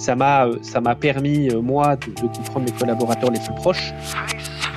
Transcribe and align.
ça 0.00 0.16
m'a 0.16 0.46
ça 0.62 0.80
m'a 0.80 0.94
permis 0.94 1.50
moi 1.62 1.96
de, 1.96 2.06
de 2.06 2.26
comprendre 2.36 2.64
mes 2.64 2.72
collaborateurs 2.72 3.30
les 3.30 3.38
plus 3.38 3.54
proches. 3.54 3.92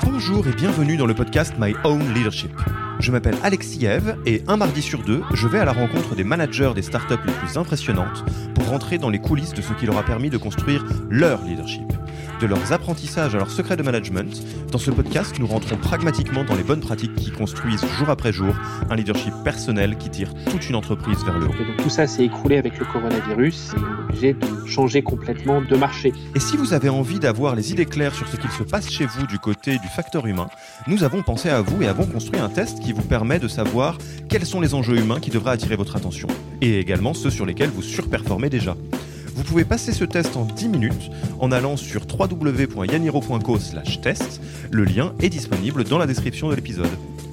Bonjour 0.03 0.45
et 0.47 0.51
bienvenue 0.51 0.97
dans 0.97 1.05
le 1.05 1.13
podcast 1.13 1.53
My 1.57 1.73
Own 1.85 2.13
Leadership. 2.13 2.51
Je 2.99 3.11
m'appelle 3.11 3.35
Alexis 3.41 3.85
et 4.25 4.43
un 4.47 4.57
mardi 4.57 4.81
sur 4.81 5.01
deux, 5.01 5.21
je 5.33 5.47
vais 5.47 5.59
à 5.59 5.65
la 5.65 5.71
rencontre 5.71 6.15
des 6.15 6.23
managers 6.23 6.71
des 6.75 6.81
startups 6.81 7.25
les 7.25 7.33
plus 7.33 7.57
impressionnantes 7.57 8.23
pour 8.53 8.67
rentrer 8.67 8.97
dans 8.97 9.09
les 9.09 9.19
coulisses 9.19 9.53
de 9.53 9.61
ce 9.61 9.73
qui 9.73 9.85
leur 9.85 9.97
a 9.97 10.03
permis 10.03 10.29
de 10.29 10.37
construire 10.37 10.85
leur 11.09 11.41
leadership 11.43 11.91
de 12.39 12.47
leurs 12.47 12.73
apprentissages 12.73 13.35
à 13.35 13.37
leurs 13.37 13.51
secrets 13.51 13.77
de 13.77 13.83
management, 13.83 14.41
dans 14.71 14.77
ce 14.77 14.91
podcast, 14.91 15.35
nous 15.39 15.47
rentrons 15.47 15.77
pragmatiquement 15.77 16.43
dans 16.43 16.55
les 16.55 16.63
bonnes 16.63 16.79
pratiques 16.79 17.15
qui 17.15 17.31
construisent 17.31 17.85
jour 17.97 18.09
après 18.09 18.33
jour 18.33 18.55
un 18.89 18.95
leadership 18.95 19.33
personnel 19.43 19.97
qui 19.97 20.09
tire 20.09 20.33
toute 20.49 20.69
une 20.69 20.75
entreprise 20.75 21.23
vers 21.23 21.37
le 21.37 21.47
haut. 21.47 21.53
Et 21.61 21.65
donc 21.65 21.77
tout 21.77 21.89
ça 21.89 22.07
s'est 22.07 22.25
écroulé 22.25 22.57
avec 22.57 22.79
le 22.79 22.85
coronavirus 22.85 23.73
et 23.73 23.79
on 23.79 23.81
est 23.81 24.03
obligé 24.09 24.33
de 24.33 24.67
changer 24.67 25.01
complètement 25.01 25.61
de 25.61 25.75
marché. 25.75 26.13
Et 26.35 26.39
si 26.39 26.57
vous 26.57 26.73
avez 26.73 26.89
envie 26.89 27.19
d'avoir 27.19 27.55
les 27.55 27.71
idées 27.71 27.85
claires 27.85 28.15
sur 28.15 28.27
ce 28.27 28.35
qu'il 28.35 28.51
se 28.51 28.63
passe 28.63 28.89
chez 28.89 29.05
vous 29.05 29.27
du 29.27 29.39
côté 29.39 29.77
du 29.77 29.87
facteur 29.87 30.25
humain, 30.25 30.47
nous 30.87 31.03
avons 31.03 31.21
pensé 31.21 31.49
à 31.49 31.61
vous 31.61 31.81
et 31.81 31.87
avons 31.87 32.05
construit 32.05 32.41
un 32.41 32.49
test 32.49 32.79
qui 32.79 32.93
vous 32.93 33.03
permet 33.03 33.39
de 33.39 33.47
savoir 33.47 33.97
quels 34.29 34.45
sont 34.45 34.61
les 34.61 34.73
enjeux 34.73 34.97
humains 34.97 35.19
qui 35.19 35.29
devraient 35.29 35.51
attirer 35.51 35.75
votre 35.75 35.95
attention, 35.95 36.27
et 36.61 36.79
également 36.79 37.13
ceux 37.13 37.29
sur 37.29 37.45
lesquels 37.45 37.69
vous 37.69 37.81
surperformez 37.81 38.49
déjà. 38.49 38.75
Vous 39.35 39.43
pouvez 39.43 39.65
passer 39.65 39.93
ce 39.93 40.05
test 40.05 40.37
en 40.37 40.45
10 40.45 40.69
minutes 40.69 41.09
en 41.39 41.51
allant 41.51 41.75
sur 41.75 42.03
www.yaniro.co 42.07 43.57
test. 44.01 44.41
Le 44.71 44.83
lien 44.83 45.15
est 45.21 45.29
disponible 45.29 45.83
dans 45.83 45.97
la 45.97 46.05
description 46.05 46.49
de 46.49 46.55
l'épisode. 46.55 46.91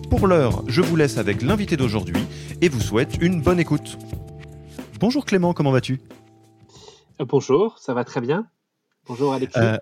Pour 0.09 0.27
l'heure, 0.27 0.63
je 0.67 0.81
vous 0.81 0.97
laisse 0.97 1.19
avec 1.19 1.43
l'invité 1.43 1.77
d'aujourd'hui 1.77 2.25
et 2.63 2.71
vous 2.71 2.81
souhaite 2.81 3.19
une 3.21 3.43
bonne 3.43 3.61
écoute. 3.61 3.99
Bonjour 4.99 5.27
Clément, 5.27 5.53
comment 5.53 5.73
vas-tu? 5.73 6.01
Euh, 7.21 7.27
Bonjour, 7.27 7.79
ça 7.79 7.93
va 7.93 8.05
très 8.05 8.23
bien. 8.23 8.47
Bonjour 9.07 9.35
Alexis. 9.35 9.59
Euh, 9.59 9.77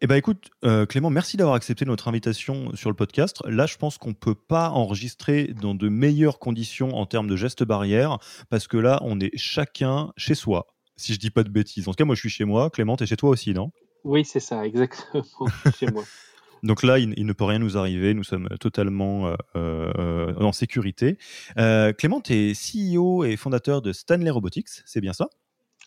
eh 0.00 0.06
ben 0.06 0.16
écoute, 0.16 0.50
euh, 0.64 0.86
Clément, 0.86 1.10
merci 1.10 1.36
d'avoir 1.36 1.56
accepté 1.56 1.84
notre 1.84 2.08
invitation 2.08 2.74
sur 2.74 2.88
le 2.88 2.96
podcast. 2.96 3.42
Là, 3.44 3.66
je 3.66 3.76
pense 3.76 3.98
qu'on 3.98 4.10
ne 4.10 4.14
peut 4.14 4.34
pas 4.34 4.70
enregistrer 4.70 5.48
dans 5.60 5.74
de 5.74 5.90
meilleures 5.90 6.38
conditions 6.38 6.96
en 6.96 7.04
termes 7.04 7.26
de 7.26 7.36
gestes 7.36 7.64
barrières, 7.64 8.18
parce 8.48 8.66
que 8.66 8.78
là, 8.78 8.98
on 9.04 9.20
est 9.20 9.36
chacun 9.36 10.10
chez 10.16 10.34
soi 10.34 10.66
si 11.00 11.14
je 11.14 11.18
dis 11.18 11.30
pas 11.30 11.42
de 11.42 11.50
bêtises. 11.50 11.88
En 11.88 11.92
tout 11.92 11.96
cas, 11.96 12.04
moi, 12.04 12.14
je 12.14 12.20
suis 12.20 12.30
chez 12.30 12.44
moi. 12.44 12.70
Clément, 12.70 12.96
tu 12.96 13.04
es 13.04 13.06
chez 13.06 13.16
toi 13.16 13.30
aussi, 13.30 13.52
non? 13.52 13.72
Oui, 14.04 14.24
c'est 14.24 14.40
ça, 14.40 14.64
exactement. 14.66 15.24
chez 15.78 15.86
moi. 15.86 16.04
Donc 16.62 16.82
là, 16.82 16.98
il, 16.98 17.26
ne 17.26 17.32
peut 17.32 17.44
rien 17.44 17.58
nous 17.58 17.76
arriver. 17.76 18.14
Nous 18.14 18.24
sommes 18.24 18.48
totalement 18.60 19.28
euh, 19.28 19.36
euh, 19.56 20.34
en 20.36 20.52
sécurité. 20.52 21.16
Euh, 21.58 21.92
Clément, 21.92 22.20
tu 22.20 22.34
es 22.34 22.52
CEO 22.52 23.24
et 23.24 23.36
fondateur 23.36 23.82
de 23.82 23.92
Stanley 23.92 24.30
Robotics, 24.30 24.68
c'est 24.84 25.00
bien 25.00 25.12
ça? 25.12 25.28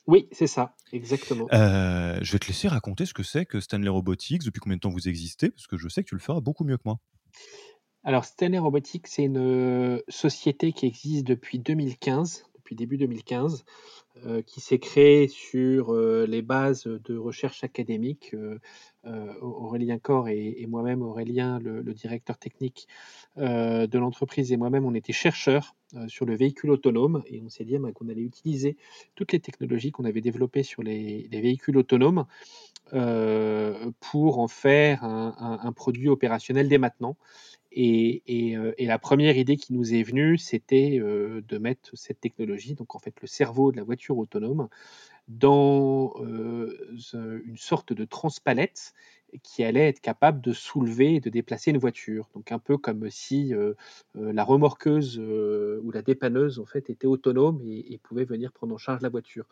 Oui, 0.06 0.28
c'est 0.32 0.48
ça, 0.48 0.76
exactement. 0.92 1.48
je 1.52 2.32
vais 2.32 2.40
te 2.40 2.48
laisser 2.48 2.68
raconter 2.68 3.06
ce 3.06 3.14
que 3.14 3.24
c'est 3.24 3.46
que 3.46 3.62
Stanley 3.62 3.88
Robotics, 3.88 4.44
depuis 4.44 4.60
combien 4.60 4.76
de 4.76 4.82
temps 4.82 4.90
vous 4.90 5.08
existez, 5.08 5.50
parce 5.50 5.66
que 5.66 5.78
je 5.78 5.88
sais 5.88 6.04
que 6.04 6.10
tu 6.10 6.16
le 6.16 6.20
feras 6.20 6.42
beaucoup 6.42 6.66
mieux 6.66 6.76
que 6.76 6.84
moi. 6.84 7.00
Alors, 8.04 8.26
Stanley 8.26 8.58
Robotics, 8.58 9.08
c'est 9.08 9.24
une 9.24 10.02
société 10.10 10.74
qui 10.74 10.88
existe 10.88 11.26
depuis 11.26 11.58
2015, 11.60 12.44
depuis 12.64 12.76
début 12.76 12.98
2015. 12.98 13.66
Euh, 14.28 14.44
qui 14.44 14.62
s'est 14.62 14.78
créé 14.78 15.28
sur 15.28 15.92
euh, 15.92 16.28
les 16.28 16.44
bases 16.44 16.84
de 16.84 17.18
recherche 17.18 17.64
académique. 17.64 18.36
Euh, 18.36 19.34
Aurélien 19.42 19.98
Corr 19.98 20.28
et, 20.30 20.66
moi-même, 20.68 21.02
Aurélien, 21.02 21.58
le, 21.60 21.82
directeur 21.94 22.38
technique 22.38 22.88
de 23.36 23.98
l'entreprise, 23.98 24.54
et 24.54 24.58
moi-même, 24.58 24.86
on 24.86 24.94
était 24.94 25.12
chercheurs 25.12 25.76
sur 26.08 26.26
le 26.26 26.36
véhicule 26.36 26.72
autonome 26.72 27.22
et 27.28 27.42
on 27.44 27.50
s'est 27.50 27.66
dit 27.66 27.78
bah, 27.80 27.92
qu'on 27.92 28.08
allait 28.08 28.22
utiliser 28.22 28.78
toutes 29.16 29.34
les 29.34 29.42
technologies 29.42 29.92
qu'on 29.92 30.06
avait 30.06 30.22
développées 30.22 30.64
sur 30.64 30.84
les, 30.84 31.28
véhicules 31.30 31.76
autonomes 31.76 32.26
pour 34.00 34.40
en 34.40 34.48
faire 34.48 35.04
un 35.04 35.72
produit 35.74 36.08
opérationnel 36.08 36.70
dès 36.70 36.78
maintenant. 36.78 37.18
Euh, 37.78 38.74
et, 38.78 38.86
la 38.86 39.00
première 39.00 39.38
idée 39.38 39.58
qui 39.58 39.74
nous 39.74 39.94
est 39.94 40.04
venue, 40.04 40.38
c'était 40.38 41.00
euh, 41.00 41.42
de 41.48 41.58
mettre 41.58 41.92
cette 41.94 42.20
technologie, 42.20 42.76
donc 42.76 42.96
en 42.96 43.00
fait 43.00 43.16
le 43.22 43.28
cerveau 43.28 43.72
de 43.72 43.78
la 43.78 43.84
voiture 43.84 44.18
autonome, 44.18 44.70
dans 45.28 46.14
euh, 46.20 46.98
une 47.46 47.58
sorte 47.58 47.94
de 47.94 48.06
transpalette 48.06 48.94
qui 49.42 49.64
allait 49.64 49.88
être 49.88 50.00
capable 50.00 50.42
de 50.42 50.54
soulever 50.54 51.16
et 51.16 51.20
de 51.20 51.30
déplacer 51.30 51.72
une 51.72 51.78
voiture. 51.78 52.30
Donc 52.36 52.52
un 52.52 52.60
peu 52.60 52.78
comme 52.78 53.10
si 53.10 53.54
la 54.16 54.44
remorqueuse 54.44 55.20
ou 55.20 55.92
la 55.92 56.02
dépanneuse 56.02 56.60
en 56.60 56.66
fait 56.66 56.90
était 56.90 57.08
autonome 57.08 57.62
et, 57.66 58.00
pouvait 58.04 58.26
venir 58.26 58.52
prendre 58.52 58.74
en 58.74 58.78
charge 58.78 59.02
la 59.02 59.10
voiture. 59.10 59.46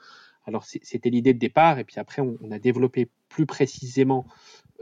Alors 0.46 0.64
c'était 0.66 1.10
l'idée 1.10 1.34
de 1.34 1.40
départ 1.40 1.80
et 1.80 1.84
puis 1.84 2.00
après 2.00 2.22
on 2.22 2.52
a 2.52 2.60
développé 2.60 3.10
plus 3.30 3.46
précisément 3.46 4.28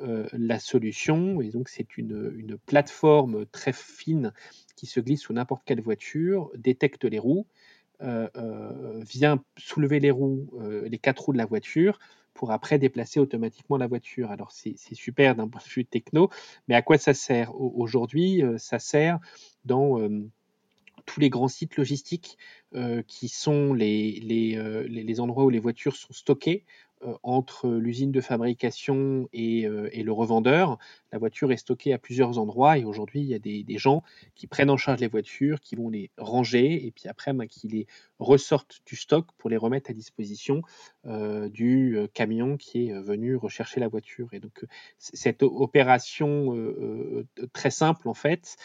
euh, 0.02 0.28
la 0.34 0.60
solution. 0.60 1.42
Et 1.42 1.50
donc, 1.50 1.70
c'est 1.70 1.98
une, 1.98 2.58
plateforme 2.66 3.46
très 3.48 3.74
fine 3.74 4.34
qui 4.76 4.86
se 4.86 5.00
glisse 5.00 5.22
sous 5.22 5.34
n'importe 5.34 5.64
quelle 5.66 5.82
voiture, 5.82 6.52
détecte 6.56 7.04
les 7.06 7.20
roues, 7.20 7.46
euh, 8.02 8.30
euh, 8.38 9.04
vient 9.04 9.44
soulever 9.58 10.00
les 10.00 10.12
roues, 10.12 10.50
les 10.86 10.98
quatre 10.98 11.26
roues 11.26 11.34
de 11.34 11.38
la 11.38 11.46
voiture, 11.46 12.00
pour 12.34 12.52
après 12.52 12.80
déplacer 12.80 13.20
automatiquement 13.20 13.78
la 13.78 13.88
voiture. 13.88 14.32
Alors, 14.32 14.52
c'est 14.52 14.76
super 14.94 15.36
d'un 15.36 15.48
point 15.48 15.62
de 15.62 15.70
vue 15.70 15.86
techno, 15.86 16.30
mais 16.68 16.76
à 16.76 16.82
quoi 16.82 16.98
ça 16.98 17.14
sert? 17.14 17.54
Aujourd'hui, 17.60 18.42
ça 18.58 18.80
sert 18.80 19.20
dans 19.66 20.00
tous 21.06 21.20
les 21.20 21.30
grands 21.30 21.48
sites 21.48 21.76
logistiques 21.76 22.38
qui 23.08 23.28
sont 23.28 23.74
les, 23.74 25.20
endroits 25.20 25.46
où 25.46 25.50
les 25.50 25.60
voitures 25.60 25.96
sont 25.96 26.14
stockées, 26.14 26.64
euh, 26.64 26.89
entre 27.24 27.70
l'usine 27.70 28.12
de 28.12 28.22
fabrication 28.22 29.30
euh, 29.34 29.90
et, 29.92 30.04
le 30.04 30.12
revendeur. 30.12 30.78
La 31.12 31.18
voiture 31.18 31.52
est 31.52 31.58
stockée 31.58 31.94
à 31.94 31.98
plusieurs 31.98 32.38
endroits 32.38 32.78
et 32.78 32.84
aujourd'hui, 32.84 33.22
il 33.22 33.28
y 33.28 33.34
a 33.34 33.40
des, 33.40 33.78
gens 33.78 34.04
qui 34.36 34.48
prennent 34.48 34.70
en 34.70 34.78
charge 34.78 35.00
les 35.00 35.08
voitures, 35.08 35.62
qui 35.62 35.76
vont 35.76 35.90
les 35.90 36.12
ranger 36.18 36.86
et 36.86 36.92
puis 36.92 37.08
après, 37.08 37.32
ben, 37.34 37.48
qui 37.48 37.68
les 37.68 37.88
ressortent 38.20 38.82
du 38.86 38.96
stock 38.96 39.28
pour 39.38 39.50
les 39.50 39.56
remettre 39.56 39.90
à 39.90 39.94
disposition 39.94 40.62
euh, 41.06 41.48
du 41.48 41.98
camion 42.14 42.58
qui 42.58 42.90
est 42.90 43.00
venu 43.00 43.36
rechercher 43.38 43.80
la 43.80 43.88
voiture. 43.88 44.28
Et 44.34 44.40
donc, 44.40 44.66
cette 44.98 45.44
opération 45.44 46.56
très 47.54 47.72
simple, 47.72 48.10
en 48.10 48.14
fait, 48.14 48.58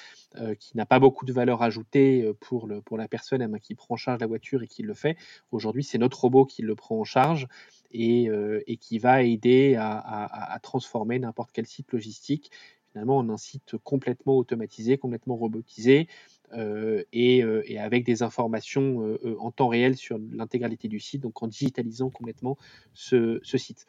qui 0.58 0.76
n'a 0.76 0.86
pas 0.86 0.98
beaucoup 0.98 1.24
de 1.24 1.32
valeur 1.32 1.62
ajoutée 1.62 2.32
pour, 2.40 2.68
la 2.68 3.08
personne 3.08 3.46
ben, 3.46 3.60
qui 3.60 3.74
prend 3.74 3.94
en 3.94 3.96
charge 3.96 4.20
la 4.20 4.26
voiture 4.26 4.62
et 4.62 4.66
qui 4.66 4.82
le 4.82 4.94
fait, 4.94 5.16
aujourd'hui, 5.52 5.84
c'est 5.84 5.98
notre 5.98 6.22
robot 6.22 6.44
qui 6.44 6.62
le 6.62 6.74
prend 6.74 6.98
en 6.98 7.04
charge 7.04 7.46
euh, 7.94 8.60
et, 8.66 8.76
qui 8.76 8.98
va 8.98 9.22
aider 9.22 9.76
à, 9.78 10.58
transformer 10.62 11.18
n'importe 11.18 11.50
quel 11.52 11.66
site 11.66 11.92
logistique 11.92 12.50
finalement 12.90 13.18
en 13.18 13.28
un 13.28 13.36
site 13.36 13.76
complètement 13.82 14.36
automatisé, 14.36 14.98
complètement 14.98 15.36
robotisé 15.36 16.08
euh, 16.52 17.02
euh, 17.14 17.62
et, 17.66 17.78
avec 17.78 18.04
des 18.04 18.22
informations 18.22 19.16
en 19.38 19.50
temps 19.50 19.68
réel 19.68 19.96
sur 19.96 20.18
l'intégralité 20.32 20.88
du 20.88 21.00
site, 21.00 21.22
donc 21.22 21.42
en 21.42 21.48
digitalisant 21.48 22.10
complètement 22.10 22.56
ce 22.94 23.40
site. 23.42 23.86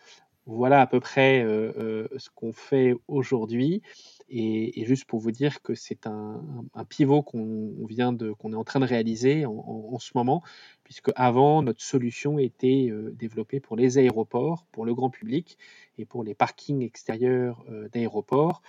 Voilà 0.48 0.82
à 0.82 0.88
peu 0.88 1.00
près 1.00 1.44
ce 1.44 2.30
qu'on 2.36 2.54
fait 2.54 2.94
aujourd'hui. 3.08 3.82
Et, 4.30 4.86
juste 4.86 5.06
pour 5.06 5.20
vous 5.20 5.32
dire 5.32 5.62
que 5.62 5.76
c'est 5.76 6.08
un, 6.08 6.42
pivot 6.90 7.22
qu'on 7.22 7.86
vient 7.88 8.12
de, 8.12 8.32
qu'on 8.32 8.54
est 8.54 8.56
en 8.56 8.64
train 8.64 8.80
de 8.80 8.86
réaliser 8.86 9.46
en, 9.46 10.00
ce 10.00 10.12
moment, 10.16 10.42
puisque 10.84 11.12
avant 11.16 11.62
notre 11.62 11.82
solution 11.82 12.40
était 12.40 12.88
euh, 12.90 13.12
développée 13.18 13.60
pour 13.60 13.76
les 13.76 13.98
aéroports, 13.98 14.66
pour 14.72 14.86
le 14.86 14.96
grand 14.96 15.10
public 15.10 15.58
et 15.98 16.06
pour 16.06 16.24
les 16.24 16.34
parkings 16.34 16.82
extérieurs 16.82 17.64
euh, 17.70 17.88
d'aéroports. 17.90 18.62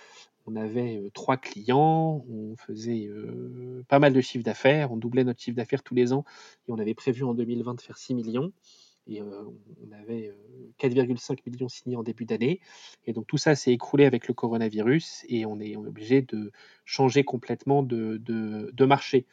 On 0.45 0.55
avait 0.55 0.97
euh, 0.97 1.09
trois 1.09 1.37
clients, 1.37 2.23
on 2.29 2.55
faisait 2.55 3.09
pas 3.87 3.99
mal 3.99 4.13
de 4.13 4.21
chiffre 4.21 4.43
d'affaires, 4.43 4.91
on 4.91 4.97
doublait 4.97 5.23
notre 5.23 5.41
chiffre 5.41 5.57
d'affaires 5.57 5.83
tous 5.83 5.95
les 5.95 6.13
ans 6.13 6.23
et 6.67 6.71
on 6.71 6.77
avait 6.77 6.93
prévu 6.93 7.23
en 7.23 7.33
2020 7.33 7.75
de 7.75 7.81
faire 7.81 7.97
6 7.97 8.13
millions. 8.13 8.53
Et 9.07 9.21
on 9.21 9.91
avait 9.91 10.33
4,5 10.79 11.39
millions 11.45 11.69
signés 11.69 11.95
en 11.95 12.03
début 12.03 12.25
d'année. 12.25 12.59
Et 13.05 13.13
donc 13.13 13.27
tout 13.27 13.37
ça 13.37 13.55
s'est 13.55 13.71
écroulé 13.71 14.05
avec 14.05 14.27
le 14.27 14.33
coronavirus 14.33 15.25
et 15.27 15.45
on 15.45 15.59
est 15.59 15.75
obligé 15.75 16.21
de 16.21 16.51
changer 16.85 17.23
complètement 17.23 17.83
de, 17.83 18.85
marché. 18.85 19.25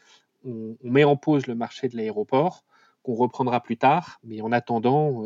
On, 0.44 0.76
met 0.82 1.05
en 1.05 1.17
pause 1.17 1.47
le 1.47 1.55
marché 1.55 1.88
de 1.88 1.97
l'aéroport, 1.97 2.65
qu'on 3.03 3.15
reprendra 3.15 3.62
plus 3.62 3.76
tard, 3.76 4.21
mais 4.25 4.41
en 4.41 4.53
attendant, 4.53 5.25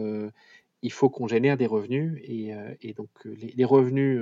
il 0.83 0.93
faut 0.93 1.11
qu'on 1.11 1.29
génère 1.29 1.56
des 1.56 1.67
revenus. 1.67 2.21
Et, 2.25 2.94
donc 2.94 3.11
les, 3.25 3.65
revenus 3.65 4.21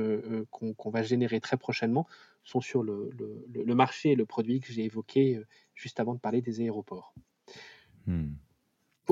qu'on 0.50 0.90
va 0.90 1.02
générer 1.02 1.40
très 1.40 1.56
prochainement 1.56 2.06
sont 2.44 2.61
sur 2.61 2.82
le, 2.82 3.11
le, 3.52 3.75
marché 3.75 4.12
et 4.12 4.17
le 4.17 4.26
produit 4.26 4.61
que 4.61 4.72
j'ai 4.72 4.84
évoqué 4.84 5.40
juste 5.75 6.00
avant 6.00 6.14
de 6.14 6.20
parler 6.20 6.43
des 6.43 6.61
aéroports. 6.61 7.14
Hmm. 8.06 8.34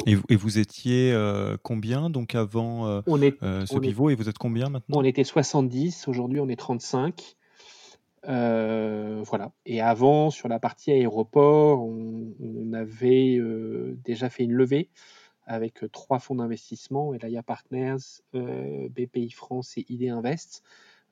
Et, 0.06 0.36
vous 0.36 0.58
étiez 0.58 1.12
euh, 1.12 1.56
combien 1.62 2.10
donc 2.10 2.34
avant 2.34 2.86
euh, 2.86 3.00
euh, 3.42 3.66
ce 3.66 3.78
pivot 3.78 4.10
et 4.10 4.14
vous 4.14 4.28
êtes 4.28 4.38
combien 4.38 4.68
maintenant? 4.68 4.98
On 4.98 5.04
était 5.04 5.24
70, 5.24 6.08
aujourd'hui 6.08 6.40
on 6.40 6.48
est 6.48 6.56
35. 6.56 7.36
voilà. 8.24 9.52
Et 9.66 9.80
avant, 9.80 10.30
sur 10.30 10.48
la 10.48 10.58
partie 10.58 10.90
aéroport, 10.90 11.80
on, 11.82 12.72
avait 12.72 13.40
déjà 14.04 14.28
fait 14.30 14.42
une 14.42 14.52
levée 14.52 14.88
avec 15.46 15.84
trois 15.92 16.18
fonds 16.18 16.34
d'investissement, 16.34 17.14
Elaya 17.14 17.44
Partners, 17.44 18.22
BPI 18.32 19.30
France 19.30 19.78
et 19.78 19.86
ID 19.88 20.08
Invest, 20.08 20.64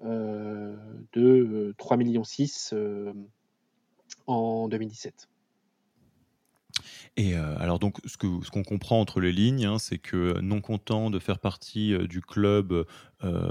de 0.02 1.74
3,6 1.78 1.96
millions 1.98 3.14
en 4.26 4.68
2017. 4.68 5.28
Et 7.16 7.36
euh, 7.36 7.56
alors 7.58 7.78
donc, 7.78 7.98
ce 8.04 8.16
qu'on 8.16 8.42
ce 8.42 8.50
qu'on 8.50 8.62
comprend 8.62 9.00
entre 9.00 9.20
les 9.20 9.32
lignes, 9.32 9.64
hein, 9.64 9.78
c'est 9.78 9.98
que 9.98 10.40
non 10.40 10.60
content 10.60 11.10
de 11.10 11.18
faire 11.18 11.38
partie 11.38 11.94
euh, 11.94 12.06
du 12.06 12.20
club 12.20 12.86
euh, 13.24 13.50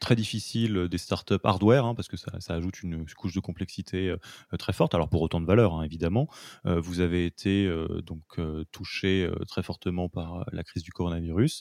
très 0.00 0.16
difficile 0.16 0.88
des 0.88 0.98
startups 0.98 1.34
hardware, 1.44 1.84
hein, 1.84 1.94
parce 1.94 2.08
que 2.08 2.16
ça, 2.16 2.32
ça, 2.40 2.54
ajoute 2.54 2.82
une 2.82 3.04
couche 3.14 3.34
de 3.34 3.40
complexité 3.40 4.14
très 4.58 4.72
forte. 4.72 4.94
Alors 4.94 5.10
pour 5.10 5.20
autant 5.20 5.40
de 5.40 5.46
valeur, 5.46 5.74
hein, 5.74 5.82
évidemment, 5.82 6.28
vous 6.64 7.00
avez 7.00 7.26
été 7.26 7.70
donc 8.06 8.40
touché 8.70 9.30
très 9.48 9.62
fortement 9.62 10.08
par 10.08 10.46
la 10.52 10.64
crise 10.64 10.82
du 10.82 10.92
coronavirus, 10.92 11.60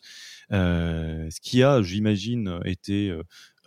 ce 0.49 1.41
qui 1.41 1.61
a, 1.61 1.81
j'imagine, 1.81 2.61
été 2.63 3.13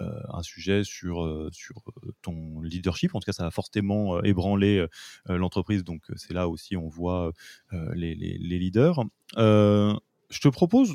un 0.01 0.43
sujet 0.43 0.83
sur, 0.85 1.49
sur 1.53 1.83
ton 2.23 2.61
leadership. 2.61 3.15
En 3.15 3.21
tout 3.21 3.27
cas, 3.27 3.33
ça 3.33 3.47
a 3.47 3.51
fortement 3.51 4.23
ébranlé 4.23 4.87
l'entreprise. 5.27 5.85
Donc, 5.85 6.03
c'est 6.17 6.35
là 6.35 6.49
aussi 6.49 6.77
on 6.77 6.89
voit 6.89 7.33
les, 7.73 8.15
les, 8.15 8.59
leaders. 8.59 9.05
je 9.37 10.41
te 10.41 10.49
propose 10.49 10.95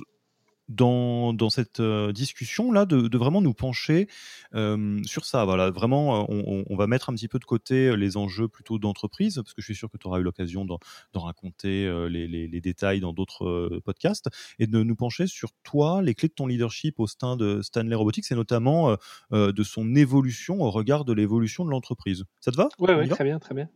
dans, 0.69 1.33
dans 1.33 1.50
cette 1.50 1.80
euh, 1.80 2.13
discussion-là 2.13 2.86
de, 2.86 3.07
de, 3.07 3.18
vraiment 3.18 3.42
nous 3.42 3.56
pencher 3.56 4.07
euh, 4.54 5.01
sur 5.04 5.25
ça. 5.25 5.44
Voilà, 5.44 5.71
vraiment, 5.71 6.21
euh, 6.21 6.25
on, 6.30 6.63
on, 6.69 6.75
va 6.75 6.86
mettre 6.88 7.10
un 7.10 7.16
petit 7.16 7.27
peu 7.27 7.39
de 7.39 7.45
côté 7.45 7.98
les 7.98 8.18
enjeux 8.18 8.48
plutôt 8.48 8.77
d'entreprise, 8.77 9.36
parce 9.36 9.54
que 9.54 9.62
je 9.62 9.66
suis 9.66 9.75
sûr 9.75 9.89
que 9.89 9.98
tu 9.98 10.07
auras 10.07 10.19
eu 10.19 10.24
l'occasion 10.24 10.66
d'en 10.66 10.80
raconter 11.19 11.89
les, 12.10 12.27
les, 12.27 12.48
les, 12.48 12.62
détails 12.62 13.00
dans 13.00 13.13
d'autres 13.13 13.80
podcasts, 13.83 14.30
et 14.60 14.68
de 14.68 14.83
nous 14.83 14.95
pencher 14.95 15.27
sur 15.27 15.50
toi, 15.63 16.01
les 16.01 16.13
clés 16.13 16.30
de 16.30 16.33
ton 16.33 16.45
leadership 16.45 17.00
au 17.00 17.07
sein 17.07 17.36
de 17.36 17.62
Stanley 17.62 17.95
Robotics, 17.95 18.31
et 18.31 18.36
notamment 18.36 18.95
de 19.31 19.63
son 19.63 19.95
évolution 19.95 20.62
au 20.62 20.69
regard 20.69 21.04
de 21.04 21.13
l'évolution 21.13 21.65
de 21.65 21.72
l'entreprise. 21.72 22.25
Ça 22.39 22.51
te 22.51 22.57
va? 22.57 22.69
Oui, 22.77 22.94
ouais, 22.94 23.07
très 23.07 23.24
bien, 23.24 23.39
très 23.39 23.56
bien. 23.56 23.69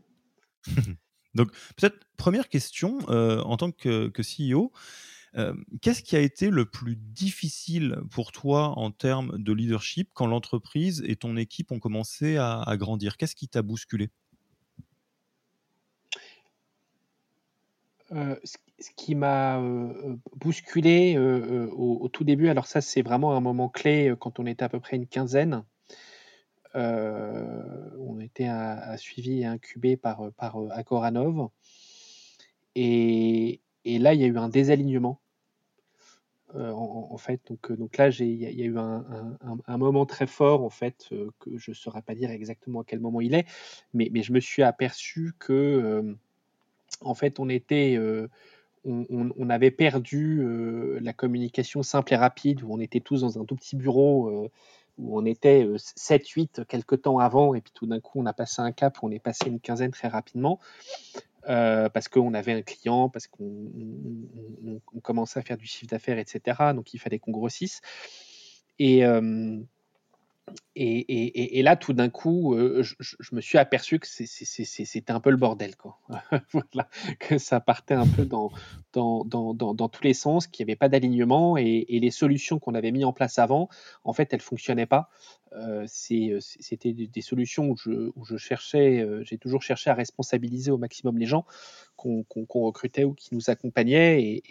Donc, 1.33 1.51
peut-être 1.75 1.97
première 2.17 2.47
question, 2.47 2.99
en 3.09 3.57
tant 3.57 3.71
que, 3.71 4.09
que 4.09 4.21
CEO, 4.21 4.71
euh, 5.35 5.53
qu'est-ce 5.81 6.03
qui 6.03 6.15
a 6.15 6.19
été 6.19 6.49
le 6.49 6.65
plus 6.65 6.95
difficile 6.95 7.97
pour 8.11 8.31
toi 8.31 8.77
en 8.77 8.91
termes 8.91 9.41
de 9.41 9.51
leadership 9.51 10.09
quand 10.13 10.27
l'entreprise 10.27 11.03
et 11.07 11.15
ton 11.15 11.37
équipe 11.37 11.71
ont 11.71 11.79
commencé 11.79 12.37
à, 12.37 12.63
grandir? 12.77 13.17
Qu'est-ce 13.17 13.35
qui 13.35 13.47
t'a 13.47 13.63
bousculé? 13.63 14.09
Euh, 18.11 18.35
ce 18.43 18.89
qui 18.95 19.15
m'a 19.15 19.59
euh, 19.59 20.15
bousculé 20.35 21.17
au, 21.17 22.07
tout 22.09 22.23
début, 22.23 22.49
alors 22.49 22.67
ça 22.67 22.81
c'est 22.81 23.01
vraiment 23.01 23.35
un 23.35 23.39
moment 23.39 23.69
clé 23.69 24.13
quand 24.19 24.39
on 24.39 24.45
était 24.45 24.63
à 24.63 24.69
peu 24.69 24.79
près 24.79 24.97
une 24.97 25.07
quinzaine. 25.07 25.63
on 26.75 28.19
était 28.19 28.47
à, 28.47 28.97
suivi 28.97 29.41
et 29.41 29.45
incubé 29.45 29.97
par, 29.97 30.31
par 30.33 30.57
Akoranov. 30.71 31.49
Et, 32.75 33.61
et, 33.85 33.99
là, 33.99 34.15
il 34.15 34.21
y 34.21 34.23
a 34.23 34.27
eu 34.27 34.37
un 34.37 34.49
désalignement 34.49 35.22
euh, 36.55 36.71
en, 36.71 37.17
fait. 37.17 37.41
Donc, 37.49 37.71
euh, 37.71 37.75
donc 37.75 37.97
là, 37.97 38.09
il 38.09 38.35
y, 38.35 38.45
a 38.45 38.65
eu 38.65 38.77
un, 38.77 39.77
moment 39.77 40.05
très 40.05 40.27
fort, 40.27 40.63
en 40.63 40.69
fait, 40.69 41.07
euh, 41.11 41.31
que 41.39 41.57
je 41.57 41.71
ne 41.71 41.75
saurais 41.75 42.03
pas 42.03 42.13
dire 42.13 42.29
exactement 42.29 42.81
à 42.81 42.83
quel 42.83 42.99
moment 42.99 43.21
il 43.21 43.33
est, 43.33 43.47
mais, 43.93 44.11
je 44.21 44.31
me 44.31 44.39
suis 44.39 44.61
aperçu 44.61 45.33
que, 45.39 46.15
en 47.01 47.15
fait, 47.15 47.39
on 47.39 47.49
était. 47.49 47.97
On, 48.85 49.49
avait 49.49 49.71
perdu 49.71 50.45
la 50.99 51.13
communication 51.13 51.83
simple 51.83 52.13
et 52.13 52.17
rapide, 52.17 52.63
où 52.63 52.73
on 52.73 52.79
était 52.79 52.99
tous 52.99 53.21
dans 53.21 53.39
un 53.39 53.45
tout 53.45 53.55
petit 53.55 53.75
bureau 53.75 54.49
où 54.99 55.17
on 55.17 55.25
était 55.25 55.65
7-8 55.65 56.65
quelques 56.65 57.01
temps 57.01 57.17
avant, 57.17 57.55
et 57.55 57.61
puis 57.61 57.71
tout 57.73 57.87
d'un 57.87 57.99
coup 57.99 58.19
on 58.21 58.25
a 58.27 58.33
passé 58.33 58.61
un 58.61 58.71
cap, 58.71 59.01
où 59.01 59.07
on 59.07 59.11
est 59.11 59.19
passé 59.19 59.47
une 59.47 59.59
quinzaine 59.59 59.91
très 59.91 60.07
rapidement. 60.07 60.59
Euh, 61.49 61.89
parce 61.89 62.07
qu'on 62.07 62.33
avait 62.33 62.53
un 62.53 62.61
client, 62.61 63.09
parce 63.09 63.27
qu'on 63.27 63.71
commençait 65.01 65.39
à 65.39 65.43
faire 65.43 65.57
du 65.57 65.65
chiffre 65.65 65.87
d'affaires, 65.87 66.17
etc. 66.17 66.73
Donc 66.73 66.93
il 66.93 66.99
fallait 66.99 67.19
qu'on 67.19 67.31
grossisse. 67.31 67.81
Et, 68.79 69.05
euh, 69.05 69.59
et, 70.75 71.61
là, 71.61 71.75
tout 71.75 71.93
d'un 71.93 72.09
coup, 72.09 72.55
euh, 72.55 72.81
je, 72.81 73.35
me 73.35 73.41
suis 73.41 73.57
aperçu 73.57 73.99
que 73.99 74.07
c'était 74.07 75.11
un 75.11 75.19
peu 75.19 75.29
le 75.29 75.37
bordel, 75.37 75.75
quoi. 75.75 75.99
que 77.19 77.37
ça 77.37 77.59
partait 77.59 77.93
un 77.93 78.07
peu 78.07 78.25
dans, 78.25 78.49
tous 78.91 80.03
les 80.03 80.13
sens, 80.13 80.47
qu'il 80.47 80.65
n'y 80.65 80.71
avait 80.71 80.77
pas 80.77 80.89
d'alignement 80.89 81.57
et, 81.57 81.85
les 81.87 82.11
solutions 82.11 82.59
qu'on 82.59 82.73
avait 82.73 82.91
mis 82.91 83.05
en 83.05 83.13
place 83.13 83.37
avant, 83.37 83.69
en 84.03 84.13
fait, 84.13 84.33
elles 84.33 84.41
fonctionnaient 84.41 84.87
pas. 84.87 85.09
Euh, 85.53 85.85
c'était 85.87 86.93
des 86.93 87.21
solutions 87.21 87.69
où 87.69 87.77
je, 88.25 88.37
cherchais, 88.37 88.99
euh, 88.99 89.23
j'ai 89.23 89.37
toujours 89.37 89.61
cherché 89.61 89.91
à 89.91 89.93
responsabiliser 89.93 90.71
au 90.71 90.77
maximum 90.77 91.19
les 91.19 91.27
gens 91.27 91.45
qu'on 91.95 92.25
recrutait 92.55 93.03
ou 93.03 93.13
qui 93.13 93.35
nous 93.35 93.49
accompagnaient 93.49 94.41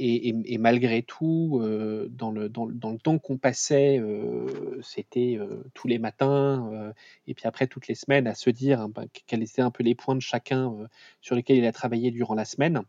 et, 0.00 0.58
malgré 0.58 1.02
tout, 1.02 1.60
euh, 1.62 2.08
dans, 2.10 2.30
le, 2.30 2.48
dans, 2.48 2.96
temps 2.96 3.18
qu'on 3.18 3.36
passait, 3.36 3.98
euh, 3.98 4.80
c'était 4.82 5.36
euh, 5.38 5.62
tous 5.74 5.88
les 5.88 5.98
matins 5.98 6.92
et 7.26 7.34
puis 7.34 7.46
après 7.46 7.66
toutes 7.66 7.86
les 7.88 7.94
semaines 7.94 8.26
à 8.26 8.34
se 8.34 8.50
dire 8.50 8.80
hein, 8.80 8.90
ben, 8.94 9.06
quels 9.26 9.42
étaient 9.42 9.62
un 9.62 9.70
peu 9.70 9.82
les 9.84 9.94
points 9.94 10.14
de 10.14 10.20
chacun 10.20 10.74
sur 11.20 11.34
lesquels 11.34 11.58
il 11.58 11.66
a 11.66 11.72
travaillé 11.72 12.10
durant 12.10 12.34
la 12.34 12.44
semaine. 12.44 12.82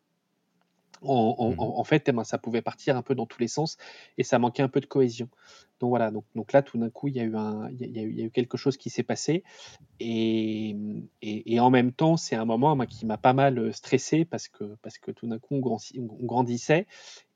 En, 1.01 1.49
mmh 1.49 1.83
fait, 1.83 2.09
eh 2.09 2.11
ben, 2.11 2.23
ça 2.23 2.37
pouvait 2.37 2.61
partir 2.61 2.95
un 2.95 3.01
peu 3.01 3.15
dans 3.15 3.25
tous 3.25 3.39
les 3.39 3.47
sens 3.47 3.77
et 4.17 4.23
ça 4.23 4.37
manquait 4.37 4.61
un 4.61 4.67
peu 4.67 4.79
de 4.79 4.85
cohésion. 4.85 5.29
Donc 5.79 5.89
voilà, 5.89 6.11
donc, 6.11 6.25
donc 6.35 6.53
là, 6.53 6.61
tout 6.61 6.77
d'un 6.77 6.91
coup, 6.91 7.07
il 7.07 7.15
y, 7.15 7.19
a 7.19 7.23
eu 7.23 7.35
un, 7.35 7.69
il, 7.71 7.97
y 7.97 7.99
a, 7.99 8.03
eu, 8.03 8.29
quelque 8.29 8.55
chose 8.55 8.77
qui 8.77 8.91
s'est 8.91 9.01
passé 9.01 9.43
et, 9.99 10.75
et, 11.23 11.59
en 11.59 11.71
même 11.71 11.91
temps, 11.91 12.17
c'est 12.17 12.35
un 12.35 12.45
moment 12.45 12.77
qui 12.85 13.07
m'a 13.07 13.17
pas 13.17 13.33
mal 13.33 13.73
stressé 13.73 14.23
parce 14.23 14.47
que, 14.47 14.75
parce 14.83 14.99
que 14.99 15.09
tout 15.09 15.25
d'un 15.25 15.39
coup, 15.39 15.55
on, 15.55 15.79
grandissait 16.23 16.85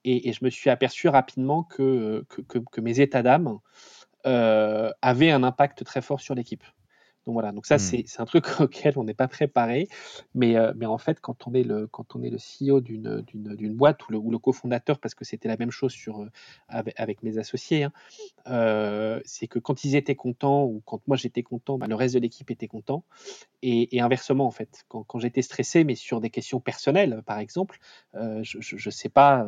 et, 0.03 0.31
je 0.31 0.45
me 0.45 0.51
suis 0.51 0.69
aperçu 0.69 1.09
rapidement 1.09 1.63
que, 1.63 2.23
que, 2.29 2.59
que, 2.59 2.81
mes 2.81 2.99
états 2.99 3.23
d'âme 3.23 3.57
euh, 4.27 4.91
avaient 5.01 5.31
un 5.31 5.43
impact 5.43 5.83
très 5.83 6.01
fort 6.01 6.21
sur 6.21 6.35
l'équipe. 6.35 6.63
Donc 7.25 7.33
voilà, 7.33 7.51
donc 7.51 7.65
ça 7.65 7.75
mmh. 7.75 8.03
c'est 8.05 8.19
un 8.19 8.25
truc 8.25 8.45
auquel 8.59 8.93
on 8.97 9.03
n'est 9.03 9.15
pas 9.15 9.27
préparé, 9.27 9.87
mais, 10.35 10.57
euh, 10.57 10.73
mais 10.75 10.85
en 10.85 10.99
fait 10.99 11.19
quand 11.19 11.47
on 11.47 11.53
est 11.53 11.63
le, 11.63 11.87
quand 11.87 12.15
on 12.15 12.21
est 12.21 12.29
le 12.29 12.37
CEO 12.37 12.81
d'une 12.81 13.75
boîte 13.75 14.07
ou 14.07 14.11
le, 14.11 14.17
ou 14.19 14.29
le 14.29 14.37
cofondateur, 14.37 14.99
parce 14.99 15.15
que 15.15 15.25
c'était 15.25 15.47
la 15.47 15.57
même 15.57 15.71
chose 15.71 15.91
sur, 15.91 16.21
euh, 16.21 16.29
avec, 16.69 17.23
mes 17.23 17.37
associés, 17.39 17.83
hein, 17.83 17.91
euh, 18.47 19.19
c'est 19.25 19.47
que 19.47 19.57
quand 19.57 19.83
ils 19.83 19.95
étaient 19.95 20.15
contents 20.15 20.65
ou 20.65 20.83
quand 20.85 21.01
moi 21.07 21.17
j'étais 21.17 21.41
content, 21.41 21.79
bah, 21.79 21.87
le 21.87 21.95
reste 21.95 22.13
de 22.13 22.19
l'équipe 22.19 22.51
était 22.51 22.67
content, 22.67 23.03
et, 23.63 23.99
inversement 23.99 24.45
en 24.45 24.51
fait, 24.51 24.85
quand, 24.87 25.03
quand 25.03 25.17
j'étais 25.17 25.41
stressé, 25.41 25.83
mais 25.83 25.95
sur 25.95 26.21
des 26.21 26.29
questions 26.29 26.59
personnelles 26.59 27.23
par 27.25 27.39
exemple, 27.39 27.79
je 28.13 28.57
ne 28.57 28.91
sais 28.91 29.09
pas, 29.09 29.47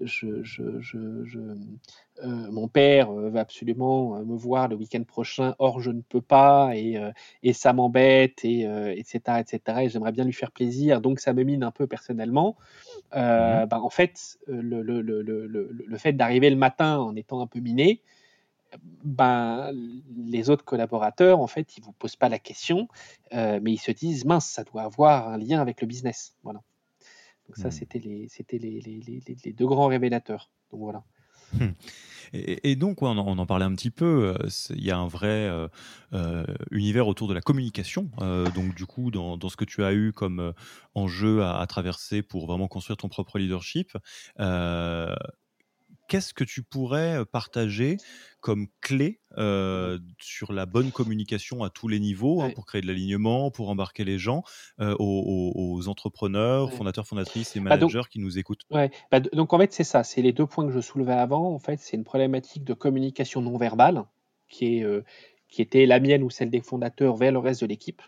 je, 0.00 0.42
je, 0.44 0.80
je 0.80 1.56
euh, 2.22 2.50
mon 2.50 2.68
père 2.68 3.10
euh, 3.10 3.30
va 3.30 3.40
absolument 3.40 4.16
euh, 4.16 4.24
me 4.24 4.36
voir 4.36 4.68
le 4.68 4.76
week-end 4.76 5.02
prochain, 5.02 5.54
or 5.58 5.80
je 5.80 5.90
ne 5.90 6.02
peux 6.02 6.20
pas, 6.20 6.72
et, 6.74 7.00
et 7.42 7.52
ça 7.52 7.72
m'embête, 7.72 8.44
et, 8.44 8.62
etc., 8.96 9.40
etc., 9.40 9.78
et 9.82 9.88
j'aimerais 9.88 10.12
bien 10.12 10.24
lui 10.24 10.32
faire 10.32 10.52
plaisir, 10.52 11.00
donc 11.00 11.20
ça 11.20 11.32
me 11.32 11.42
mine 11.42 11.62
un 11.62 11.70
peu 11.70 11.86
personnellement. 11.86 12.56
Mmh 13.14 13.66
bah, 13.66 13.80
en 13.80 13.90
fait, 13.90 14.38
le, 14.46 14.82
le, 14.82 15.00
le, 15.00 15.22
le 15.22 15.98
fait 15.98 16.12
d'arriver 16.12 16.50
le 16.50 16.56
matin 16.56 16.98
en 16.98 17.14
étant 17.16 17.40
un 17.40 17.46
peu 17.46 17.60
miné, 17.60 18.02
ben, 19.04 19.70
les 20.16 20.48
autres 20.50 20.64
collaborateurs, 20.64 21.40
en 21.40 21.46
fait, 21.46 21.76
ils 21.76 21.82
vous 21.82 21.92
posent 21.92 22.16
pas 22.16 22.28
la 22.28 22.38
question, 22.38 22.88
mais 23.32 23.72
ils 23.72 23.80
se 23.80 23.92
disent, 23.92 24.24
mince, 24.24 24.46
ça 24.46 24.64
doit 24.64 24.82
avoir 24.82 25.28
un 25.28 25.38
lien 25.38 25.60
avec 25.60 25.80
le 25.80 25.86
business. 25.86 26.34
Voilà. 26.42 26.62
Donc 27.48 27.56
ça, 27.56 27.68
mmh. 27.68 27.72
c'était 27.72 27.98
les, 27.98 28.28
c'était 28.28 28.58
les, 28.58 28.80
les, 28.80 29.00
les, 29.00 29.36
les, 29.44 29.52
deux 29.52 29.66
grands 29.66 29.88
révélateurs. 29.88 30.50
Donc 30.70 30.80
voilà. 30.80 31.04
Hum. 31.60 31.74
Et, 32.34 32.76
donc, 32.76 33.02
on, 33.02 33.18
en, 33.18 33.46
parlait 33.46 33.66
un 33.66 33.74
petit 33.74 33.90
peu, 33.90 34.34
euh, 34.40 34.48
il 34.70 34.82
y 34.82 34.90
a 34.90 34.96
un 34.96 35.06
vrai 35.06 35.28
euh, 35.28 35.68
euh, 36.14 36.44
univers 36.70 37.06
autour 37.06 37.28
de 37.28 37.34
la 37.34 37.42
communication. 37.42 38.10
donc, 38.54 38.74
du 38.74 38.86
coup, 38.86 39.10
dans, 39.10 39.38
ce 39.48 39.56
que 39.56 39.66
tu 39.66 39.84
as 39.84 39.92
eu 39.92 40.12
comme 40.12 40.54
enjeu 40.94 41.44
à, 41.44 41.64
traverser 41.66 42.22
pour 42.22 42.46
vraiment 42.46 42.68
construire 42.68 42.96
ton 42.96 43.08
propre 43.08 43.38
leadership, 43.38 43.98
qu'est-ce 46.12 46.34
que 46.34 46.44
tu 46.44 46.62
pourrais 46.62 47.24
partager 47.24 47.96
comme 48.40 48.66
clé 48.82 49.20
sur 50.20 50.52
la 50.52 50.66
bonne 50.66 50.92
communication 50.92 51.62
à 51.62 51.70
tous 51.70 51.88
les 51.88 52.00
niveaux 52.00 52.42
hein, 52.42 52.50
pour 52.54 52.66
créer 52.66 52.82
de 52.82 52.86
l'alignement, 52.86 53.50
pour 53.50 53.70
embarquer 53.70 54.04
les 54.04 54.18
gens, 54.18 54.42
aux, 54.78 55.88
entrepreneurs, 55.88 56.70
fondateurs, 56.70 57.06
fondatrices 57.06 57.56
et 57.56 57.60
bah, 57.60 57.76
managers 57.76 58.02
qui 58.10 58.18
nous 58.18 58.38
écoutent? 58.38 58.66
ouais. 58.70 58.90
Bah, 59.10 59.20
donc 59.20 59.54
en 59.54 59.58
fait 59.58 59.72
c'est 59.72 59.84
ça, 59.84 60.04
c'est 60.04 60.20
les 60.20 60.34
deux 60.34 60.44
points 60.44 60.66
que 60.66 60.72
je 60.72 60.80
soulevais 60.80 61.14
avant. 61.14 61.54
En 61.54 61.58
fait 61.58 61.80
c'est 61.80 61.96
une 61.96 62.04
problématique 62.04 62.64
de 62.64 62.74
communication 62.74 63.40
non 63.40 63.56
verbale 63.56 64.04
qui, 64.50 64.80
est, 64.80 64.86
qui 65.48 65.62
était 65.62 65.86
la 65.86 65.98
mienne 65.98 66.22
ou 66.22 66.28
celle 66.28 66.50
des 66.50 66.60
fondateurs 66.60 67.16
vers 67.16 67.32
le 67.32 67.38
reste 67.38 67.62
de 67.62 67.66
l'équipe. 67.68 68.02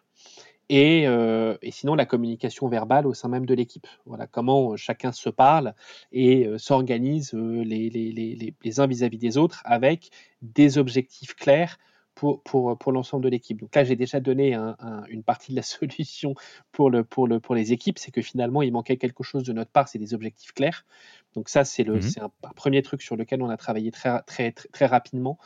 Et, 0.69 1.03
et, 1.03 1.71
sinon 1.71 1.95
la 1.95 2.07
communication 2.07 2.69
verbale 2.69 3.07
au 3.07 3.15
sein 3.15 3.29
même 3.29 3.47
de 3.47 3.55
l'équipe. 3.55 3.87
Voilà 4.07 4.27
comment 4.27 4.77
chacun 4.77 5.13
se 5.13 5.29
parle 5.29 5.75
et 6.13 6.49
s'organise 6.59 7.33
les, 7.35 7.91
les, 7.91 8.55
les, 8.63 8.81
uns 8.81 8.87
vis-à-vis 8.87 9.19
des 9.19 9.37
autres 9.37 9.63
avec 9.65 10.11
des 10.43 10.79
objectifs 10.79 11.35
clairs 11.35 11.79
pour, 12.15 12.43
pour, 12.43 12.79
pour 12.79 12.93
l'ensemble 12.93 13.25
de 13.25 13.29
l'équipe. 13.29 13.61
Donc 13.61 13.75
là, 13.75 13.85
j'ai 13.85 13.97
déjà 13.97 14.21
donné 14.21 14.55
un, 14.55 14.77
une 15.09 15.23
partie 15.23 15.53
de 15.53 15.57
la 15.57 15.63
solution 15.63 16.35
pour, 16.73 16.91
le, 16.91 17.05
pour, 17.05 17.27
le, 17.27 17.41
pour 17.41 17.55
les 17.55 17.73
équipes, 17.73 17.99
c'est 17.99 18.11
que 18.11 18.23
finalement, 18.23 18.63
il 18.63 18.73
manquait 18.73 18.97
quelque 18.97 19.23
chose 19.23 19.45
de 19.45 19.53
notre 19.53 19.71
part, 19.71 19.89
c'est 19.89 19.99
des 19.99 20.15
objectifs 20.15 20.53
clairs. 20.53 20.85
Donc 21.35 21.49
ça, 21.49 21.65
c'est 21.65 21.83
le, 21.83 21.97
mmh 21.97 22.01
un, 22.21 22.31
premier 22.55 22.83
truc 22.83 23.03
sur 23.03 23.17
lequel 23.17 23.43
on 23.43 23.51
a 23.51 23.57
travaillé 23.57 23.91
très, 23.91 24.23
très, 24.23 24.53
très, 24.53 24.69
très 24.69 24.87
rapidement. 24.87 25.39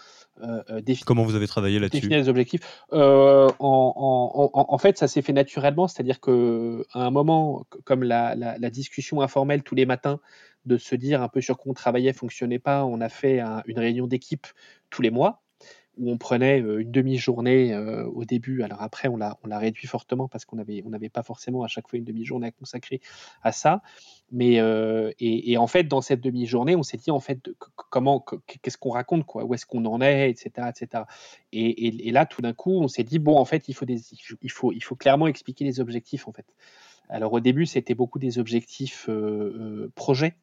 Euh, 0.42 0.62
euh 0.70 0.94
Comment 1.06 1.24
vous 1.24 1.34
avez 1.34 1.46
travaillé 1.46 1.78
là-dessus 1.78 2.00
Définir 2.00 2.18
les 2.18 2.28
objectifs. 2.28 2.60
Euh, 2.92 3.48
en, 3.58 4.50
en, 4.52 4.66
en, 4.68 4.78
fait, 4.78 4.98
ça 4.98 5.08
s'est 5.08 5.22
fait 5.22 5.32
naturellement, 5.32 5.88
c'est-à-dire 5.88 6.20
qu'à 6.20 6.30
un 6.94 7.10
moment, 7.10 7.64
comme 7.84 8.02
la, 8.02 8.34
la, 8.34 8.58
la, 8.58 8.70
discussion 8.70 9.22
informelle 9.22 9.62
tous 9.62 9.74
les 9.74 9.86
matins, 9.86 10.20
de 10.66 10.76
se 10.76 10.94
dire 10.94 11.22
un 11.22 11.28
peu 11.28 11.40
sur 11.40 11.56
quoi 11.56 11.70
on 11.70 11.74
travaillait 11.74 12.12
fonctionnait 12.12 12.58
pas, 12.58 12.84
on 12.84 13.00
a 13.00 13.08
fait 13.08 13.40
une 13.66 13.78
réunion 13.78 14.06
d'équipe 14.06 14.46
tous 14.90 15.00
les 15.00 15.10
mois 15.10 15.42
où 15.98 16.10
on 16.10 16.18
prenait 16.18 16.58
une 16.58 16.90
demi-journée 16.90 17.76
au 17.76 18.24
début. 18.24 18.62
Alors 18.62 18.82
après, 18.82 19.08
on 19.08 19.16
l'a, 19.16 19.38
on 19.42 19.48
l'a 19.48 19.58
réduit 19.58 19.86
fortement 19.86 20.28
parce 20.28 20.44
qu'on 20.44 20.56
n'avait 20.56 20.82
on 20.84 21.08
pas 21.08 21.22
forcément 21.22 21.62
à 21.62 21.68
chaque 21.68 21.88
fois 21.88 21.98
une 21.98 22.04
demi-journée 22.04 22.48
à 22.48 22.50
consacrer 22.50 23.00
à 23.42 23.52
ça. 23.52 23.82
Mais 24.30 24.60
et, 25.20 25.56
en 25.56 25.66
fait, 25.66 25.84
dans 25.84 26.00
cette 26.00 26.20
demi-journée, 26.20 26.76
on 26.76 26.82
s'est 26.82 26.98
dit 26.98 27.10
en 27.10 27.20
fait 27.20 27.50
comment, 27.90 28.24
qu'est-ce 28.62 28.78
qu'on 28.78 28.90
raconte, 28.90 29.24
quoi, 29.24 29.44
où 29.44 29.54
est-ce 29.54 29.66
qu'on 29.66 29.84
en 29.84 30.00
est, 30.00 30.30
etc., 30.30 30.68
etc. 30.68 31.04
Et, 31.52 32.10
là, 32.10 32.26
tout 32.26 32.42
d'un 32.42 32.52
coup, 32.52 32.72
on 32.72 32.88
s'est 32.88 33.04
dit 33.04 33.18
bon, 33.18 33.36
en 33.36 33.44
fait, 33.44 33.68
il 33.68 33.74
faut 33.74 33.86
il 33.86 34.50
faut, 34.50 34.72
il 34.72 34.82
faut 34.82 34.96
clairement 34.96 35.26
expliquer 35.26 35.64
les 35.64 35.80
objectifs, 35.80 36.28
en 36.28 36.32
fait. 36.32 36.46
Alors 37.08 37.32
au 37.32 37.40
début, 37.40 37.66
c'était 37.66 37.94
beaucoup 37.94 38.18
des 38.18 38.38
objectifs 38.38 39.08
projets. 39.94 40.34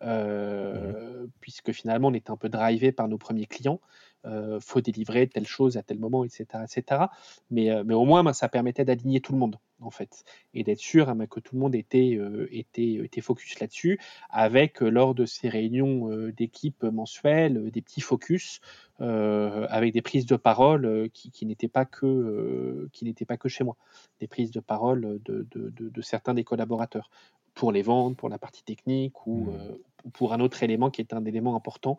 Mmh 0.00 1.18
puisque 1.40 1.72
finalement 1.72 2.08
on 2.08 2.14
était 2.14 2.30
un 2.30 2.36
peu 2.36 2.48
drivé 2.48 2.92
par 2.92 3.08
nos 3.08 3.18
premiers 3.18 3.46
clients 3.46 3.80
euh, 4.26 4.58
faut 4.60 4.80
délivrer 4.80 5.28
telle 5.28 5.46
chose 5.46 5.76
à 5.76 5.82
tel 5.82 5.98
moment, 5.98 6.24
etc. 6.24 6.46
etc. 6.64 7.02
Mais, 7.50 7.70
euh, 7.70 7.84
mais 7.86 7.94
au 7.94 8.04
moins, 8.04 8.24
ben, 8.24 8.32
ça 8.32 8.48
permettait 8.48 8.84
d'aligner 8.84 9.20
tout 9.20 9.32
le 9.32 9.38
monde, 9.38 9.58
en 9.80 9.90
fait, 9.90 10.24
et 10.54 10.64
d'être 10.64 10.80
sûr 10.80 11.08
hein, 11.08 11.26
que 11.26 11.38
tout 11.38 11.54
le 11.54 11.60
monde 11.60 11.76
était, 11.76 12.16
euh, 12.16 12.48
était, 12.50 12.94
était 12.94 13.20
focus 13.20 13.60
là-dessus, 13.60 14.00
avec, 14.28 14.80
lors 14.80 15.14
de 15.14 15.24
ces 15.24 15.48
réunions 15.48 16.08
d'équipe 16.36 16.82
mensuelles, 16.82 17.70
des 17.70 17.80
petits 17.80 18.00
focus, 18.00 18.60
avec 18.98 19.92
des 19.92 20.02
prises 20.02 20.26
de 20.26 20.36
parole 20.36 21.08
qui, 21.14 21.30
qui 21.30 21.46
n'étaient 21.46 21.68
pas, 21.68 21.84
que, 21.84 22.88
qui 22.92 23.04
n'étaient 23.04 23.24
pas 23.24 23.36
que 23.36 23.48
chez 23.48 23.62
moi, 23.62 23.76
des 24.18 24.26
prises 24.26 24.50
de 24.50 24.60
parole 24.60 25.20
de, 25.24 25.46
de, 25.50 25.70
de, 25.70 26.02
certains 26.02 26.34
des 26.34 26.42
collaborateurs 26.42 27.08
pour 27.54 27.70
les 27.70 27.82
ventes, 27.82 28.16
pour 28.16 28.28
la 28.28 28.38
partie 28.38 28.64
technique 28.64 29.26
ou, 29.26 29.52
mmh. 29.52 29.78
Ou 30.04 30.10
pour 30.10 30.32
un 30.32 30.40
autre 30.40 30.62
élément 30.62 30.90
qui 30.90 31.00
est 31.00 31.12
un 31.12 31.24
élément 31.24 31.56
important 31.56 31.96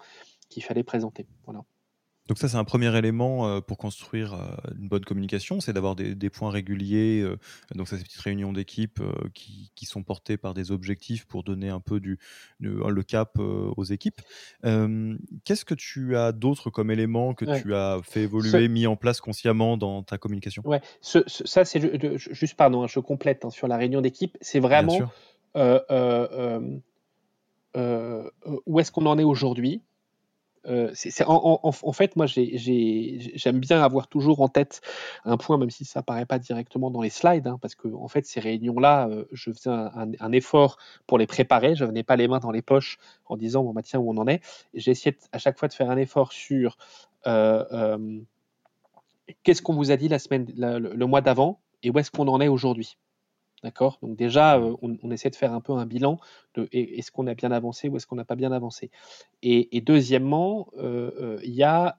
qu'il 0.50 0.64
fallait 0.64 0.84
présenter. 0.84 1.28
Voilà. 1.46 1.64
Donc 2.30 2.38
ça, 2.38 2.48
c'est 2.48 2.58
un 2.58 2.64
premier 2.64 2.96
élément 2.96 3.48
euh, 3.48 3.60
pour 3.60 3.80
construire 3.80 4.36
euh, 4.36 4.46
une 4.80 4.88
bonne 4.88 5.04
communication, 5.04 5.62
c'est 5.62 5.74
d'avoir 5.74 5.96
des, 5.96 6.30
points 6.30 6.52
réguliers, 6.52 7.22
euh, 7.22 7.40
donc 7.74 7.88
ça, 7.88 7.98
ces 7.98 8.04
petites 8.04 8.22
réunions 8.22 8.54
d'équipe 8.54 9.02
qui, 9.34 9.86
sont 9.88 10.04
portées 10.04 10.38
par 10.38 10.54
des 10.54 10.72
objectifs 10.72 11.26
pour 11.26 11.44
donner 11.44 11.70
un 11.70 11.80
peu 11.80 12.00
du, 12.00 12.20
le 12.60 13.02
cap 13.02 13.40
aux 13.40 13.84
équipes. 13.84 14.22
Qu'est-ce 14.62 15.66
que 15.66 15.74
tu 15.74 16.16
as 16.16 16.32
d'autre 16.32 16.70
comme 16.70 16.92
élément 16.92 17.34
que 17.34 17.46
tu 17.60 17.74
as 17.74 17.98
fait 18.04 18.22
évoluer, 18.22 18.68
mis 18.68 18.86
en 18.86 18.96
place 18.96 19.20
consciemment 19.20 19.78
dans 19.78 20.04
ta 20.04 20.20
communication? 20.20 20.62
Ouais, 20.64 20.82
ça 21.02 21.66
c'est 21.66 21.82
juste, 22.20 22.54
pardon, 22.54 22.84
hein, 22.84 22.88
je 22.88 23.00
complète 23.00 23.46
hein, 23.46 23.50
sur 23.50 23.68
la 23.68 23.78
réunion 23.78 24.02
d'équipe, 24.02 24.38
c'est 24.42 24.60
vraiment 24.60 25.00
où 27.76 28.80
est-ce 28.80 28.92
qu'on 28.92 29.06
en 29.06 29.20
est 29.20 29.24
aujourd'hui 29.24 29.82
euh, 30.68 30.94
en, 31.26 31.92
fait, 31.94 32.16
moi, 32.16 32.26
j'aime 32.28 33.60
bien 33.60 33.82
avoir 33.82 34.08
toujours 34.08 34.42
en 34.42 34.50
tête 34.50 34.82
un 35.26 35.38
point, 35.38 35.58
même 35.58 35.70
si 35.70 35.86
ça 35.86 36.04
paraît 36.04 36.26
pas 36.26 36.40
directement 36.40 36.92
dans 36.92 37.02
les 37.02 37.10
slides, 37.10 37.48
hein, 37.48 37.58
parce 37.62 37.76
que 37.76 37.88
en 37.88 38.08
fait, 38.08 38.26
ces 38.26 38.40
réunions-là, 38.40 39.08
euh, 39.08 39.26
je 39.32 39.52
faisais 39.52 39.70
un, 39.70 40.32
effort 40.32 40.78
pour 41.08 41.18
les 41.18 41.28
préparer. 41.28 41.76
Je 41.76 41.86
venais 41.86 42.04
pas 42.04 42.16
les 42.16 42.28
mains 42.28 42.40
dans 42.40 42.52
les 42.52 42.62
poches 42.62 43.00
en 43.26 43.38
disant 43.38 43.64
bon 43.64 43.74
bah 43.74 43.82
tiens 43.82 44.00
où 44.00 44.12
on 44.12 44.18
en 44.18 44.28
est. 44.28 44.42
J'ai 44.74 44.94
à 45.32 45.38
chaque 45.40 45.58
fois 45.58 45.68
de 45.68 45.74
faire 45.74 45.90
un 45.90 45.98
effort 45.98 46.32
sur 46.34 46.78
euh, 47.26 48.20
qu'est-ce 49.44 49.62
qu'on 49.62 49.74
vous 49.74 49.92
a 49.92 49.98
dit 49.98 50.08
la 50.08 50.20
semaine, 50.20 50.46
le 50.56 51.06
mois 51.06 51.22
d'avant 51.22 51.60
et 51.82 51.90
où 51.90 51.98
est-ce 51.98 52.12
qu'on 52.12 52.28
en 52.28 52.40
est 52.42 52.48
aujourd'hui. 52.48 52.98
D'accord? 53.64 54.00
Donc 54.02 54.16
déjà, 54.16 54.58
euh, 54.58 54.76
on, 54.82 55.12
essaie 55.12 55.30
de 55.30 55.36
faire 55.36 55.54
un 55.54 55.60
peu 55.60 55.74
un 55.74 55.86
bilan 55.86 56.18
de 56.56 56.70
est-ce 56.72 57.12
qu'on 57.12 57.28
a 57.28 57.34
bien 57.34 57.52
avancé 57.52 57.90
ou 57.90 57.98
est-ce 57.98 58.08
qu'on 58.08 58.16
n'a 58.16 58.24
pas 58.24 58.36
bien 58.36 58.54
avancé. 58.54 58.90
Et, 59.42 59.82
deuxièmement, 59.82 60.70
euh, 60.78 61.12
euh, 61.20 61.40
il 61.44 61.54
y 61.54 61.64
a 61.64 61.98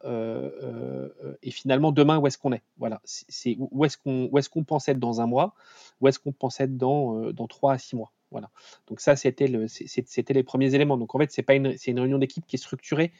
et 1.42 1.50
finalement 1.50 1.92
demain 1.92 2.18
où 2.18 2.26
est-ce 2.26 2.38
qu'on 2.38 2.52
est? 2.52 2.62
Voilà, 2.78 3.00
c'est 3.04 3.56
où 3.58 3.84
est-ce 3.84 3.98
qu'on 3.98 4.30
est-ce 4.36 4.48
qu'on 4.48 4.64
pense 4.64 4.88
être 4.88 4.98
dans 4.98 5.20
un 5.20 5.26
mois, 5.26 5.54
où 6.00 6.08
est-ce 6.08 6.18
qu'on 6.18 6.32
pense 6.32 6.60
être 6.60 6.76
dans 6.76 7.30
dans 7.32 7.46
trois 7.46 7.74
à 7.74 7.78
six 7.78 7.96
mois? 7.96 8.12
Voilà. 8.30 8.50
Donc 8.86 9.00
ça, 9.00 9.16
c'était 9.16 9.48
le 9.48 9.66
c'était 9.68 10.34
les 10.34 10.42
premiers 10.42 10.74
éléments. 10.74 10.96
Donc 10.96 11.14
en 11.14 11.18
fait, 11.18 11.30
c'est 11.30 11.42
pas 11.42 11.54
une 11.54 11.76
c'est 11.76 11.90
une 11.90 12.00
réunion 12.00 12.18
d'équipe 12.18 12.46
qui 12.46 12.56
est 12.56 12.58
structurée 12.58 13.12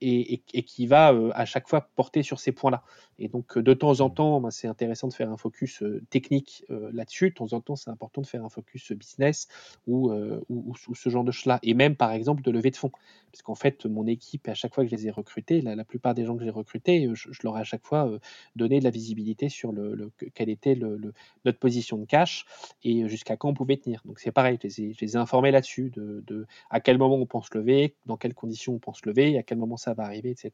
et, 0.00 0.38
qui 0.62 0.86
va 0.86 1.12
euh, 1.12 1.30
à 1.34 1.44
chaque 1.44 1.68
fois 1.68 1.88
porter 1.96 2.22
sur 2.22 2.40
ces 2.40 2.52
points-là. 2.52 2.82
Et 3.18 3.28
donc, 3.28 3.56
euh, 3.56 3.62
de 3.62 3.74
temps 3.74 4.00
en 4.00 4.10
temps, 4.10 4.40
ben, 4.40 4.50
c'est 4.50 4.68
intéressant 4.68 5.08
de 5.08 5.12
faire 5.12 5.30
un 5.30 5.36
focus 5.36 5.82
euh, 5.82 6.02
technique 6.10 6.64
là-dessus. 6.68 7.30
De 7.30 7.34
temps 7.34 7.52
en 7.52 7.60
temps, 7.60 7.76
c'est 7.76 7.90
important 7.90 8.20
de 8.20 8.26
faire 8.26 8.44
un 8.44 8.48
focus 8.48 8.92
business 8.92 9.48
ou, 9.86 10.12
ou, 10.48 10.74
ce 10.94 11.08
genre 11.08 11.24
de 11.24 11.32
choses-là. 11.32 11.58
Et 11.62 11.74
même, 11.74 11.96
par 11.96 12.12
exemple, 12.12 12.42
de 12.42 12.50
lever 12.50 12.70
de 12.70 12.76
fonds. 12.76 12.92
Parce 13.32 13.42
qu'en 13.42 13.54
fait, 13.54 13.86
mon 13.86 14.06
équipe, 14.06 14.48
à 14.48 14.54
chaque 14.54 14.74
fois 14.74 14.84
que 14.84 14.90
je 14.90 14.96
les 14.96 15.06
ai 15.06 15.10
recrutés, 15.10 15.60
la, 15.60 15.84
plupart 15.84 16.14
des 16.14 16.24
gens 16.24 16.36
que 16.36 16.44
j'ai 16.44 16.50
recrutés, 16.50 17.08
je, 17.14 17.28
leur 17.42 17.56
ai 17.56 17.60
à 17.60 17.64
chaque 17.64 17.84
fois 17.84 18.10
donné 18.56 18.78
de 18.78 18.84
la 18.84 18.90
visibilité 18.90 19.48
sur 19.48 19.72
le, 19.72 20.10
quelle 20.34 20.48
était 20.48 20.74
le, 20.74 21.12
notre 21.44 21.58
position 21.58 21.98
de 21.98 22.04
cash 22.04 22.46
et 22.82 23.08
jusqu'à 23.08 23.36
quand 23.36 23.48
on 23.48 23.54
pouvait 23.54 23.76
tenir. 23.76 24.02
Donc, 24.04 24.18
c'est 24.18 24.32
pareil, 24.32 24.58
je 24.62 24.82
les 25.00 25.16
ai, 25.16 25.16
informés 25.16 25.50
là-dessus, 25.50 25.90
de, 25.90 26.22
de, 26.26 26.46
à 26.70 26.80
quel 26.80 26.98
moment 26.98 27.16
on 27.16 27.26
pense 27.26 27.52
lever, 27.54 27.94
dans 28.06 28.16
quelles 28.16 28.34
conditions 28.34 28.74
on 28.74 28.78
pense 28.78 29.04
lever, 29.04 29.38
à 29.38 29.42
quel 29.42 29.58
moment 29.58 29.76
ça 29.76 29.87
va 29.94 30.04
arriver, 30.04 30.30
etc. 30.30 30.50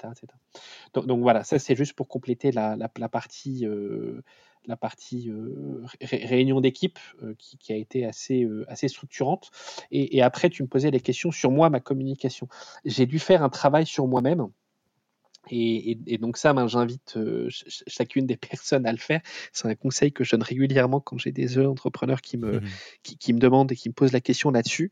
Donc, 0.95 1.21
voilà, 1.21 1.45
ça 1.45 1.59
c'est 1.59 1.77
juste 1.77 1.95
pour 1.95 2.09
compléter 2.09 2.53
la, 2.53 2.77
partie, 3.11 3.67
la 4.67 4.77
partie 4.77 5.31
euh, 5.31 5.83
euh, 6.03 6.07
réunion 6.25 6.61
d'équipe 6.61 6.99
euh, 7.23 7.35
qui, 7.39 7.73
a 7.73 7.77
été 7.77 8.05
assez, 8.05 8.47
assez 8.69 8.89
structurante. 8.89 9.51
Et, 9.91 10.23
après, 10.23 10.51
tu 10.51 10.63
me 10.63 10.69
posais 10.69 10.91
des 10.91 11.01
questions 11.01 11.31
sur 11.31 11.51
moi, 11.51 11.71
ma 11.71 11.81
communication. 11.81 12.49
J'ai 12.85 13.07
dû 13.07 13.19
faire 13.19 13.43
un 13.43 13.49
travail 13.49 13.87
sur 13.87 14.07
moi-même. 14.07 14.49
Et, 15.51 15.99
donc 16.19 16.39
ça, 16.39 16.55
ben, 16.55 16.67
j'invite 16.67 17.19
chacune 17.87 18.27
des 18.27 18.37
personnes 18.37 18.87
à 18.87 18.93
le 18.93 18.99
faire. 18.99 19.21
C'est 19.53 19.69
un 19.69 19.75
conseil 19.75 20.11
que 20.11 20.25
je 20.25 20.31
donne 20.31 20.43
régulièrement 20.43 21.01
quand 21.01 21.19
j'ai 21.19 21.33
des 21.33 21.59
entrepreneurs 21.59 22.23
qui 22.23 22.39
me, 22.39 22.61
mmh 22.61 22.65
qui, 23.03 23.33
me 23.35 23.39
demandent 23.39 23.71
et 23.71 23.77
qui 23.77 23.91
me 23.91 23.95
posent 23.95 24.13
la 24.13 24.23
question 24.23 24.51
là-dessus. 24.51 24.91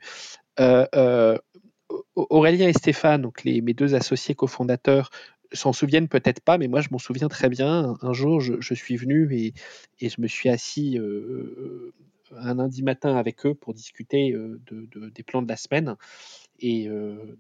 Aurélien 2.15 2.69
et 2.69 2.73
Stéphane, 2.73 3.23
donc 3.23 3.45
mes 3.45 3.75
deux 3.75 3.95
associés 3.95 4.35
cofondateurs, 4.35 5.11
s'en 5.53 5.73
souviennent 5.73 6.09
peut-être 6.09 6.41
pas, 6.41 6.59
mais 6.59 6.69
moi 6.69 6.81
je 6.81 6.89
m'en 6.91 6.99
souviens 6.99 7.29
très 7.29 7.49
bien. 7.49 7.97
Un, 8.01 8.13
jour, 8.13 8.41
je, 8.41 8.75
suis 8.75 8.97
venu 8.97 9.29
et, 9.35 9.55
je 10.01 10.21
me 10.21 10.27
suis 10.27 10.49
assis 10.49 10.99
euh, 10.99 11.03
euh, 11.03 11.93
un 12.37 12.55
lundi 12.55 12.83
matin 12.83 13.17
avec 13.17 13.45
eux 13.47 13.55
pour 13.55 13.75
discuter 13.75 14.33
euh, 14.33 14.61
de, 14.71 15.09
des 15.11 15.23
plans 15.23 15.43
de 15.43 15.49
la 15.49 15.57
semaine 15.57 15.97
et 16.61 16.89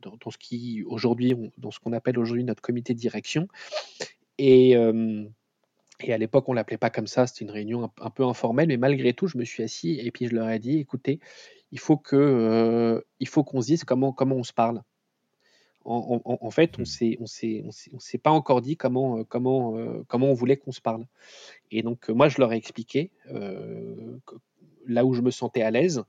dans, 0.03 0.31
ce 0.33 0.39
qui 0.39 0.83
aujourd'hui, 0.85 1.37
dans 1.57 1.71
ce 1.71 1.79
qu'on 1.79 1.93
appelle 1.93 2.19
aujourd'hui 2.19 2.43
notre 2.43 2.61
comité 2.61 2.93
de 2.93 2.99
direction. 2.99 3.47
Et, 4.39 4.73
et 6.01 6.13
à 6.13 6.19
l'époque, 6.19 6.49
on 6.49 6.55
l'appelait 6.55 6.77
pas 6.77 6.91
comme 6.91 7.07
ça, 7.07 7.29
c'était 7.29 7.45
une 7.45 7.53
réunion 7.53 7.85
un, 7.85 7.93
un, 8.01 8.11
peu 8.11 8.25
informelle, 8.25 8.67
mais 8.67 8.79
malgré 8.79 9.13
tout, 9.13 9.29
je 9.29 9.39
me 9.39 9.45
suis 9.45 9.63
assis 9.63 10.01
et 10.01 10.11
puis 10.11 10.27
je 10.27 10.35
leur 10.35 10.49
ai 10.51 10.59
dit, 10.59 10.79
écoutez, 10.79 11.21
il 11.73 11.81
faut 11.81 11.97
que 11.97 12.17
euh, 12.17 13.01
il 13.19 13.27
faut 13.27 13.43
qu'on 13.43 13.61
se 13.61 13.67
dise 13.67 13.85
comment 13.85 14.13
comment 14.13 14.37
on 14.37 14.45
se 14.45 14.53
parle. 14.53 14.83
En, 15.85 16.51
fait, 16.53 16.79
on 16.79 16.83
mmh. 16.83 17.19
ne 17.19 17.95
on 17.97 17.99
s'est 17.99 18.19
pas 18.19 18.31
encore 18.31 18.61
dit 18.61 18.77
comment 18.77 19.19
euh, 19.19 19.25
comment 19.25 19.77
euh, 19.77 20.05
comment 20.07 20.29
on 20.29 20.35
voulait 20.35 20.57
qu'on 20.57 20.71
se 20.71 20.81
parle. 20.81 21.07
Et 21.73 21.83
donc 21.83 22.09
moi 22.09 22.29
je 22.29 22.39
leur 22.39 22.53
ai 22.53 22.57
expliqué 22.57 23.11
là 24.87 25.05
où 25.05 25.15
je 25.15 25.23
me 25.23 25.33
sentais 25.33 25.63
à 25.63 25.73
l'aise 25.73 26.05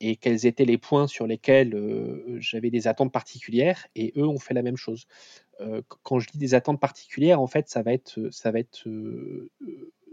et 0.00 0.16
quels 0.16 0.44
étaient 0.44 0.66
les 0.66 0.76
points 0.76 1.06
sur 1.06 1.26
lesquels 1.26 1.74
j'avais 2.38 2.70
des 2.70 2.86
attentes 2.86 3.12
particulières 3.12 3.86
et 3.94 4.12
eux 4.16 4.26
ont 4.26 4.38
fait 4.38 4.52
la 4.52 4.62
même 4.62 4.76
chose. 4.76 5.06
quand 6.02 6.18
je 6.18 6.28
dis 6.28 6.38
des 6.38 6.54
attentes 6.54 6.80
particulières, 6.80 7.40
en 7.40 7.46
fait, 7.46 7.70
ça 7.70 7.82
va 7.82 7.94
être 7.94 8.28
ça 8.30 8.50
va 8.50 8.58
être 8.58 8.86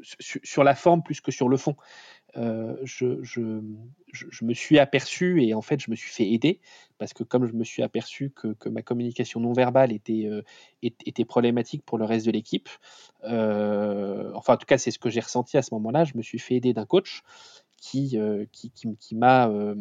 sur 0.04 0.64
la 0.64 0.76
forme 0.76 1.04
plus 1.04 1.22
que 1.22 1.32
sur 1.32 1.50
le 1.50 1.58
fond. 1.58 1.76
Euh, 2.38 2.78
je, 2.84 3.22
je, 3.24 3.62
je, 4.14 4.46
me 4.46 4.54
suis 4.54 4.80
aperçu 4.80 5.44
et 5.44 5.54
en 5.54 5.62
fait 5.62 5.82
je 5.82 5.92
me 5.92 5.98
suis 5.98 6.10
fait 6.10 6.32
aider 6.32 6.62
parce 6.98 7.14
que 7.14 7.24
comme 7.24 7.46
je 7.46 7.52
me 7.52 7.66
suis 7.66 7.84
aperçu 7.84 8.30
que, 8.30 8.54
que 8.54 8.70
ma 8.70 8.82
communication 8.82 9.42
non 9.42 9.52
verbale 9.52 9.92
était, 9.92 10.28
euh, 10.28 10.42
était 10.82 11.26
problématique 11.26 11.84
pour 11.86 11.98
le 11.98 12.06
reste 12.06 12.26
de 12.26 12.32
l'équipe, 12.32 12.70
euh, 13.26 14.32
enfin 14.34 14.54
en 14.54 14.58
tout 14.58 14.66
cas 14.66 14.78
c'est 14.78 14.92
ce 14.92 15.00
que 15.00 15.10
j'ai 15.10 15.20
ressenti 15.20 15.58
à 15.58 15.62
ce 15.62 15.74
moment-là, 15.74 16.06
je 16.06 16.14
me 16.16 16.22
suis 16.22 16.40
fait 16.40 16.56
aider 16.56 16.74
d'un 16.74 16.86
coach 16.86 17.22
qui, 17.82 18.18
euh, 18.18 18.46
qui, 18.52 18.72
qui, 18.72 19.16
m'a, 19.16 19.50
euh, 19.50 19.76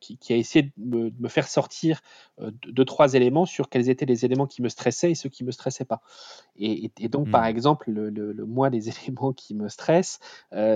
qui, 0.00 0.32
a 0.32 0.36
essayé 0.36 0.72
de 0.76 1.12
me, 1.20 1.28
faire 1.28 1.46
sortir 1.46 2.00
euh, 2.40 2.50
deux, 2.66 2.84
trois 2.84 3.14
éléments 3.14 3.46
sur 3.46 3.70
quels 3.70 3.88
étaient 3.88 4.06
les 4.06 4.24
éléments 4.24 4.48
qui 4.48 4.60
me 4.60 4.68
stressaient 4.68 5.12
et 5.12 5.14
ceux 5.14 5.28
qui 5.28 5.44
me 5.44 5.52
stressaient 5.52 5.84
pas. 5.84 6.02
Et, 6.56 6.90
donc, 7.08 7.30
par 7.30 7.44
hmm. 7.44 7.46
exemple, 7.46 7.90
le, 7.92 8.10
le, 8.10 8.44
moi, 8.44 8.70
les 8.70 8.88
éléments 9.04 9.32
qui 9.32 9.54
me 9.54 9.68
stressent, 9.68 10.18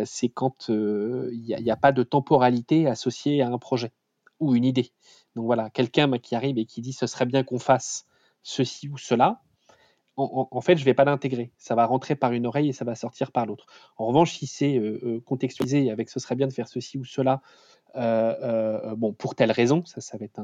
c'est 0.05 0.29
quand 0.29 0.69
il 0.69 1.33
n'y 1.33 1.71
a, 1.71 1.75
a, 1.75 1.77
pas 1.77 1.91
de 1.93 2.05
temporalité 2.05 2.87
associée 2.87 3.43
à 3.43 3.49
un 3.49 3.59
projet 3.59 3.91
ou 4.39 4.55
une 4.55 4.65
idée. 4.65 4.93
Donc 5.35 5.47
voilà, 5.47 5.69
quelqu'un 5.69 6.17
qui 6.19 6.37
arrive 6.37 6.59
et 6.59 6.65
qui 6.65 6.81
dit 6.81 6.93
ce 6.93 7.09
serait 7.09 7.27
bien 7.27 7.43
qu'on 7.43 7.59
fasse 7.59 8.07
ceci 8.45 8.89
ou 8.89 8.99
cela, 8.99 9.43
en, 10.17 10.61
fait, 10.61 10.77
je 10.77 10.83
ne 10.83 10.85
vais 10.85 10.95
pas 10.95 11.05
l'intégrer. 11.05 11.53
Ça 11.57 11.75
va 11.75 11.87
rentrer 11.87 12.17
par 12.17 12.33
une 12.33 12.47
oreille 12.47 12.69
et 12.69 12.73
ça 12.73 12.85
va 12.85 12.95
sortir 12.95 13.33
par 13.33 13.47
l'autre. 13.47 13.67
En 13.97 14.07
revanche, 14.07 14.33
si 14.37 14.47
c'est 14.47 14.77
euh, 14.77 15.01
euh, 15.05 15.21
contextualisé 15.21 15.91
avec 15.91 16.11
ce 16.11 16.21
serait 16.21 16.35
bien 16.35 16.47
de 16.47 16.53
faire 16.53 16.69
ceci 16.69 16.99
ou 16.99 17.05
cela, 17.05 17.41
euh, 17.97 18.95
bon, 18.95 19.13
pour 19.13 19.35
telle 19.35 19.53
raison, 19.53 19.85
ça, 19.85 20.01
ça 20.01 20.19
va 20.19 20.25
être 20.25 20.41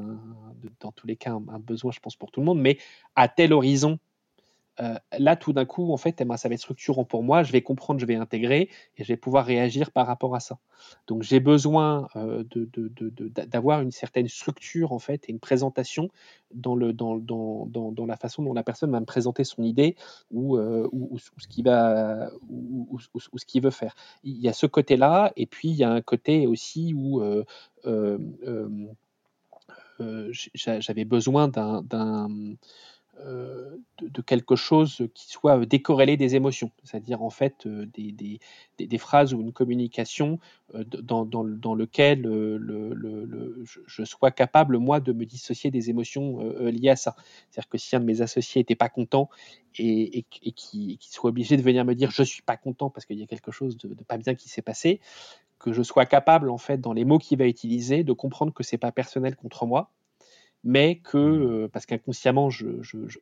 dans 0.79 0.91
tous 0.91 1.07
les 1.07 1.15
cas 1.15 1.31
un, 1.31 1.59
besoin, 1.59 1.91
je 1.91 1.99
pense, 1.99 2.15
pour 2.15 2.31
tout 2.31 2.39
le 2.39 2.45
monde, 2.45 2.59
mais 2.59 2.77
à 3.15 3.27
tel 3.27 3.53
horizon, 3.53 3.99
euh, 4.81 4.95
là, 5.17 5.35
tout 5.35 5.51
d'un 5.51 5.65
coup, 5.65 5.91
en 5.91 5.97
fait, 5.97 6.21
eh 6.21 6.25
ben, 6.25 6.37
ça 6.37 6.47
va 6.47 6.55
être 6.55 6.61
structurant 6.61 7.03
pour 7.03 7.23
moi. 7.23 7.43
Je 7.43 7.51
vais 7.51 7.61
comprendre, 7.61 7.99
je 7.99 8.05
vais 8.05 8.15
intégrer 8.15 8.69
et 8.97 9.03
je 9.03 9.07
vais 9.07 9.17
pouvoir 9.17 9.45
réagir 9.45 9.91
par 9.91 10.07
rapport 10.07 10.35
à 10.35 10.39
ça. 10.39 10.57
Donc, 11.07 11.23
j'ai 11.23 11.39
besoin 11.39 12.07
euh, 12.15 12.43
d'avoir 13.47 13.81
une 13.81 13.91
certaine 13.91 14.27
structure, 14.27 14.93
en 14.93 14.99
fait, 14.99 15.27
et 15.27 15.31
une 15.31 15.39
présentation 15.39 16.09
dans, 16.53 16.75
la 16.75 18.17
façon 18.17 18.43
dont 18.43 18.53
la 18.53 18.63
personne 18.63 18.91
va 18.91 18.99
me 18.99 19.05
présenter 19.05 19.43
son 19.43 19.63
idée 19.63 19.95
ou, 20.31 20.57
euh, 20.57 20.87
ce 21.17 21.61
va 21.61 22.31
ou, 22.49 22.97
ce 22.99 23.45
qu'il 23.45 23.61
veut 23.61 23.71
faire. 23.71 23.95
Il 24.23 24.37
y 24.39 24.47
a 24.47 24.53
ce 24.53 24.65
côté-là, 24.65 25.33
et 25.35 25.45
puis 25.45 25.69
il 25.69 25.75
y 25.75 25.83
a 25.83 25.91
un 25.91 26.01
côté 26.01 26.47
aussi 26.47 26.93
où 26.93 27.21
j'avais 30.53 31.05
besoin 31.05 31.49
d'un 31.49 31.83
euh, 33.25 33.77
de, 34.01 34.21
quelque 34.21 34.55
chose 34.55 35.07
qui 35.13 35.29
soit 35.29 35.65
décorrélé 35.65 36.15
des 36.15 36.35
émotions, 36.35 36.71
c'est-à-dire 36.83 37.21
en 37.21 37.29
fait 37.29 37.65
euh, 37.65 37.85
des, 37.85 38.97
phrases 38.97 39.33
ou 39.33 39.41
une 39.41 39.51
communication 39.51 40.39
euh, 40.73 40.85
dans, 40.85 41.25
dans, 41.25 41.43
dans, 41.43 41.75
lequel 41.75 42.21
le, 42.21 42.57
le, 42.57 43.63
je, 43.87 44.03
sois 44.05 44.31
capable, 44.31 44.77
moi, 44.77 45.01
de 45.01 45.11
me 45.11 45.25
dissocier 45.25 45.69
des 45.69 45.89
émotions 45.89 46.39
liées 46.61 46.89
à 46.89 46.95
ça. 46.95 47.15
C'est-à-dire 47.49 47.69
que 47.69 47.77
si 47.77 47.95
un 47.95 47.99
de 47.99 48.05
mes 48.05 48.21
associés 48.21 48.61
n'était 48.61 48.75
pas 48.75 48.89
content 48.89 49.29
et, 49.77 50.19
et, 50.19 50.51
qui, 50.51 50.97
soit 51.01 51.29
obligé 51.29 51.57
de 51.57 51.61
venir 51.61 51.83
me 51.83 51.95
dire 51.95 52.11
je 52.11 52.23
suis 52.23 52.43
pas 52.43 52.57
content 52.57 52.89
parce 52.89 53.05
qu'il 53.05 53.19
y 53.19 53.23
a 53.23 53.27
quelque 53.27 53.51
chose 53.51 53.77
de, 53.77 53.93
de 53.93 54.03
pas 54.03 54.17
bien 54.17 54.35
qui 54.35 54.47
s'est 54.47 54.61
passé, 54.61 55.01
que 55.59 55.73
je 55.73 55.83
sois 55.83 56.05
capable, 56.05 56.49
en 56.49 56.57
fait, 56.57 56.79
dans 56.79 56.93
les 56.93 57.03
mots 57.03 57.19
qu'il 57.19 57.37
va 57.37 57.47
utiliser, 57.47 58.03
de 58.03 58.13
comprendre 58.13 58.53
que 58.53 58.63
c'est 58.63 58.77
pas 58.77 58.93
personnel 58.93 59.35
contre 59.35 59.65
moi, 59.65 59.91
mais 60.63 60.97
que, 60.99 61.17
mmh. 61.17 61.63
euh, 61.63 61.67
parce 61.67 61.85
qu'inconsciemment, 61.85 62.49
je, 62.49 62.65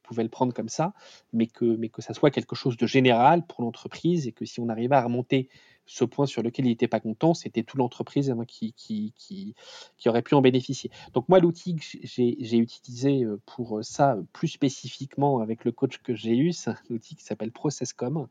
pouvais 0.03 0.23
le 0.23 0.29
prendre 0.29 0.53
comme 0.53 0.69
ça, 0.69 0.93
mais 1.33 1.47
que, 1.47 1.65
mais 1.65 1.89
que 1.89 2.01
ça 2.01 2.13
soit 2.13 2.31
quelque 2.31 2.55
chose 2.55 2.77
de 2.77 2.87
général 2.87 3.45
pour 3.45 3.61
l'entreprise 3.63 4.27
et 4.27 4.31
que 4.31 4.45
si 4.45 4.59
on 4.59 4.69
arrivait 4.69 4.95
à 4.95 5.03
remonter 5.03 5.49
ce 5.85 6.03
point 6.03 6.25
sur 6.25 6.43
lequel 6.43 6.65
il 6.65 6.69
n'était 6.69 6.87
pas 6.87 6.99
content, 6.99 7.33
c'était 7.33 7.63
toute 7.63 7.77
l'entreprise 7.77 8.29
hein, 8.29 8.43
qui, 8.45 8.73
qui, 8.73 9.13
qui, 9.15 9.55
qui, 9.97 10.09
aurait 10.09 10.21
pu 10.21 10.35
en 10.35 10.41
bénéficier. 10.41 10.91
Donc 11.13 11.29
moi, 11.29 11.39
l'outil 11.39 11.75
que 11.75 11.83
j'ai 12.03 12.57
utilisé 12.57 13.23
euh, 13.23 13.39
pour 13.45 13.79
ça, 13.83 14.17
plus 14.33 14.49
spécifiquement 14.49 15.39
avec 15.39 15.63
le 15.63 15.71
coach 15.71 15.99
que 15.99 16.13
j'ai 16.13 16.35
eu, 16.35 16.51
c'est 16.51 16.71
un 16.71 16.77
outil 16.89 17.15
qui 17.15 17.23
s'appelle 17.23 17.51
ProcessCom. 17.51 18.27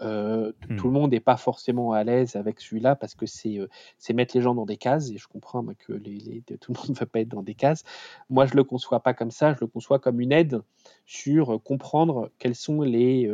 Euh, 0.00 0.52
mmh. 0.68 0.76
Tout 0.76 0.86
le 0.86 0.92
monde 0.92 1.12
n'est 1.12 1.20
pas 1.20 1.36
forcément 1.36 1.92
à 1.92 2.04
l'aise 2.04 2.36
avec 2.36 2.60
celui-là 2.60 2.96
parce 2.96 3.14
que 3.14 3.26
c'est 3.26 3.58
euh, 3.58 3.68
mettre 4.14 4.36
les 4.36 4.42
gens 4.42 4.54
dans 4.54 4.66
des 4.66 4.76
cases 4.76 5.10
et 5.10 5.18
je 5.18 5.28
comprends 5.28 5.64
que 5.78 5.92
les, 5.92 6.42
tout 6.60 6.72
le 6.72 6.78
monde 6.78 6.88
ne 6.90 6.94
veut 6.94 7.06
pas 7.06 7.20
être 7.20 7.28
dans 7.28 7.42
des 7.42 7.54
cases. 7.54 7.84
Moi, 8.30 8.46
je 8.46 8.52
ne 8.52 8.56
le 8.56 8.64
conçois 8.64 9.00
pas 9.00 9.14
comme 9.14 9.30
ça, 9.30 9.54
je 9.54 9.60
le 9.60 9.66
conçois 9.66 9.98
comme 9.98 10.20
une 10.20 10.32
aide 10.32 10.60
sur 11.06 11.62
comprendre 11.62 12.30
quels 12.38 12.54
sont 12.54 12.82
les 12.82 13.30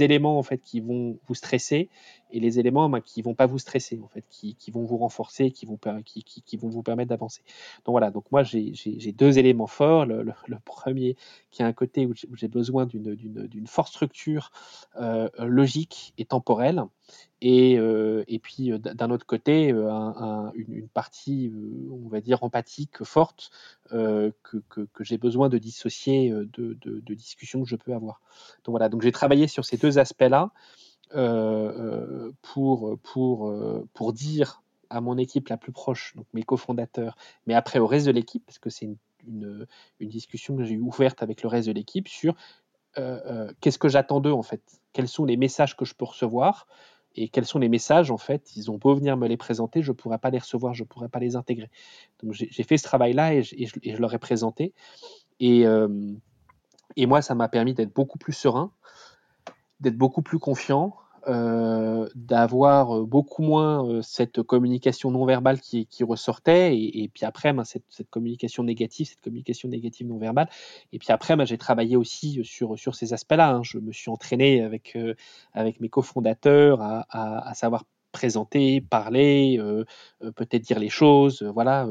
éléments 0.00 0.38
en 0.38 0.42
fait 0.42 0.58
qui 0.58 0.80
vont 0.80 1.18
vous 1.26 1.34
stresser 1.34 1.88
et 2.30 2.40
les 2.40 2.58
éléments 2.58 2.88
ben, 2.88 3.00
qui 3.00 3.22
vont 3.22 3.34
pas 3.34 3.46
vous 3.46 3.58
stresser 3.58 4.00
en 4.02 4.08
fait, 4.08 4.24
qui, 4.30 4.70
vont 4.70 4.84
vous 4.84 4.98
renforcer, 4.98 5.50
qui 5.50 5.66
vont, 5.66 5.78
qui, 6.04 6.56
vont 6.56 6.68
vous 6.68 6.82
permettre 6.82 7.10
d'avancer. 7.10 7.42
Donc 7.84 7.92
voilà, 7.92 8.10
donc 8.10 8.30
moi 8.30 8.42
j'ai 8.42 9.12
deux 9.12 9.38
éléments 9.38 9.66
forts. 9.66 10.06
Le, 10.06 10.34
premier 10.64 11.16
qui 11.50 11.62
a 11.62 11.66
un 11.66 11.72
côté 11.72 12.06
où 12.06 12.14
j'ai 12.34 12.48
besoin 12.48 12.86
d'une 12.86 13.66
forte 13.66 13.92
structure 13.92 14.50
euh, 14.96 15.28
logique 15.38 16.12
et 16.18 16.24
temporelle, 16.24 16.82
et, 17.40 17.78
euh, 17.78 18.24
et 18.28 18.38
puis 18.38 18.72
euh, 18.72 18.78
d'un 18.78 19.10
autre 19.10 19.24
côté 19.24 19.70
un, 19.70 20.52
une, 20.54 20.88
partie, 20.88 21.52
on 21.90 22.08
va 22.08 22.20
dire 22.20 22.42
empathique 22.42 23.02
forte 23.04 23.50
que, 23.90 24.32
que, 24.68 24.80
que 24.92 25.04
j'ai 25.04 25.18
besoin 25.18 25.48
de 25.48 25.58
dissocier 25.58 26.30
de, 26.30 26.46
de, 26.74 27.00
de 27.00 27.14
discussions 27.14 27.62
que 27.62 27.68
je 27.68 27.76
peux 27.76 27.94
avoir. 27.94 28.20
Donc 28.64 28.72
voilà, 28.72 28.88
donc 28.88 29.02
j'ai 29.02 29.12
travaillé 29.12 29.46
sur 29.46 29.64
ces 29.64 29.76
deux 29.76 29.98
aspects-là. 29.98 30.52
Euh, 31.14 31.72
euh, 31.78 32.32
pour, 32.42 32.98
pour, 33.02 33.48
euh, 33.48 33.88
pour 33.94 34.12
dire 34.12 34.62
à 34.90 35.00
mon 35.00 35.16
équipe 35.16 35.48
la 35.48 35.56
plus 35.56 35.72
proche, 35.72 36.14
donc 36.16 36.26
mes 36.34 36.42
cofondateurs, 36.42 37.16
mais 37.46 37.54
après 37.54 37.78
au 37.78 37.86
reste 37.86 38.04
de 38.06 38.10
l'équipe, 38.10 38.44
parce 38.44 38.58
que 38.58 38.68
c'est 38.68 38.86
une, 39.26 39.66
une, 40.00 40.08
discussion 40.08 40.54
que 40.54 40.64
j'ai 40.64 40.76
ouverte 40.76 41.22
avec 41.22 41.42
le 41.42 41.48
reste 41.48 41.68
de 41.68 41.72
l'équipe 41.72 42.08
sur 42.08 42.34
qu'est-ce 43.60 43.78
que 43.78 43.88
j'attends 43.88 44.20
d'eux 44.20 44.32
en 44.32 44.42
fait, 44.42 44.60
quels 44.92 45.08
sont 45.08 45.24
les 45.24 45.36
messages 45.36 45.76
que 45.76 45.84
je 45.84 45.94
peux 45.94 46.04
recevoir? 46.04 46.66
Et 47.14 47.28
quels 47.28 47.46
sont 47.46 47.58
les 47.58 47.68
messages 47.68 48.10
en 48.10 48.18
fait, 48.18 48.54
ils 48.56 48.70
ont 48.70 48.76
beau 48.76 48.94
venir 48.94 49.16
me 49.16 49.28
les 49.28 49.36
présenter, 49.36 49.82
je 49.82 49.92
ne 49.92 49.96
pourrais 49.96 50.18
pas 50.18 50.30
les 50.30 50.38
recevoir, 50.38 50.74
je 50.74 50.82
ne 50.82 50.88
pourrais 50.88 51.08
pas 51.08 51.20
les 51.20 51.36
intégrer. 51.36 51.70
Donc 52.22 52.32
j'ai 52.32 52.62
fait 52.64 52.76
ce 52.76 52.84
travail-là 52.84 53.34
et, 53.34 53.42
et, 53.56 53.66
je 53.66 54.00
leur 54.00 54.12
ai 54.14 54.18
présenté. 54.18 54.74
Et, 55.40 55.64
et 56.96 57.06
moi, 57.06 57.22
ça 57.22 57.34
m'a 57.34 57.48
permis 57.48 57.74
d'être 57.74 57.94
beaucoup 57.94 58.18
plus 58.18 58.32
serein, 58.32 58.72
d'être 59.80 59.96
beaucoup 59.96 60.22
plus 60.22 60.38
confiant, 60.38 60.96
euh, 61.28 62.08
d'avoir 62.14 62.96
euh, 62.96 63.04
beaucoup 63.04 63.42
moins 63.42 63.86
euh, 63.86 64.02
cette 64.02 64.40
communication 64.42 65.10
non 65.10 65.26
verbale 65.26 65.60
qui, 65.60 65.84
qui 65.84 66.02
ressortait 66.02 66.78
et, 66.78 67.10
puis 67.12 67.26
après 67.26 67.52
ben, 67.52 67.64
cette, 67.64 67.84
cette, 67.90 68.08
communication 68.08 68.62
négative 68.62 69.08
cette 69.08 69.20
communication 69.20 69.68
négative 69.68 70.06
non 70.06 70.16
verbale 70.16 70.48
et 70.92 70.98
puis 70.98 71.08
après 71.10 71.36
ben, 71.36 71.44
j'ai 71.44 71.58
travaillé 71.58 71.96
aussi 71.96 72.42
sur, 72.44 72.78
sur 72.78 72.94
ces 72.94 73.12
aspects 73.12 73.34
là 73.34 73.50
hein. 73.50 73.62
je 73.62 73.78
me 73.78 73.92
suis 73.92 74.10
entraîné 74.10 74.62
avec, 74.62 74.96
avec 75.52 75.80
mes 75.80 75.90
cofondateurs 75.90 76.80
à, 76.80 77.04
à, 77.10 77.50
à 77.50 77.54
savoir 77.54 77.84
présenter, 78.12 78.80
parler, 78.80 79.56
euh, 79.58 79.84
euh, 80.22 80.32
peut-être 80.32 80.62
dire 80.62 80.78
les 80.78 80.88
choses, 80.88 81.42
euh, 81.42 81.50
voilà, 81.50 81.88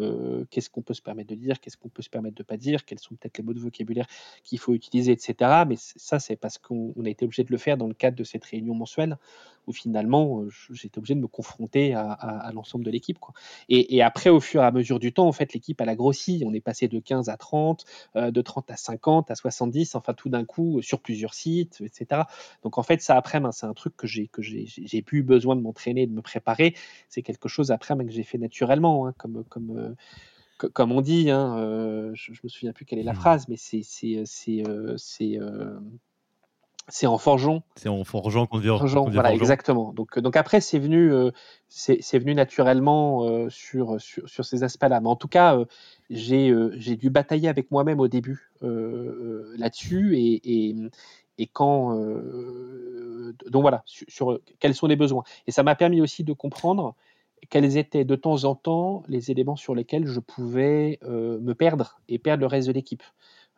qu'est-ce 0.50 0.70
qu'on 0.70 0.82
peut 0.82 0.94
se 0.94 1.02
permettre 1.02 1.30
de 1.30 1.36
dire, 1.36 1.60
qu'est-ce 1.60 1.78
qu'on 1.78 1.90
peut 1.90 2.02
se 2.02 2.10
permettre 2.10 2.36
de 2.36 2.44
pas 2.44 2.58
dire, 2.58 2.86
quels 2.86 3.00
sont 3.00 3.16
peut-être 3.16 3.38
les 3.38 3.44
mots 3.44 3.54
de 3.54 3.60
vocabulaire 3.60 4.08
qu'il 4.44 4.60
faut 4.60 4.74
utiliser, 4.74 5.12
etc. 5.12 5.64
Mais 5.68 5.76
ça, 5.78 6.20
c'est 6.20 6.36
parce 6.36 6.58
qu'on 6.58 6.94
a 7.06 7.10
été 7.10 7.26
obligé 7.26 7.44
de 7.44 7.52
le 7.52 7.58
faire 7.58 7.78
dans 7.78 7.88
le 7.88 7.94
cadre 7.94 8.18
de 8.18 8.24
cette 8.24 8.46
réunion 8.46 8.74
mensuelle 8.74 9.18
où 9.68 9.74
finalement 9.74 10.46
j'étais 10.72 10.98
obligé 10.98 11.14
de 11.14 11.20
me 11.20 11.28
confronter 11.28 11.94
à, 11.94 12.50
l'ensemble 12.54 12.86
de 12.86 12.92
l'équipe. 12.92 13.20
Et, 13.70 14.02
après, 14.02 14.30
au 14.30 14.40
fur 14.40 14.62
et 14.62 14.66
à 14.66 14.72
mesure 14.72 15.00
du 15.00 15.14
temps, 15.14 15.28
en 15.28 15.32
fait, 15.32 15.54
l'équipe 15.54 15.80
elle 15.82 15.90
a 15.90 15.96
grossi. 15.96 16.44
On 16.46 16.54
est 16.54 16.62
passé 16.62 16.88
de 16.88 17.00
15 17.00 17.30
à 17.30 17.38
30, 17.38 17.84
euh, 18.16 18.32
de 18.32 18.42
30 18.42 18.72
à 18.72 18.78
50, 18.78 19.30
à 19.30 19.36
70, 19.36 19.96
enfin 19.96 20.14
tout 20.14 20.30
d'un 20.30 20.46
coup 20.46 20.82
sur 20.82 21.02
plusieurs 21.02 21.34
sites, 21.34 21.82
etc. 21.82 22.22
Donc 22.64 22.78
en 22.78 22.84
fait, 22.84 23.02
ça 23.02 23.18
après, 23.18 23.40
ben, 23.40 23.52
c'est 23.52 23.66
un 23.66 23.74
truc 23.74 23.96
que 23.98 24.08
j'ai 24.08 25.02
plus 25.02 25.24
besoin 25.24 25.56
de 25.56 25.62
m'entraîner, 25.62 26.07
de 26.08 26.14
me 26.14 26.22
préparer. 26.22 26.76
C'est 27.10 27.22
quelque 27.22 27.48
chose 27.48 27.72
après 27.72 27.96
ben, 27.96 28.06
que 28.06 28.14
j'ai 28.14 28.24
fait 28.24 28.38
naturellement, 28.38 29.08
hein, 29.08 29.14
comme 29.18 29.44
comme 29.46 29.78
euh, 29.78 30.70
comme 30.70 30.92
on 30.92 31.02
dit, 31.02 31.30
hein, 31.30 31.56
je, 32.14 32.34
je, 32.34 32.42
me 32.44 32.50
souviens 32.50 32.74
plus 32.74 32.86
quelle 32.86 32.98
est 32.98 33.04
la 33.04 33.14
mmh. 33.14 33.18
phrase, 33.18 33.48
mais 33.48 33.58
c'est 33.58 33.84
c'est 33.84 34.24
c'est 34.26 34.64
c'est 36.90 37.08
en 37.08 37.18
forgeant. 37.18 37.64
C'est 37.76 37.90
en 37.90 38.04
forgeant 38.06 38.46
qu'on 38.46 38.58
devient, 38.58 38.78
forgeant. 38.80 39.10
Voilà, 39.10 39.34
exactement. 39.34 39.92
Donc, 39.92 40.18
donc 40.20 40.38
après, 40.38 40.62
c'est 40.62 40.80
venu, 40.80 41.12
euh, 41.12 41.32
c'est 41.68 42.18
venu 42.18 42.34
naturellement 42.34 43.26
euh, 43.26 43.50
sur, 43.50 44.00
sur, 44.00 44.28
sur, 44.30 44.46
ces 44.46 44.64
aspects-là. 44.64 45.02
Mais 45.02 45.10
en 45.10 45.18
tout 45.18 45.28
cas, 45.28 45.58
euh, 45.58 45.66
j'ai 46.10 46.54
j'ai 46.78 46.96
dû 46.96 47.10
batailler 47.10 47.50
avec 47.50 47.72
moi-même 47.72 48.00
au 48.00 48.08
début 48.08 48.52
là-dessus 48.62 50.18
et, 50.18 50.70
et, 50.70 50.76
et, 51.38 51.48
quand. 51.48 51.98
Donc 53.50 53.62
voilà, 53.62 53.84
sur, 53.86 54.06
sur, 54.10 54.40
quels 54.60 54.76
sont 54.76 54.88
les 54.88 54.96
besoins. 54.96 55.24
Et 55.48 55.52
ça 55.52 55.64
m'a 55.64 55.76
permis 55.76 56.02
aussi 56.02 56.24
de 56.24 56.34
comprendre 56.34 56.96
quels 57.50 57.78
étaient 57.78 58.06
de 58.06 58.16
temps 58.16 58.44
en 58.46 58.56
temps 58.56 59.04
les 59.08 59.32
éléments 59.32 59.56
sur 59.56 59.76
lesquels 59.76 60.08
je 60.08 60.20
pouvais 60.20 61.00
me 61.04 61.54
perdre 61.54 62.00
et 62.10 62.18
perdre 62.20 62.42
le 62.42 62.48
reste 62.48 62.68
de 62.68 62.74
l'équipe. 62.74 63.04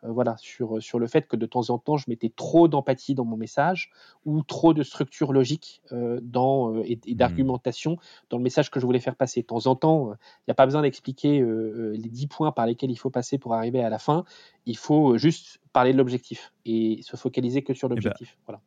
voilà, 0.02 0.36
sur, 0.38 0.82
sur 0.82 0.98
le 0.98 1.06
fait 1.06 1.26
que 1.26 1.36
de 1.36 1.46
temps 1.46 1.70
en 1.70 1.78
temps, 1.78 1.96
je 1.96 2.04
mettais 2.08 2.30
trop 2.34 2.68
d'empathie 2.68 3.14
dans 3.14 3.24
mon 3.24 3.36
message 3.36 3.90
ou 4.24 4.42
trop 4.42 4.74
de 4.74 4.82
structure 4.82 5.32
logique 5.32 5.82
dans, 6.22 6.82
et, 6.82 7.00
et 7.06 7.14
mmh. 7.14 7.16
d'argumentation 7.16 7.98
dans 8.28 8.36
le 8.36 8.42
message 8.42 8.70
que 8.70 8.80
je 8.80 8.86
voulais 8.86 9.00
faire 9.00 9.16
passer. 9.16 9.42
De 9.42 9.46
temps 9.46 9.66
en 9.66 9.76
temps, 9.76 10.12
il 10.12 10.48
n'y 10.48 10.52
a 10.52 10.54
pas 10.54 10.66
besoin 10.66 10.82
d'expliquer 10.82 11.42
les 11.42 12.08
dix 12.08 12.26
points 12.26 12.52
par 12.52 12.66
lesquels 12.66 12.90
il 12.90 12.96
faut 12.96 13.10
passer 13.10 13.38
pour 13.38 13.54
arriver 13.54 13.82
à 13.82 13.90
la 13.90 13.98
fin. 13.98 14.24
Il 14.66 14.76
faut 14.76 15.16
juste 15.16 15.60
parler 15.72 15.92
de 15.92 15.98
l'objectif 15.98 16.52
et 16.64 17.00
se 17.02 17.16
focaliser 17.16 17.62
que 17.62 17.74
sur 17.74 17.86
eh 17.86 17.88
ben, 17.90 17.94
l'objectif. 17.96 18.36
voilà. 18.46 18.60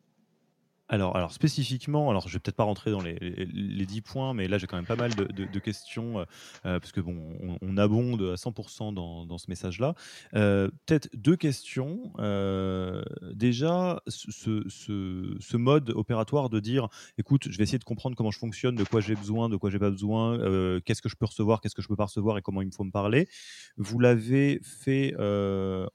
Alors, 0.94 1.16
alors 1.18 1.32
spécifiquement, 1.32 2.12
alors 2.12 2.28
je 2.28 2.34
vais 2.34 2.40
peut-être 2.40 2.56
pas 2.56 2.66
rentrer 2.66 2.92
dans 2.92 3.02
les, 3.02 3.16
les, 3.16 3.86
10 3.88 4.02
points, 4.02 4.36
mais 4.36 4.48
là 4.48 4.60
j'ai 4.60 4.68
quand 4.68 4.76
même 4.76 4.86
pas 4.86 4.96
mal 4.96 5.10
de, 5.16 5.60
questions, 5.60 6.20
euh, 6.20 6.26
euh, 6.68 6.80
parce 6.80 6.92
que 6.92 7.02
bon, 7.02 7.18
on, 7.64 7.78
abonde 7.78 8.22
à 8.22 8.36
100% 8.36 8.94
dans, 8.94 9.26
dans, 9.26 9.40
ce 9.40 9.50
message-là. 9.50 9.96
Euh, 10.36 10.70
peut-être 10.86 11.10
deux 11.16 11.36
questions. 11.36 12.14
déjà, 13.34 14.04
ce, 14.06 14.30
ce, 14.70 15.36
ce, 15.40 15.58
mode 15.58 15.90
opératoire 15.90 16.52
de 16.52 16.60
dire, 16.60 16.90
écoute, 17.18 17.48
je 17.50 17.58
vais 17.58 17.64
essayer 17.64 17.80
de 17.80 17.84
comprendre 17.84 18.16
comment 18.16 18.30
je 18.30 18.38
fonctionne, 18.38 18.76
de 18.76 18.84
quoi 18.84 19.02
j'ai 19.02 19.16
besoin, 19.16 19.50
de 19.50 19.58
quoi 19.58 19.72
j'ai 19.72 19.80
pas 19.80 19.90
besoin, 19.90 20.38
qu'est-ce 20.82 21.02
que 21.02 21.10
je 21.10 21.16
peux 21.16 21.26
recevoir, 21.26 21.60
qu'est-ce 21.60 21.74
que 21.74 21.82
je 21.82 21.88
peux 21.88 21.96
pas 21.96 22.06
recevoir 22.06 22.38
et 22.38 22.44
comment 22.44 22.62
il 22.62 22.68
me 22.68 22.72
faut 22.72 22.84
me 22.84 22.92
parler. 22.92 23.28
Vous 23.78 23.98
l'avez 23.98 24.60
fait 24.62 25.16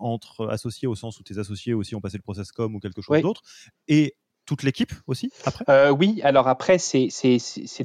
entre 0.01 0.49
associés 0.49 0.89
au 0.89 0.97
sens 0.97 1.21
où 1.21 1.23
tes 1.23 1.39
associés 1.39 1.73
aussi 1.73 1.95
ont 1.95 2.01
passé 2.01 2.17
le 2.17 2.23
process 2.25 2.51
com 2.51 2.75
ou 2.75 2.81
quelque 2.81 3.01
chose 3.01 3.23
d'autre, 3.23 3.43
et 3.87 4.17
toute 4.49 4.63
l'équipe 4.63 4.93
aussi 5.07 5.31
après? 5.45 5.65
Euh, 5.69 5.91
Oui, 5.91 6.21
alors 6.25 6.49
après, 6.49 6.79
c'est 6.79 7.11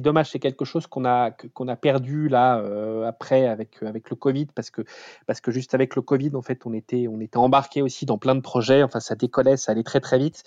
dommage, 0.00 0.30
c'est 0.30 0.38
quelque 0.38 0.64
chose 0.64 0.86
qu'on 0.86 1.04
a, 1.04 1.30
qu'on 1.30 1.68
a 1.68 1.76
perdu 1.76 2.28
là 2.28 2.58
euh, 2.58 3.06
après 3.06 3.46
avec, 3.46 3.82
avec 3.82 4.08
le 4.10 4.16
Covid, 4.16 4.46
parce 4.46 4.70
que, 4.70 4.82
parce 5.26 5.40
que 5.40 5.50
juste 5.52 5.74
avec 5.74 5.94
le 5.94 6.02
Covid, 6.02 6.32
en 6.34 6.42
fait, 6.42 6.64
on 6.64 6.72
était, 6.72 7.06
on 7.06 7.20
était 7.20 7.36
embarqué 7.36 7.82
aussi 7.82 8.06
dans 8.06 8.18
plein 8.18 8.34
de 8.34 8.40
projets, 8.40 8.82
enfin 8.82 9.00
ça 9.00 9.14
décollait, 9.14 9.56
ça 9.58 9.72
allait 9.72 9.82
très 9.82 10.00
très 10.00 10.18
vite, 10.18 10.42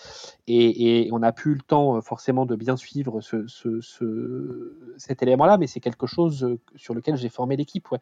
et, 0.48 1.06
et 1.06 1.12
on 1.14 1.20
n'a 1.20 1.32
plus 1.32 1.52
eu 1.52 1.56
le 1.56 1.62
temps 1.62 1.98
euh, 1.98 2.02
forcément 2.02 2.46
de 2.46 2.56
bien 2.56 2.76
suivre 2.78 3.22
ce, 3.22 3.46
ce, 3.48 3.80
ce 3.82 4.74
cet 4.98 5.22
élément-là, 5.22 5.58
mais 5.58 5.68
c'est 5.68 5.80
quelque 5.80 6.08
chose 6.08 6.58
sur 6.76 6.94
lequel 6.96 7.16
j'ai 7.16 7.30
formé 7.30 7.56
l'équipe. 7.56 7.90
Ouais. 7.92 8.00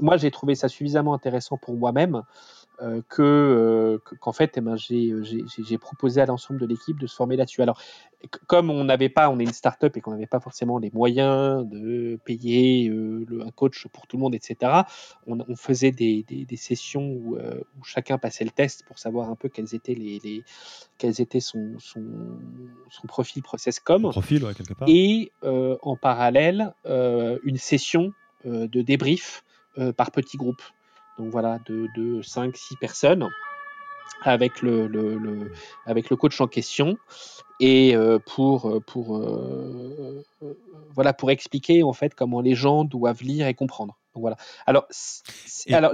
moi, 0.00 0.16
j'ai 0.16 0.30
trouvé 0.32 0.56
ça 0.56 0.68
suffisamment 0.68 1.14
intéressant 1.14 1.56
pour 1.56 1.76
moi-même. 1.76 2.22
Euh, 2.82 3.00
euh, 3.18 3.98
que 3.98 4.14
qu'en 4.16 4.32
fait, 4.32 4.54
eh 4.56 4.60
ben, 4.60 4.76
j'ai 4.76 5.78
proposé 5.78 6.20
à 6.20 6.26
l'ensemble 6.26 6.60
de 6.60 6.66
l'équipe 6.66 6.98
de 6.98 7.06
se 7.06 7.14
former 7.14 7.36
là-dessus. 7.36 7.62
Alors, 7.62 7.80
comme 8.46 8.70
on 8.70 8.84
n'avait 8.84 9.08
pas, 9.08 9.28
on 9.30 9.38
est 9.38 9.44
une 9.44 9.52
start-up 9.52 9.96
et 9.96 10.00
qu'on 10.00 10.12
n'avait 10.12 10.26
pas 10.26 10.40
forcément 10.40 10.78
les 10.78 10.90
moyens 10.92 11.66
de 11.68 12.18
payer 12.24 12.88
euh, 12.88 13.44
un 13.46 13.50
coach 13.50 13.86
pour 13.88 14.06
tout 14.06 14.16
le 14.16 14.22
monde, 14.22 14.34
etc., 14.34 14.82
on, 15.26 15.56
faisait 15.56 15.92
des, 15.92 16.24
sessions 16.56 17.12
où, 17.12 17.36
chacun 17.84 18.18
passait 18.18 18.44
le 18.44 18.50
test 18.50 18.84
pour 18.86 18.98
savoir 18.98 19.30
un 19.30 19.36
peu 19.36 19.48
quels 19.48 19.74
étaient 19.74 19.94
les, 19.94 20.20
les 20.24 20.42
quels 20.98 21.20
étaient 21.20 21.40
son, 21.40 21.74
son, 21.78 22.02
son, 22.90 23.06
profil 23.06 23.42
process 23.42 23.80
com. 23.80 24.02
Profil, 24.10 24.44
ouais, 24.44 24.54
quelque 24.54 24.74
part. 24.74 24.88
Et 24.88 25.32
en 25.42 25.96
parallèle, 25.96 26.74
une 26.84 27.56
session 27.56 28.12
de 28.44 28.82
débrief 28.82 29.44
par 29.96 30.10
petits 30.10 30.36
groupes 30.36 30.62
donc 31.18 31.30
voilà, 31.30 31.58
de, 31.66 31.88
de 31.96 32.22
5-6 32.22 32.78
personnes 32.78 33.28
avec 34.22 34.62
le, 34.62 34.86
le, 34.86 35.52
avec 35.86 36.10
le 36.10 36.16
coach 36.16 36.40
en 36.40 36.46
question 36.46 36.96
et 37.60 37.94
euh, 37.94 38.18
pour, 38.18 38.82
pour, 38.86 39.18
euh, 39.18 40.24
euh, 40.42 40.54
voilà, 40.94 41.12
pour 41.12 41.30
expliquer 41.30 41.82
en 41.82 41.92
fait 41.92 42.14
comment 42.14 42.40
les 42.40 42.54
gens 42.54 42.84
doivent 42.84 43.22
lire 43.22 43.46
et 43.46 43.54
comprendre. 43.54 43.98
Donc 44.14 44.22
voilà. 44.22 44.36
Alors, 44.66 44.86
alors 45.70 45.92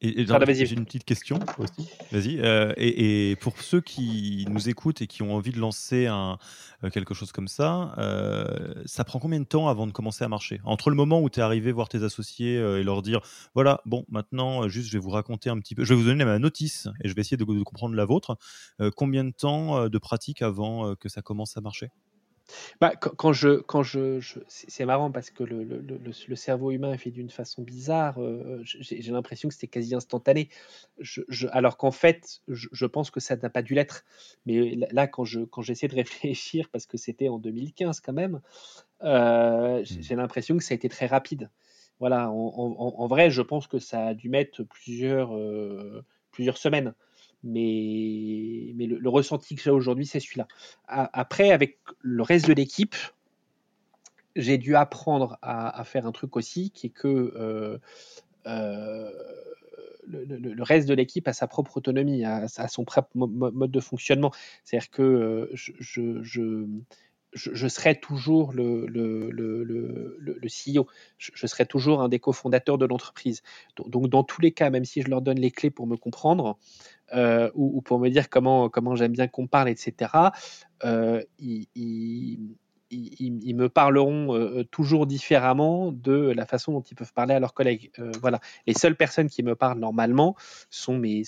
et, 0.00 0.26
j'ai 0.26 0.74
une 0.74 0.84
petite 0.84 1.04
question 1.04 1.40
aussi. 1.58 1.88
Vas-y. 2.12 2.38
Euh, 2.40 2.72
et, 2.76 3.36
pour 3.40 3.60
ceux 3.60 3.80
qui 3.80 4.46
nous 4.48 4.68
écoutent 4.68 5.02
et 5.02 5.08
qui 5.08 5.22
ont 5.22 5.34
envie 5.34 5.50
de 5.50 5.58
lancer 5.58 6.06
un, 6.06 6.38
euh, 6.84 6.90
quelque 6.90 7.14
chose 7.14 7.32
comme 7.32 7.48
ça, 7.48 7.94
euh, 7.98 8.74
ça 8.86 9.02
prend 9.02 9.18
combien 9.18 9.40
de 9.40 9.44
temps 9.44 9.68
avant 9.68 9.88
de 9.88 9.92
commencer 9.92 10.22
à 10.22 10.28
marcher? 10.28 10.60
Entre 10.62 10.90
le 10.90 10.96
moment 10.96 11.20
où 11.20 11.28
tu 11.28 11.40
es 11.40 11.42
arrivé 11.42 11.72
voir 11.72 11.88
tes 11.88 12.04
associés 12.04 12.54
et 12.54 12.84
leur 12.84 13.02
dire 13.02 13.20
voilà, 13.54 13.80
bon, 13.86 14.04
maintenant, 14.08 14.68
juste, 14.68 14.88
je 14.88 14.92
vais 14.92 15.02
vous 15.02 15.10
raconter 15.10 15.50
un 15.50 15.58
petit 15.58 15.74
peu, 15.74 15.84
je 15.84 15.94
vais 15.94 16.00
vous 16.00 16.06
donner 16.06 16.24
ma 16.24 16.38
notice 16.38 16.86
et 17.02 17.08
je 17.08 17.14
vais 17.14 17.22
essayer 17.22 17.36
de 17.36 17.44
comprendre 17.64 17.96
la 17.96 18.04
vôtre. 18.04 18.36
combien 18.94 19.24
de 19.24 19.32
temps 19.32 19.88
de 19.88 19.98
pratique 19.98 20.42
avant 20.42 20.94
que 20.94 21.08
ça 21.08 21.22
commence 21.22 21.56
à 21.56 21.60
marcher? 21.60 21.90
Bah, 22.80 22.94
quand, 22.96 23.32
je, 23.32 23.60
quand 23.60 23.82
je, 23.82 24.20
c'est 24.48 24.84
marrant 24.84 25.10
parce 25.10 25.30
que 25.30 25.44
le, 25.44 25.64
le, 25.64 25.80
le, 25.80 26.36
cerveau 26.36 26.70
humain 26.70 26.92
est 26.92 26.98
fait 26.98 27.10
d'une 27.10 27.30
façon 27.30 27.62
bizarre. 27.62 28.22
Euh, 28.22 28.60
j'ai 28.64 29.12
l'impression 29.12 29.48
que 29.48 29.54
c'était 29.54 29.66
quasi 29.66 29.94
instantané. 29.94 30.48
Je, 30.98 31.22
alors 31.50 31.76
qu'en 31.76 31.90
fait, 31.90 32.40
je, 32.48 32.86
pense 32.86 33.10
que 33.10 33.20
ça 33.20 33.36
n'a 33.36 33.50
pas 33.50 33.62
dû 33.62 33.74
l'être. 33.74 34.04
Mais 34.46 34.76
là, 34.92 35.06
quand 35.06 35.24
je, 35.24 35.40
quand 35.40 35.62
j'essaie 35.62 35.88
de 35.88 35.94
réfléchir, 35.94 36.68
parce 36.70 36.86
que 36.86 36.96
c'était 36.96 37.28
en 37.28 37.38
2015 37.38 38.00
quand 38.00 38.12
même, 38.12 38.40
euh, 39.02 39.80
mmh. 39.80 39.84
j'ai 39.84 40.14
l'impression 40.14 40.56
que 40.56 40.64
ça 40.64 40.74
a 40.74 40.76
été 40.76 40.88
très 40.88 41.06
rapide. 41.06 41.50
Voilà. 42.00 42.30
En, 42.30 43.06
vrai, 43.08 43.30
je 43.30 43.42
pense 43.42 43.66
que 43.66 43.78
ça 43.78 44.06
a 44.06 44.14
dû 44.14 44.28
mettre 44.28 44.62
plusieurs, 44.62 45.36
euh, 45.36 46.04
plusieurs 46.30 46.56
semaines 46.56 46.94
mais, 47.44 48.74
le, 48.76 49.08
ressenti 49.08 49.54
que 49.54 49.62
j'ai 49.62 49.70
aujourd'hui, 49.70 50.06
c'est 50.06 50.20
celui-là. 50.20 50.48
Après, 50.86 51.50
avec 51.50 51.78
le 52.00 52.22
reste 52.22 52.48
de 52.48 52.52
l'équipe, 52.52 52.96
j'ai 54.36 54.58
dû 54.58 54.76
apprendre 54.76 55.38
à, 55.42 55.82
faire 55.84 56.06
un 56.06 56.12
truc 56.12 56.36
aussi, 56.36 56.70
qui 56.70 56.88
est 56.88 56.90
que 56.90 57.08
euh, 57.08 57.78
euh, 58.46 59.10
le, 60.06 60.62
reste 60.62 60.88
de 60.88 60.94
l'équipe 60.94 61.28
a 61.28 61.32
sa 61.32 61.46
propre 61.46 61.76
autonomie, 61.76 62.24
a, 62.24 62.48
son 62.68 62.84
propre 62.84 63.10
mode 63.14 63.70
de 63.70 63.80
fonctionnement. 63.80 64.32
C'est-à-dire 64.64 64.90
que 64.90 65.02
euh, 65.02 65.50
je, 65.54 67.68
serai 67.68 68.00
toujours 68.00 68.52
le 68.52 68.86
CEO, 70.46 70.86
je, 71.18 71.46
serai 71.46 71.66
toujours 71.66 72.00
un 72.00 72.08
des 72.08 72.18
cofondateurs 72.18 72.78
de 72.78 72.86
l'entreprise. 72.86 73.42
Donc, 73.76 74.08
dans 74.08 74.24
tous 74.24 74.40
les 74.40 74.52
cas, 74.52 74.70
même 74.70 74.84
si 74.84 75.02
je 75.02 75.08
leur 75.08 75.20
donne 75.20 75.38
les 75.38 75.50
clés 75.50 75.70
pour 75.70 75.86
me 75.86 75.96
comprendre, 75.96 76.58
euh, 77.14 77.50
ou, 77.54 77.80
pour 77.82 77.98
me 77.98 78.08
dire 78.08 78.28
comment, 78.28 78.70
j'aime 78.94 79.12
bien 79.12 79.28
qu'on 79.28 79.46
parle, 79.46 79.68
etc., 79.68 80.32
euh, 80.84 81.22
ils, 82.90 83.54
me 83.54 83.68
parleront 83.68 84.34
euh, 84.34 84.64
toujours 84.64 85.06
différemment 85.06 85.92
de 85.92 86.12
la 86.12 86.46
façon 86.46 86.72
dont 86.72 86.80
ils 86.80 86.94
peuvent 86.94 87.12
parler 87.12 87.34
à 87.34 87.40
leurs 87.40 87.54
collègues. 87.54 87.90
voilà. 88.20 88.40
Les 88.66 88.74
seules 88.74 88.96
personnes 88.96 89.28
qui 89.28 89.42
me 89.42 89.54
parlent 89.54 89.78
normalement 89.78 90.36
sont 90.70 90.98
mes, 90.98 91.22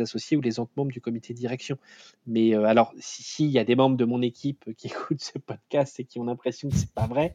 associés 0.00 0.36
ou 0.36 0.40
les 0.40 0.58
autres 0.58 0.72
membres 0.76 0.92
du 0.92 1.00
comité 1.00 1.34
de 1.34 1.38
direction. 1.38 1.78
Mais 2.26 2.54
alors, 2.54 2.92
s'il 2.98 3.50
y 3.50 3.58
a 3.58 3.64
des 3.64 3.76
membres 3.76 3.96
de 3.96 4.04
mon 4.04 4.22
équipe 4.22 4.74
qui 4.76 4.86
écoutent 4.88 5.20
ce 5.20 5.38
podcast 5.38 6.00
et 6.00 6.04
qui 6.04 6.18
ont 6.18 6.24
l'impression 6.24 6.68
que 6.68 6.76
c'est 6.76 6.92
pas 6.92 7.06
vrai, 7.06 7.34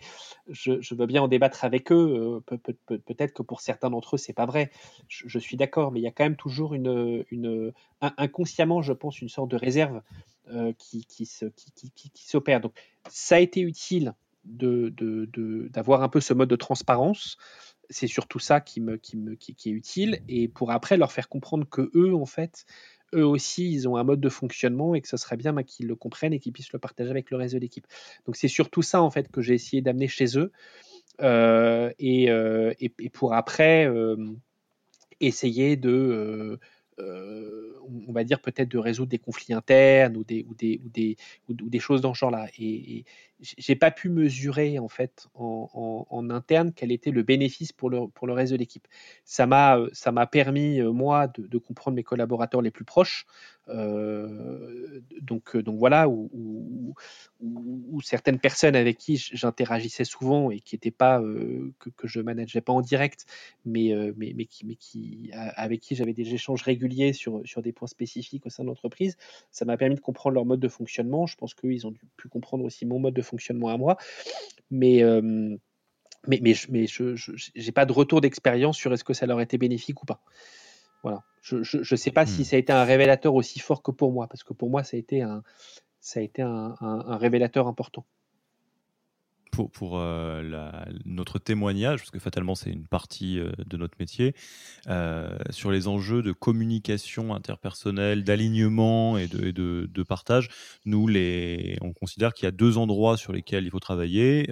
je, 0.49 0.95
veux 0.95 1.05
bien 1.05 1.21
en 1.21 1.27
débattre 1.27 1.63
avec 1.63 1.91
eux. 1.91 2.41
Peut-être 2.45 3.33
que 3.33 3.43
pour 3.43 3.61
certains 3.61 3.89
d'entre 3.89 4.15
eux, 4.15 4.17
c'est 4.17 4.33
pas 4.33 4.45
vrai. 4.45 4.71
Je, 5.07 5.27
je 5.27 5.39
suis 5.39 5.57
d'accord, 5.57 5.91
mais 5.91 5.99
il 5.99 6.03
y 6.03 6.07
a 6.07 6.11
quand 6.11 6.23
même 6.23 6.35
toujours 6.35 6.73
une, 6.73 7.25
une, 7.31 7.73
inconsciemment, 8.01 8.81
je 8.81 8.93
pense, 8.93 9.21
une 9.21 9.29
sorte 9.29 9.49
de 9.49 9.57
réserve 9.57 10.01
euh, 10.51 10.73
qui, 10.77 11.05
qui, 11.05 11.25
s'opère. 12.15 12.61
Donc, 12.61 12.73
ça 13.09 13.35
a 13.35 13.39
été 13.39 13.61
utile 13.61 14.13
d'avoir 14.45 14.89
de, 14.91 15.27
de, 15.27 16.03
un 16.03 16.09
peu 16.09 16.21
ce 16.21 16.33
mode 16.33 16.49
de 16.49 16.55
transparence. 16.55 17.37
C'est 17.89 18.07
surtout 18.07 18.39
ça 18.39 18.61
qui, 18.61 18.79
me, 18.81 18.97
qui, 18.97 19.17
me, 19.17 19.35
qui, 19.35 19.51
est 19.51 19.71
utile. 19.71 20.21
Et 20.27 20.47
pour 20.47 20.71
après 20.71 20.97
leur 20.97 21.11
faire 21.11 21.27
comprendre 21.27 21.67
que 21.69 21.91
eux, 21.95 22.15
en 22.15 22.25
fait, 22.25 22.65
eux 23.13 23.25
aussi, 23.25 23.71
ils 23.71 23.87
ont 23.89 23.97
un 23.97 24.03
mode 24.03 24.21
de 24.21 24.29
fonctionnement 24.29 24.95
et 24.95 25.01
que 25.01 25.07
ce 25.07 25.17
serait 25.17 25.37
bien 25.37 25.53
bah, 25.53 25.63
qu'ils 25.63 25.87
le 25.87 25.95
comprennent 25.95 26.33
et 26.33 26.39
qu'ils 26.39 26.53
puissent 26.53 26.73
le 26.73 26.79
partager 26.79 27.09
avec 27.09 27.29
le 27.29 27.37
reste 27.37 27.53
de 27.53 27.59
l'équipe. 27.59 27.87
Donc, 28.25 28.35
c'est 28.35 28.47
surtout 28.47 28.81
ça, 28.81 29.01
en 29.01 29.09
fait, 29.09 29.29
que 29.29 29.41
j'ai 29.41 29.53
essayé 29.53 29.81
d'amener 29.81 30.07
chez 30.07 30.37
eux. 30.37 30.51
Euh, 31.21 31.91
et, 31.99 32.29
euh, 32.29 32.73
et, 32.79 32.93
et, 32.99 33.09
pour 33.09 33.33
après 33.33 33.89
essayer 35.19 35.75
de 35.75 36.59
on 36.99 38.11
va 38.11 38.23
dire 38.23 38.39
peut-être 38.41 38.69
de 38.69 38.77
résoudre 38.77 39.09
des 39.09 39.19
conflits 39.19 39.53
internes 39.53 40.17
ou 40.17 40.23
des, 40.23 40.45
ou 40.49 40.53
des, 40.55 40.79
ou 40.83 40.89
des, 40.89 41.15
ou 41.49 41.53
des 41.53 41.79
choses 41.79 42.01
dans 42.01 42.13
ce 42.13 42.19
genre-là. 42.19 42.47
J'ai 43.39 43.75
pas 43.75 43.91
pu 43.91 44.09
mesurer 44.09 44.79
en 44.79 44.87
fait 44.87 45.27
en, 45.35 46.29
interne 46.29 46.73
quel 46.75 46.91
était 46.91 47.11
le 47.11 47.23
bénéfice 47.23 47.71
pour 47.71 47.89
le, 47.89 48.33
reste 48.33 48.51
de 48.51 48.57
l'équipe. 48.57 48.87
Ça 49.23 49.45
m'a 49.45 49.79
m'a 50.11 50.27
permis 50.27 50.79
euh, 50.79 50.91
moi 50.91 51.27
de, 51.27 51.57
comprendre 51.57 51.95
mes 51.95 52.03
collaborateurs 52.03 52.61
les 52.61 52.71
plus 52.71 52.85
proches. 52.85 53.25
Euh, 53.69 55.01
donc 55.21 55.57
donc 55.57 55.77
voilà 55.77 56.07
où, 56.07 56.95
certaines 58.01 58.39
personnes 58.39 58.75
avec 58.75 58.97
qui 58.97 59.17
j'interagissais 59.17 60.05
souvent 60.05 60.51
et 60.51 60.61
qui 60.61 60.75
n'étaient 60.75 60.89
pas 60.91 61.19
euh, 61.21 61.73
que, 61.79 61.89
que, 61.89 62.07
je 62.07 62.21
manageais 62.21 62.61
pas 62.61 62.71
en 62.71 62.81
direct, 62.81 63.25
mais 63.65 63.93
avec 65.55 65.81
qui 65.81 65.95
j'avais 65.95 66.13
des 66.13 66.33
échanges 66.33 66.63
réguliers 66.63 67.13
sur 67.13 67.43
des 67.61 67.73
points 67.73 67.87
spécifiques 67.87 68.45
au 68.45 68.49
sein 68.49 68.63
de 68.63 68.69
l'entreprise. 68.69 69.17
Ça 69.51 69.65
m'a 69.65 69.77
permis 69.77 69.95
de 69.95 69.99
comprendre 69.99 70.35
leur 70.35 70.45
mode 70.45 70.59
de 70.59 70.69
fonctionnement. 70.69 71.27
Je 71.27 71.35
pense 71.35 71.53
qu'ils 71.53 71.85
ont 71.85 71.93
pu 72.15 72.29
comprendre 72.29 72.63
aussi 72.63 72.85
mon 72.85 72.99
mode 72.99 73.13
de 73.13 73.21
fonctionnement 73.27 73.69
à 73.69 73.77
moi. 73.77 73.97
Mais, 74.71 75.03
euh, 75.03 75.21
mais, 76.27 76.39
mais, 76.41 76.55
mais 76.69 76.87
je 76.87 77.15
n'ai 77.55 77.71
pas 77.71 77.85
de 77.85 77.93
retour 77.93 78.21
d'expérience 78.21 78.77
sur 78.77 78.93
est-ce 78.93 79.03
que 79.03 79.13
ça 79.13 79.25
leur 79.25 79.39
était 79.41 79.57
bénéfique 79.57 80.01
ou 80.03 80.05
pas. 80.05 80.21
Voilà. 81.03 81.23
je 81.41 81.57
ne 81.57 81.95
sais 81.95 82.11
pas 82.11 82.25
si 82.25 82.41
hmm. 82.41 82.45
ça 82.45 82.55
a 82.55 82.59
été 82.59 82.73
un 82.73 82.83
révélateur 82.83 83.35
aussi 83.35 83.59
fort 83.59 83.83
que 83.83 83.91
pour 83.91 84.11
moi, 84.11 84.27
parce 84.27 84.43
que 84.43 84.53
pour 84.53 84.69
moi, 84.69 84.83
ça 84.83 84.97
a 84.97 84.99
été 84.99 85.21
un, 85.21 85.43
ça 86.01 86.19
a 86.19 86.23
été 86.23 86.41
un 86.41 87.17
révélateur 87.17 87.67
important 87.67 88.05
pour, 89.65 89.99
euh, 89.99 90.65
notre 91.05 91.39
témoignage, 91.39 91.99
parce 91.99 92.11
que 92.11 92.19
fatalement 92.19 92.55
c'est 92.55 92.69
une 92.69 92.85
partie 92.87 93.39
euh, 93.39 93.51
de 93.65 93.77
notre 93.77 93.95
métier, 93.99 94.35
euh, 94.87 95.37
sur 95.49 95.71
les 95.71 95.87
enjeux 95.87 96.21
de 96.21 96.31
communication 96.31 97.33
interpersonnelle, 97.33 98.23
d'alignement 98.23 99.17
et, 99.17 99.27
de, 99.27 99.51
de, 99.51 99.89
de, 99.91 100.03
partage. 100.03 100.49
Nous, 100.85 101.07
les, 101.07 101.77
on 101.81 101.93
considère 101.93 102.33
qu'il 102.33 102.45
y 102.45 102.47
a 102.47 102.51
deux 102.51 102.77
endroits 102.77 103.17
sur 103.17 103.33
lesquels 103.33 103.65
il 103.65 103.71
faut 103.71 103.79
travailler 103.79 104.47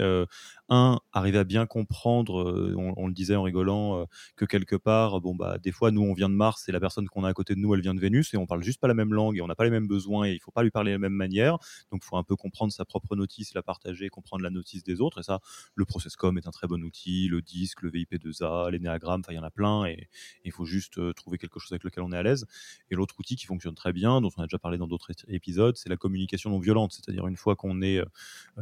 un, 0.69 0.99
arriver 1.13 1.37
à 1.37 1.43
bien 1.43 1.65
comprendre, 1.65 2.41
euh, 2.41 2.75
on, 2.77 3.07
le 3.07 3.13
disait 3.13 3.35
en 3.35 3.43
rigolant, 3.43 4.01
euh, 4.01 4.05
que 4.35 4.45
quelque 4.45 4.75
part, 4.75 5.21
bon 5.21 5.35
bah 5.35 5.57
des 5.59 5.71
fois 5.71 5.91
nous 5.91 6.01
on 6.01 6.13
vient 6.13 6.29
de 6.29 6.33
Mars 6.33 6.67
et 6.67 6.71
la 6.71 6.79
personne 6.79 7.07
qu'on 7.07 7.23
a 7.23 7.29
à 7.29 7.33
côté 7.33 7.53
de 7.53 7.59
nous 7.59 7.73
elle 7.75 7.81
vient 7.81 7.93
de 7.93 7.99
Vénus 7.99 8.33
et 8.33 8.37
on 8.37 8.47
parle 8.47 8.63
juste 8.63 8.79
pas 8.79 8.87
la 8.87 8.95
même 8.95 9.13
langue 9.13 9.37
et 9.37 9.41
on 9.41 9.47
n'a 9.47 9.55
pas 9.55 9.63
les 9.63 9.69
mêmes 9.69 9.87
besoins 9.87 10.25
et 10.25 10.33
il 10.33 10.39
faut 10.39 10.51
pas 10.51 10.63
lui 10.63 10.71
parler 10.71 10.91
de 10.91 10.95
la 10.95 10.99
même 10.99 11.13
manière. 11.13 11.57
Donc 11.91 12.01
il 12.03 12.05
faut 12.07 12.17
un 12.17 12.23
peu 12.23 12.35
comprendre 12.35 12.71
sa 12.71 12.85
propre 12.85 13.15
notice, 13.15 13.53
la 13.53 13.61
partager, 13.61 14.09
comprendre 14.09 14.43
la 14.43 14.49
notice 14.49 14.83
des 14.83 15.01
autres 15.01 15.19
et 15.19 15.23
ça, 15.23 15.39
le 15.75 15.85
processcom 15.85 16.37
est 16.37 16.47
un 16.47 16.51
très 16.51 16.67
bon 16.67 16.83
outil, 16.83 17.27
le 17.27 17.41
disque, 17.41 17.81
le 17.83 17.91
VIP2A, 17.91 18.71
l'énéagramme, 18.71 19.21
enfin 19.21 19.33
il 19.33 19.35
y 19.35 19.39
en 19.39 19.43
a 19.43 19.51
plein 19.51 19.85
et 19.85 20.09
il 20.43 20.51
faut 20.51 20.65
juste 20.65 20.97
euh, 20.97 21.13
trouver 21.13 21.37
quelque 21.37 21.59
chose 21.59 21.71
avec 21.73 21.83
lequel 21.83 22.03
on 22.03 22.11
est 22.11 22.17
à 22.17 22.23
l'aise. 22.23 22.47
Et 22.89 22.95
l'autre 22.95 23.15
outil 23.19 23.35
qui 23.35 23.45
fonctionne 23.45 23.75
très 23.75 23.93
bien, 23.93 24.19
dont 24.21 24.31
on 24.37 24.41
a 24.41 24.45
déjà 24.45 24.57
parlé 24.57 24.77
dans 24.77 24.87
d'autres 24.87 25.11
épisodes, 25.27 25.77
c'est 25.77 25.89
la 25.89 25.97
communication 25.97 26.49
non 26.49 26.59
violente, 26.59 26.93
c'est-à-dire 26.93 27.27
une 27.27 27.37
fois 27.37 27.55
qu'on 27.55 27.81
est 27.81 28.01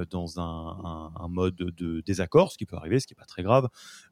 dans 0.09 0.39
un, 0.39 1.11
un 1.15 1.27
mode 1.27 1.55
de 1.55 1.92
désaccord, 2.01 2.51
ce 2.51 2.57
qui 2.57 2.65
peut 2.65 2.75
arriver, 2.75 2.99
ce 2.99 3.07
qui 3.07 3.13
n'est 3.13 3.19
pas 3.19 3.25
très 3.25 3.43
grave, 3.43 3.69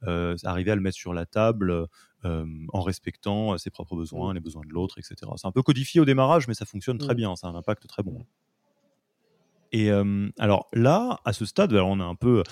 euh, 0.07 0.35
arriver 0.43 0.71
à 0.71 0.75
le 0.75 0.81
mettre 0.81 0.97
sur 0.97 1.13
la 1.13 1.25
table 1.25 1.87
euh, 2.25 2.45
en 2.73 2.81
respectant 2.81 3.57
ses 3.57 3.69
propres 3.69 3.95
besoins, 3.95 4.31
mmh. 4.31 4.35
les 4.35 4.39
besoins 4.39 4.63
de 4.65 4.71
l'autre, 4.71 4.97
etc. 4.99 5.15
C'est 5.37 5.47
un 5.47 5.51
peu 5.51 5.63
codifié 5.63 6.01
au 6.01 6.05
démarrage, 6.05 6.47
mais 6.47 6.53
ça 6.53 6.65
fonctionne 6.65 6.97
très 6.97 7.13
mmh. 7.13 7.17
bien, 7.17 7.35
ça 7.35 7.47
a 7.47 7.49
un 7.49 7.55
impact 7.55 7.87
très 7.87 8.03
bon. 8.03 8.25
Et 9.71 9.89
euh, 9.89 10.29
alors 10.37 10.67
là, 10.73 11.19
à 11.23 11.33
ce 11.33 11.45
stade, 11.45 11.73
on 11.73 11.99
a 11.99 12.03
un 12.03 12.15
peu 12.15 12.43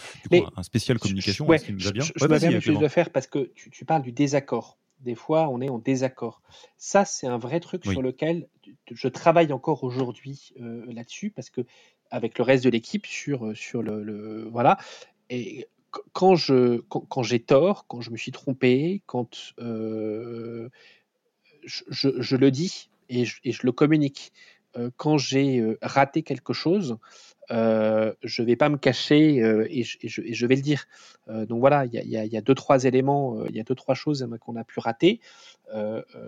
un 0.56 0.64
spécial 0.64 1.00
communication. 1.00 1.46
Je, 1.52 1.66
qui 1.66 1.74
nous 1.74 1.92
bien. 1.92 2.04
je, 2.04 2.14
je 2.16 2.72
de 2.72 2.88
faire 2.88 3.10
parce 3.10 3.28
que 3.28 3.52
tu, 3.56 3.86
parles 3.86 4.04
du 4.04 4.14
désaccord. 4.14 4.78
Des 5.02 5.16
fois, 5.16 5.50
on 5.50 5.62
est 5.62 5.70
en 5.70 5.80
désaccord. 5.80 6.42
Ça, 6.78 7.06
c'est 7.06 7.28
un 7.28 7.38
vrai 7.38 7.60
truc 7.60 7.86
sur 7.86 8.02
lequel 8.02 8.48
je 8.92 9.08
travaille 9.08 9.52
encore 9.52 9.84
aujourd'hui 9.84 10.54
là-dessus 10.58 11.30
parce 11.30 11.50
que 11.50 11.62
avec 12.12 12.38
le 12.38 12.44
reste 12.44 12.64
de 12.64 12.70
l'équipe 12.70 13.06
sur, 13.06 13.56
sur 13.56 13.84
le, 13.84 14.04
le, 14.04 14.48
voilà 14.50 14.78
et 15.30 15.68
quand 16.14 16.36
j'ai 16.36 17.40
tort, 17.40 17.86
quand 17.88 18.02
je 18.02 18.12
me 18.12 18.18
suis 18.18 18.32
trompé, 18.32 19.02
quand 19.06 19.54
euh, 19.60 20.70
je, 21.64 22.36
le 22.36 22.52
dis 22.52 22.90
et 23.10 23.26
je, 23.26 23.62
le 23.64 23.72
communique. 23.72 24.32
Euh, 24.78 24.92
quand 24.98 25.18
j'ai 25.18 25.60
euh, 25.60 25.80
raté 25.82 26.22
quelque 26.22 26.54
chose, 26.54 26.98
euh, 27.50 28.14
je 28.22 28.44
vais 28.44 28.56
pas 28.56 28.70
me 28.70 28.78
cacher 28.78 29.38
et 29.70 29.84
je, 29.84 30.46
vais 30.46 30.56
le 30.56 30.62
dire. 30.62 30.86
donc 31.28 31.60
voilà, 31.60 31.86
il 31.86 31.94
y, 31.94 32.38
a, 32.38 32.42
deux 32.42 32.54
trois 32.54 32.84
éléments, 32.84 33.44
il 33.48 33.56
y 33.56 33.60
a 33.60 33.64
deux 33.64 33.74
trois 33.74 33.96
choses 33.96 34.28
qu'on 34.42 34.56
a 34.56 34.64
pu 34.64 34.80
rater 34.80 35.20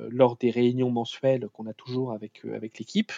lors 0.09 0.37
des 0.37 0.49
réunions 0.49 0.89
mensuelles 0.89 1.47
qu'on 1.53 1.67
a 1.67 1.73
toujours 1.73 2.11
avec 2.11 2.41
l'équipe. 2.79 3.11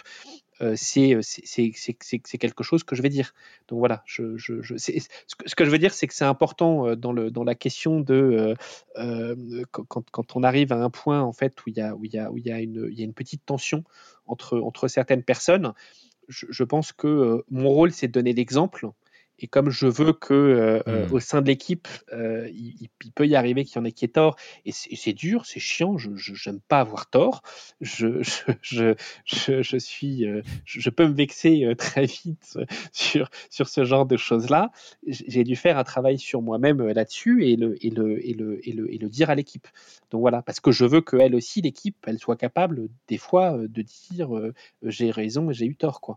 Euh, 0.60 0.74
c'est 0.76 2.38
quelque 2.38 2.62
chose 2.62 2.84
que 2.84 2.94
je 2.94 3.02
vais 3.02 3.08
dire. 3.08 3.34
Donc 3.68 3.80
voilà, 3.80 4.02
je, 4.06 4.36
je, 4.36 4.62
je 4.62 4.76
ce, 4.76 5.54
que, 5.54 5.64
je 5.64 5.70
veux 5.70 5.78
dire, 5.78 5.92
c'est 5.92 6.06
que 6.06 6.14
c'est 6.14 6.24
important 6.24 6.86
euh, 6.86 6.96
dans, 6.96 7.12
le, 7.12 7.30
dans 7.30 7.44
la 7.44 7.54
question 7.54 8.00
de 8.00 8.54
euh, 8.96 9.64
quand, 9.72 10.08
quand, 10.10 10.36
on 10.36 10.42
arrive 10.42 10.72
à 10.72 10.82
un 10.82 10.90
point 10.90 11.20
en 11.22 11.32
fait 11.32 11.58
où 11.66 11.70
il 11.70 11.76
y 11.76 11.80
a, 11.80 11.94
où 11.96 12.04
il 12.04 12.14
y 12.14 12.18
a, 12.18 12.30
où 12.30 12.38
il 12.38 12.46
y 12.46 12.52
a, 12.52 12.60
une, 12.60 12.88
il 12.90 12.98
y 12.98 13.02
a 13.02 13.04
une 13.04 13.14
petite 13.14 13.44
tension 13.44 13.82
entre, 14.26 14.60
entre 14.60 14.86
certaines 14.88 15.22
personnes. 15.22 15.72
Je, 16.28 16.46
je 16.48 16.64
pense 16.64 16.92
que 16.92 17.44
mon 17.50 17.68
rôle, 17.70 17.90
c'est 17.92 18.06
de 18.06 18.12
donner 18.12 18.32
l'exemple 18.32 18.88
et 19.38 19.46
comme 19.46 19.70
je 19.70 19.86
veux 19.86 20.12
que 20.12 20.32
euh, 20.32 20.82
euh, 20.86 21.08
mmh. 21.08 21.12
au 21.12 21.20
sein 21.20 21.42
de 21.42 21.46
l'équipe, 21.46 21.88
euh, 22.12 22.48
il, 22.52 22.88
peut 23.14 23.26
y 23.26 23.34
arriver 23.34 23.64
qu'il 23.64 23.76
y 23.76 23.78
en 23.80 23.84
ait 23.84 23.92
qui 23.92 24.04
aient 24.04 24.08
tort, 24.08 24.36
et 24.64 24.72
c'est 24.72 25.12
dur, 25.12 25.44
c'est 25.44 25.60
chiant, 25.60 25.98
je 25.98 26.10
n'aime 26.48 26.60
pas 26.60 26.80
avoir 26.80 27.10
tort, 27.10 27.42
je, 27.80 28.22
je, 28.62 28.94
je, 29.24 29.62
je 29.62 29.76
suis, 29.76 30.24
je 30.64 30.90
peux 30.90 31.06
me 31.06 31.14
vexer 31.14 31.74
très 31.76 32.06
vite 32.06 32.58
sur, 32.92 33.30
sur 33.50 33.68
ce 33.68 33.84
genre 33.84 34.06
de 34.06 34.16
choses-là. 34.16 34.70
J'ai 35.06 35.44
dû 35.44 35.56
faire 35.56 35.78
un 35.78 35.84
travail 35.84 36.18
sur 36.18 36.40
moi-même 36.40 36.86
là-dessus 36.86 37.46
et 37.46 37.56
le, 37.56 37.76
et, 37.84 37.90
le, 37.90 38.26
et, 38.26 38.34
le, 38.34 38.68
et, 38.68 38.72
le, 38.72 38.92
et 38.92 38.98
le 38.98 39.08
dire 39.08 39.30
à 39.30 39.34
l'équipe. 39.34 39.66
Donc 40.10 40.20
voilà, 40.20 40.42
parce 40.42 40.60
que 40.60 40.70
je 40.70 40.84
veux 40.84 41.00
qu'elle 41.00 41.34
aussi, 41.34 41.60
l'équipe, 41.60 41.96
elle 42.06 42.18
soit 42.18 42.36
capable 42.36 42.88
des 43.08 43.18
fois 43.18 43.58
de 43.58 43.82
dire 43.82 44.30
j'ai 44.82 45.10
raison 45.10 45.50
et 45.50 45.54
j'ai 45.54 45.66
eu 45.66 45.76
tort. 45.76 46.00
Quoi 46.00 46.16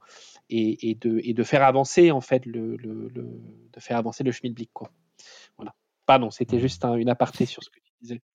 et, 0.49 0.97
de, 0.99 1.19
et 1.23 1.33
de 1.33 1.43
faire 1.43 1.63
avancer 1.63 2.11
en 2.11 2.21
fait 2.21 2.45
le, 2.45 2.77
le, 2.77 3.06
de 3.09 3.79
faire 3.79 3.97
avancer 3.97 4.23
le 4.23 4.31
schmilblick 4.31 4.71
quoi. 4.73 4.91
Voilà. 5.57 5.73
Pardon, 6.05 6.31
c'était 6.31 6.59
juste 6.59 6.85
une 6.85 7.09
aparté 7.09 7.45
sur 7.45 7.63
ce 7.63 7.69
que 7.69 7.79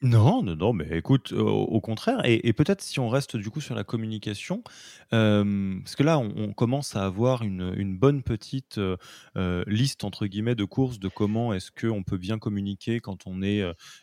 non, 0.02 0.42
non, 0.42 0.56
non, 0.56 0.72
mais 0.72 0.88
écoute, 0.98 1.32
au, 1.32 1.80
contraire, 1.80 2.20
et, 2.24 2.52
peut-être 2.52 2.82
si 2.82 2.98
on 2.98 3.08
reste 3.08 3.36
du 3.36 3.50
coup 3.50 3.60
sur 3.60 3.76
la 3.76 3.84
communication, 3.84 4.62
parce 5.10 5.96
que 5.96 6.02
là, 6.02 6.18
on, 6.18 6.52
commence 6.52 6.96
à 6.96 7.04
avoir 7.04 7.42
une, 7.42 7.96
bonne 7.96 8.22
petite 8.22 8.80
liste 9.66 10.04
entre 10.04 10.26
guillemets 10.26 10.56
de 10.56 10.64
courses 10.64 10.98
de 10.98 11.08
comment 11.08 11.52
est-ce 11.52 11.70
qu'on 11.70 12.02
peut 12.02 12.18
bien 12.18 12.38
communiquer 12.38 13.00
quand 13.00 13.26
on 13.26 13.42
est 13.42 13.62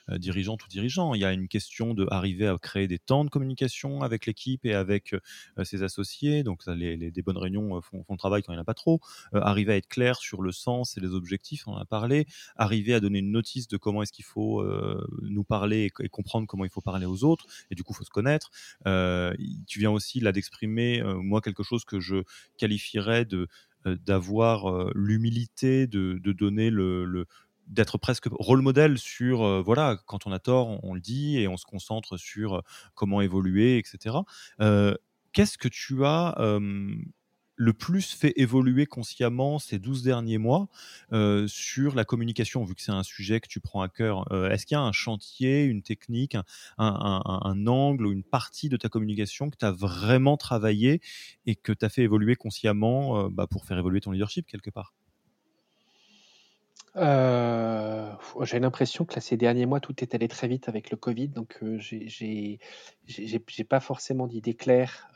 dirigeant 0.10 0.54
ou 0.54 0.68
dirigeant. 0.70 1.14
Il 1.14 1.22
y 1.22 1.26
a 1.26 1.34
une 1.34 1.50
question 1.50 1.94
de 1.94 2.08
arriver 2.10 2.48
à 2.48 2.58
créer 2.58 2.88
des 2.88 3.00
temps 3.00 3.26
de 3.26 3.30
communication 3.30 4.02
avec 4.02 4.26
l'équipe 4.26 4.66
et 4.66 4.74
avec 4.74 5.14
ses 5.64 5.84
associés, 5.84 6.44
donc 6.44 6.62
les, 6.68 7.12
bonnes 7.22 7.38
réunions 7.38 7.82
font, 7.82 8.04
font, 8.06 8.14
le 8.14 8.18
travail 8.18 8.44
quand 8.44 8.54
il 8.54 8.56
n'y 8.56 8.60
en 8.60 8.62
a 8.62 8.66
pas 8.66 8.74
trop. 8.74 9.02
arriver 9.34 9.74
à 9.74 9.76
être 9.76 9.90
clair 9.90 10.16
sur 10.16 10.42
le 10.42 10.54
sens 10.54 10.96
et 10.98 11.02
les 11.02 11.14
objectifs, 11.14 11.68
on 11.68 11.74
en 11.74 11.78
a 11.78 11.86
parlé. 11.86 12.28
Arriver 12.56 12.94
à 12.94 13.02
donner 13.02 13.20
une 13.20 13.32
notice 13.32 13.68
de 13.68 13.76
comment 13.76 14.02
est-ce 14.04 14.14
qu'il 14.14 14.26
faut 14.26 14.64
nous 15.22 15.44
parler 15.50 15.92
et, 16.00 16.10
comprendre 16.10 16.48
comment 16.48 16.64
il 16.64 16.70
faut 16.70 16.80
parler 16.82 17.06
aux 17.06 17.26
autres, 17.26 17.46
et 17.70 17.76
du 17.76 17.84
coup, 17.84 17.92
il 17.94 17.98
faut 17.98 18.06
se 18.06 18.10
connaître. 18.10 18.50
Euh, 18.88 19.34
tu 19.68 19.80
viens 19.80 19.92
aussi 19.92 20.22
là 20.22 20.32
d'exprimer, 20.32 21.02
euh, 21.02 21.16
moi, 21.16 21.42
quelque 21.42 21.64
chose 21.64 21.84
que 21.84 22.00
je 22.00 22.24
qualifierais 22.58 23.26
de 23.26 23.48
euh, 23.86 23.98
d'avoir 24.06 24.92
l'humilité 24.94 25.88
de, 25.88 26.20
de, 26.22 26.32
donner 26.34 26.70
le, 26.70 27.26
d'être 27.68 27.98
presque 27.98 28.28
rôle 28.32 28.62
modèle 28.62 28.98
sur 28.98 29.64
voilà 29.64 29.98
quand 30.06 30.28
on 30.28 30.34
a 30.34 30.40
tort 30.40 30.84
on, 30.84 30.94
le 30.94 31.00
dit 31.00 31.38
et 31.38 31.48
on 31.48 31.56
se 31.56 31.66
concentre 31.66 32.18
sur 32.18 32.62
comment 32.94 33.22
évoluer 33.22 33.78
etc 33.78 34.18
qu'est-ce 35.32 35.58
que 35.58 35.70
tu 35.70 36.04
as 36.04 36.36
le 37.60 37.74
plus 37.74 38.14
fait 38.14 38.32
évoluer 38.38 38.86
consciemment 38.86 39.60
ces 39.60 39.80
12 39.80 40.02
derniers 40.02 40.38
mois 40.38 40.70
euh, 41.12 41.46
sur 41.48 41.94
la 41.94 42.06
communication, 42.06 42.64
vu 42.64 42.74
que 42.74 42.82
c'est 42.82 42.94
un 42.94 43.04
sujet 43.04 43.42
que 43.42 43.50
tu 43.50 43.60
prends 43.60 43.82
à 43.82 43.90
cœur 43.90 44.32
euh, 44.32 44.50
Est-ce 44.50 44.66
qu'il 44.66 44.76
y 44.76 44.78
a 44.78 44.82
un 44.82 44.94
chantier, 44.94 45.66
une 45.66 45.82
technique, 45.82 46.38
un, 46.78 47.68
angle 47.68 48.08
ou 48.08 48.14
une 48.14 48.24
partie 48.24 48.70
de 48.70 48.78
ta 48.78 48.88
communication 48.88 49.50
que 49.50 49.58
tu 49.58 49.66
as 49.66 49.74
vraiment 49.74 50.38
travaillé 50.38 51.02
et 51.46 51.56
que 51.56 51.74
tu 51.74 51.84
as 51.84 51.90
fait 51.90 52.04
évoluer 52.04 52.38
consciemment 52.38 53.26
euh, 53.26 53.30
bah, 53.30 53.46
pour 53.46 53.66
faire 53.66 53.78
évoluer 53.78 54.00
ton 54.00 54.12
leadership 54.12 54.48
quelque 54.48 54.70
part? 54.70 54.94
J'ai 56.96 58.60
l'impression 58.60 59.04
que 59.04 59.16
là, 59.16 59.22
ces 59.22 59.36
derniers 59.36 59.66
mois, 59.66 59.82
tout 59.82 60.02
est 60.02 60.16
allé 60.16 60.30
très 60.30 60.48
vite 60.48 60.70
avec 60.70 60.92
le 60.92 60.98
Covid, 60.98 61.28
donc 61.28 61.62
j'ai 61.76 62.60
pas 63.70 63.80
forcément 63.82 64.28
d'idée 64.28 64.54
claire 64.54 65.12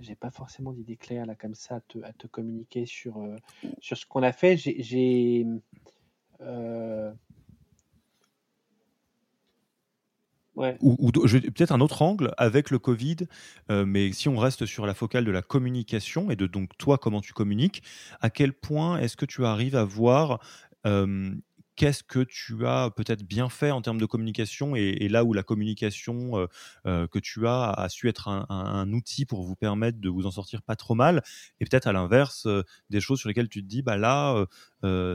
j'ai 0.00 0.14
pas 0.14 0.30
forcément 0.30 0.72
d'idée 0.72 0.96
claire 0.96 1.26
là 1.26 1.34
comme 1.34 1.54
ça 1.54 1.76
à 1.76 1.80
te, 1.80 1.98
à 2.02 2.12
te 2.12 2.26
communiquer 2.26 2.86
sur, 2.86 3.18
euh, 3.18 3.36
sur 3.80 3.96
ce 3.96 4.06
qu'on 4.06 4.22
a 4.22 4.32
fait. 4.32 4.56
J'ai 4.56 5.46
euh... 6.40 7.12
ouais. 10.54 10.76
ou, 10.80 10.96
ou 10.98 11.10
peut-être 11.10 11.72
un 11.72 11.80
autre 11.80 12.02
angle 12.02 12.32
avec 12.36 12.70
le 12.70 12.78
Covid, 12.78 13.16
euh, 13.70 13.84
mais 13.86 14.12
si 14.12 14.28
on 14.28 14.36
reste 14.36 14.66
sur 14.66 14.86
la 14.86 14.94
focale 14.94 15.24
de 15.24 15.30
la 15.30 15.42
communication 15.42 16.30
et 16.30 16.36
de 16.36 16.46
donc 16.46 16.76
toi 16.78 16.98
comment 16.98 17.20
tu 17.20 17.32
communiques, 17.32 17.82
à 18.20 18.30
quel 18.30 18.52
point 18.52 18.98
est-ce 18.98 19.16
que 19.16 19.26
tu 19.26 19.44
arrives 19.44 19.76
à 19.76 19.84
voir 19.84 20.40
euh, 20.86 21.34
qu'est-ce 21.76 22.02
que 22.02 22.20
tu 22.20 22.66
as 22.66 22.90
peut-être 22.90 23.22
bien 23.22 23.48
fait 23.48 23.70
en 23.70 23.82
termes 23.82 24.00
de 24.00 24.06
communication 24.06 24.74
et, 24.74 25.08
là 25.08 25.24
où 25.24 25.32
la 25.32 25.42
communication 25.42 26.38
euh, 26.38 26.46
euh, 26.86 27.06
que 27.06 27.18
tu 27.18 27.46
as 27.46 27.70
a 27.70 27.88
su 27.88 28.08
être 28.08 28.28
un, 28.28 28.92
outil 28.92 29.26
pour 29.26 29.42
vous 29.42 29.54
permettre 29.54 30.00
de 30.00 30.08
vous 30.08 30.26
en 30.26 30.30
sortir 30.30 30.62
pas 30.62 30.74
trop 30.74 30.94
mal 30.94 31.22
et 31.60 31.66
peut-être 31.66 31.86
à 31.86 31.92
l'inverse 31.92 32.46
euh, 32.46 32.62
des 32.90 33.00
choses 33.00 33.20
sur 33.20 33.28
lesquelles 33.28 33.48
tu 33.48 33.62
te 33.62 33.68
dis 33.68 33.82
bah 33.82 33.96
là 33.96 34.46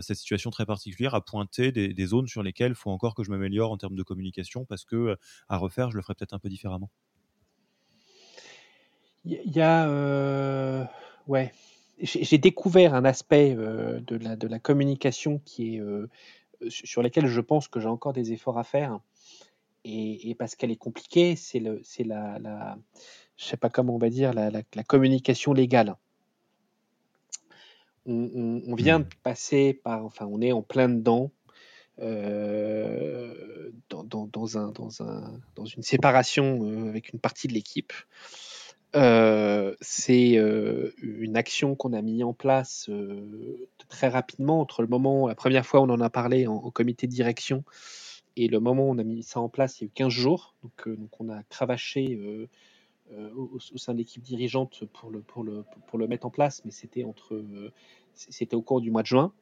cette 0.01 0.17
situation 0.17 0.49
très 0.51 0.65
particulière 0.65 1.15
a 1.15 1.23
pointé 1.23 1.71
des, 1.71 2.05
zones 2.05 2.27
sur 2.27 2.43
lesquelles 2.43 2.73
il 2.73 2.75
faut 2.75 2.91
encore 2.91 3.15
que 3.15 3.23
je 3.23 3.31
m'améliore 3.31 3.71
en 3.71 3.77
termes 3.77 3.95
de 3.95 4.03
communication 4.03 4.65
parce 4.65 4.85
que 4.85 5.17
à 5.49 5.57
refaire 5.57 5.91
je 5.91 5.95
le 5.95 6.01
ferais 6.01 6.15
peut-être 6.15 6.33
un 6.33 6.39
peu 6.39 6.49
différemment. 6.49 6.89
Il 9.23 9.39
y, 9.45 9.61
a 9.61 10.87
ouais 11.27 11.51
j'ai 12.01 12.37
découvert 12.37 12.93
un 12.93 13.05
aspect 13.05 13.55
de 13.55 14.47
la 14.47 14.59
communication 14.59 15.39
qui 15.45 15.77
est 15.77 15.81
sur 16.69 17.01
lesquels 17.01 17.27
je 17.27 17.41
pense 17.41 17.67
que 17.67 17.79
j'ai 17.79 17.87
encore 17.87 18.13
des 18.13 18.31
efforts 18.33 18.57
à 18.57 18.63
faire. 18.63 18.99
et, 19.83 20.35
parce 20.37 20.55
qu'elle 20.55 20.71
est 20.71 20.75
compliquée, 20.75 21.35
c'est 21.35 21.59
le, 21.59 21.81
c'est 21.83 22.03
la, 22.03 22.39
la, 22.39 22.77
je 23.41 23.45
sais 23.47 23.57
pas 23.57 23.69
comment 23.69 23.95
on 23.95 23.97
va 23.97 24.09
dire, 24.09 24.33
la, 24.33 24.51
la, 24.51 24.83
communication 24.83 25.51
légale. 25.53 25.95
On, 28.05 28.75
vient 28.75 28.99
de 28.99 29.07
passer 29.23 29.73
par, 29.73 30.05
enfin, 30.05 30.27
on 30.29 30.41
est 30.41 30.51
en 30.51 30.61
plein 30.61 30.89
dedans. 30.89 31.31
Euh, 31.99 33.71
dans, 33.89 34.03
dans, 34.03 34.57
un, 34.57 34.71
dans, 34.71 35.01
un, 35.03 35.39
dans 35.55 35.65
une 35.65 35.83
séparation 35.83 36.59
euh, 36.63 36.89
avec 36.89 37.13
une 37.13 37.19
partie 37.19 37.47
de 37.47 37.53
l'équipe. 37.53 37.93
Euh, 38.95 39.75
c'est 39.79 40.33
une 41.01 41.37
action 41.37 41.75
qu'on 41.75 41.93
a 41.93 42.01
mis 42.01 42.23
en 42.23 42.33
place 42.33 42.89
très 43.87 44.09
rapidement 44.09 44.59
entre 44.59 44.81
le 44.81 44.87
moment, 44.87 45.27
la 45.27 45.35
première 45.35 45.65
fois 45.65 45.81
on 45.81 45.89
en 45.89 46.01
a 46.01 46.09
parlé 46.09 46.47
en, 46.47 46.71
comité 46.71 47.07
de 47.07 47.11
direction 47.11 47.63
et 48.35 48.47
le 48.47 48.59
moment 48.59 48.87
où 48.87 48.91
on 48.91 48.97
a 48.97 49.03
mis 49.03 49.23
ça 49.23 49.39
en 49.39 49.49
place, 49.49 49.79
il 49.79 49.83
y 49.83 49.85
a 49.85 49.87
eu 49.87 49.91
15 49.93 50.09
jours. 50.09 50.55
Donc, 50.63 50.87
euh, 50.87 50.97
on 51.19 51.29
a 51.29 51.43
cravaché 51.43 52.15
euh, 52.15 52.47
euh, 53.13 53.29
au, 53.35 53.59
sein 53.77 53.93
de 53.93 53.97
l'équipe 53.97 54.23
dirigeante 54.23 54.85
pour 54.85 55.11
le, 55.11 56.07
mettre 56.07 56.25
en 56.25 56.29
place, 56.29 56.63
mais 56.63 56.71
c'était 56.71 57.03
au 57.03 58.61
cours 58.61 58.81
du 58.81 58.91
mois 58.91 59.01
de 59.01 59.07
juin. 59.07 59.33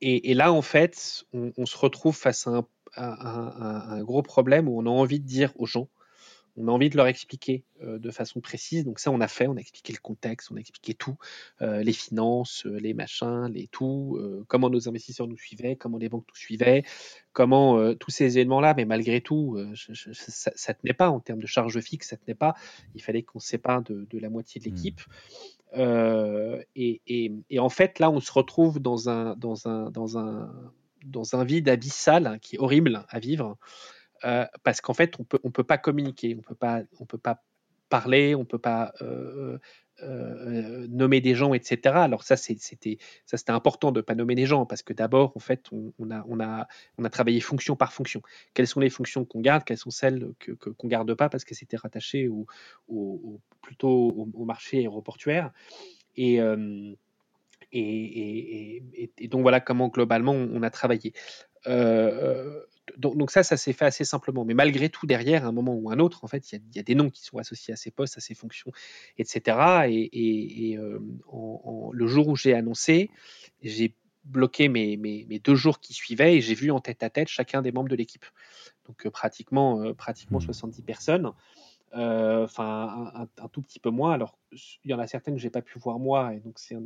Et, 0.00 0.34
là, 0.34 0.52
en 0.52 0.62
fait, 0.62 1.24
on, 1.32 1.66
se 1.66 1.76
retrouve 1.76 2.16
face 2.16 2.48
à 2.48 2.64
un, 2.96 4.02
gros 4.02 4.22
problème 4.22 4.68
où 4.68 4.80
on 4.80 4.86
a 4.86 4.90
envie 4.90 5.20
de 5.20 5.26
dire 5.26 5.52
aux 5.56 5.66
gens 5.66 5.88
on 6.56 6.68
a 6.68 6.70
envie 6.70 6.90
de 6.90 6.96
leur 6.96 7.06
expliquer 7.06 7.64
euh, 7.82 7.98
de 7.98 8.10
façon 8.10 8.40
précise. 8.40 8.84
Donc 8.84 8.98
ça, 8.98 9.10
on 9.10 9.20
a 9.20 9.28
fait, 9.28 9.46
on 9.46 9.56
a 9.56 9.60
expliqué 9.60 9.92
le 9.92 9.98
contexte, 9.98 10.50
on 10.50 10.56
a 10.56 10.60
expliqué 10.60 10.94
tout, 10.94 11.16
euh, 11.62 11.82
les 11.82 11.92
finances, 11.92 12.66
euh, 12.66 12.78
les 12.78 12.92
machins, 12.92 13.46
les 13.52 13.68
tout, 13.68 14.18
comment 14.48 14.68
nos 14.68 14.88
investisseurs 14.88 15.26
nous 15.26 15.36
suivaient, 15.36 15.76
comment 15.76 15.98
les 15.98 16.08
banques 16.08 16.26
nous 16.28 16.36
suivaient, 16.36 16.84
comment 17.32 17.94
tous 17.94 18.10
ces 18.10 18.38
éléments-là. 18.38 18.74
Mais 18.76 18.84
malgré 18.84 19.20
tout, 19.20 19.58
ça, 19.74 20.72
ne 20.72 20.74
tenait 20.74 20.92
pas 20.92 21.10
en 21.10 21.20
termes 21.20 21.40
de 21.40 21.46
charge 21.46 21.80
fixe, 21.80 22.08
ça 22.08 22.16
tenait 22.16 22.34
pas. 22.34 22.54
Il 22.94 23.02
fallait 23.02 23.22
qu'on 23.22 23.38
se 23.38 23.48
sépare 23.48 23.82
de, 23.82 24.06
la 24.18 24.28
moitié 24.28 24.60
de 24.60 24.68
mmh. 24.68 24.74
l'équipe. 24.74 25.00
Et, 26.76 27.58
en 27.58 27.68
fait, 27.68 27.98
là, 27.98 28.10
on 28.10 28.20
se 28.20 28.32
retrouve 28.32 28.80
dans 28.80 29.08
un, 29.08 29.36
dans 29.36 29.68
un, 29.68 29.90
dans 29.90 30.18
un, 30.18 30.52
dans 31.04 31.34
un 31.34 31.44
vide 31.44 31.68
abyssal 31.68 32.38
qui 32.40 32.56
est 32.56 32.58
horrible 32.58 33.04
à 33.08 33.18
vivre. 33.18 33.56
Euh, 34.24 34.46
parce 34.62 34.80
qu'en 34.80 34.94
fait, 34.94 35.18
on 35.18 35.24
peut, 35.24 35.40
on 35.44 35.50
peut 35.50 35.64
pas 35.64 35.78
communiquer, 35.78 36.36
on 36.38 36.42
peut 36.42 36.54
pas, 36.54 36.82
on 37.00 37.06
peut 37.06 37.18
pas 37.18 37.42
parler, 37.88 38.34
on 38.34 38.44
peut 38.46 38.58
pas 38.58 38.94
euh, 39.02 39.58
euh, 40.02 40.86
nommer 40.88 41.20
des 41.20 41.34
gens, 41.34 41.52
etc. 41.52 41.94
Alors 41.94 42.22
ça, 42.22 42.36
c'était, 42.36 42.98
important 43.48 43.92
de 43.92 44.00
pas 44.00 44.14
nommer 44.14 44.34
des 44.34 44.46
gens 44.46 44.64
parce 44.64 44.82
que 44.82 44.94
d'abord, 44.94 45.32
en 45.36 45.40
fait, 45.40 45.66
on, 45.72 46.40
a, 46.40 46.68
travaillé 47.10 47.40
fonction 47.40 47.76
par 47.76 47.92
fonction. 47.92 48.22
Quelles 48.54 48.66
sont 48.66 48.80
les 48.80 48.88
fonctions 48.88 49.26
qu'on 49.26 49.40
garde, 49.40 49.64
quelles 49.64 49.76
sont 49.76 49.90
celles 49.90 50.32
que, 50.38 50.52
qu'on 50.52 50.88
garde 50.88 51.12
pas 51.14 51.28
parce 51.28 51.44
que 51.44 51.54
c'était 51.54 51.76
rattaché 51.76 52.28
au, 52.28 52.46
plutôt 53.60 54.30
au, 54.34 54.44
marché 54.44 54.78
aéroportuaire 54.78 55.50
et 56.16 56.38
donc 59.28 59.42
voilà 59.42 59.60
comment 59.60 59.88
globalement 59.88 60.32
on, 60.32 60.62
a 60.62 60.70
travaillé. 60.70 61.12
Donc, 62.96 63.30
ça, 63.30 63.42
ça 63.42 63.56
s'est 63.56 63.72
fait 63.72 63.84
assez 63.84 64.04
simplement. 64.04 64.44
Mais 64.44 64.54
malgré 64.54 64.88
tout, 64.88 65.06
derrière, 65.06 65.44
à 65.44 65.48
un 65.48 65.52
moment 65.52 65.74
ou 65.74 65.90
un 65.90 65.98
autre, 65.98 66.24
en 66.24 66.28
fait, 66.28 66.52
il 66.52 66.60
y, 66.74 66.78
a 66.78 66.82
des 66.82 66.94
noms 66.94 67.10
qui 67.10 67.22
sont 67.22 67.38
associés 67.38 67.72
à 67.72 67.76
ces 67.76 67.90
postes, 67.90 68.18
à 68.18 68.20
ces 68.20 68.34
fonctions, 68.34 68.72
etc. 69.18 69.86
Et, 69.88 70.76
euh, 70.76 70.98
le 71.92 72.06
jour 72.06 72.28
où 72.28 72.36
j'ai 72.36 72.54
annoncé, 72.54 73.10
j'ai 73.62 73.94
bloqué 74.24 74.68
mes, 74.68 74.96
deux 75.44 75.54
jours 75.54 75.80
qui 75.80 75.94
suivaient 75.94 76.36
et 76.36 76.40
j'ai 76.40 76.54
vu 76.54 76.70
en 76.70 76.80
tête 76.80 77.02
à 77.02 77.10
tête 77.10 77.28
chacun 77.28 77.62
des 77.62 77.72
membres 77.72 77.88
de 77.88 77.96
l'équipe. 77.96 78.26
Donc 78.86 79.06
euh, 79.06 79.10
pratiquement, 79.10 79.80
euh, 79.82 79.94
pratiquement 79.94 80.40
70 80.40 80.82
mmh. 80.82 80.84
personnes. 80.84 81.32
Enfin, 81.94 83.12
un, 83.14 83.48
tout 83.48 83.60
petit 83.60 83.78
peu 83.78 83.90
moins. 83.90 84.12
Alors, 84.12 84.38
il 84.50 84.90
y 84.90 84.94
en 84.94 84.98
a 84.98 85.06
certaines 85.06 85.34
que 85.34 85.40
j'ai 85.40 85.50
pas 85.50 85.60
pu 85.60 85.78
voir 85.78 85.98
moi, 85.98 86.32
et 86.34 86.40
donc 86.40 86.58
c'est 86.58 86.76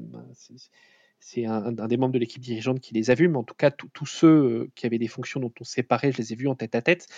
c'est 1.21 1.45
un, 1.45 1.73
des 1.73 1.97
membres 1.97 2.15
de 2.15 2.19
l'équipe 2.19 2.43
dirigeante 2.43 2.81
qui 2.81 2.95
les 2.95 3.11
a 3.11 3.15
vus, 3.15 3.29
mais 3.29 3.39
en 3.39 3.45
tout 3.45 3.55
cas, 3.55 3.71
tous 3.71 4.07
ceux 4.07 4.29
euh, 4.29 4.71
qui 4.75 4.87
avaient 4.87 4.99
des 4.99 5.09
fonctions 5.09 5.41
dont 5.41 5.53
on 5.61 5.65
séparait, 5.65 6.13
je 6.13 6.19
les 6.19 6.33
ai 6.33 6.37
vus 6.37 6.49
en 6.49 6.55
tête 6.55 6.75
à 6.75 6.83
tête, 6.83 7.09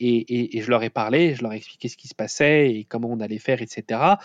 et, 0.00 0.60
je 0.60 0.70
leur 0.70 0.82
ai 0.82 0.90
parlé, 0.90 1.34
je 1.34 1.42
leur 1.42 1.52
ai 1.52 1.56
expliqué 1.56 1.88
ce 1.88 1.96
qui 1.96 2.08
se 2.08 2.14
passait 2.14 2.70
et 2.70 2.84
comment 2.84 3.08
on 3.10 3.20
allait 3.20 3.38
faire, 3.38 3.62
etc 3.62 4.16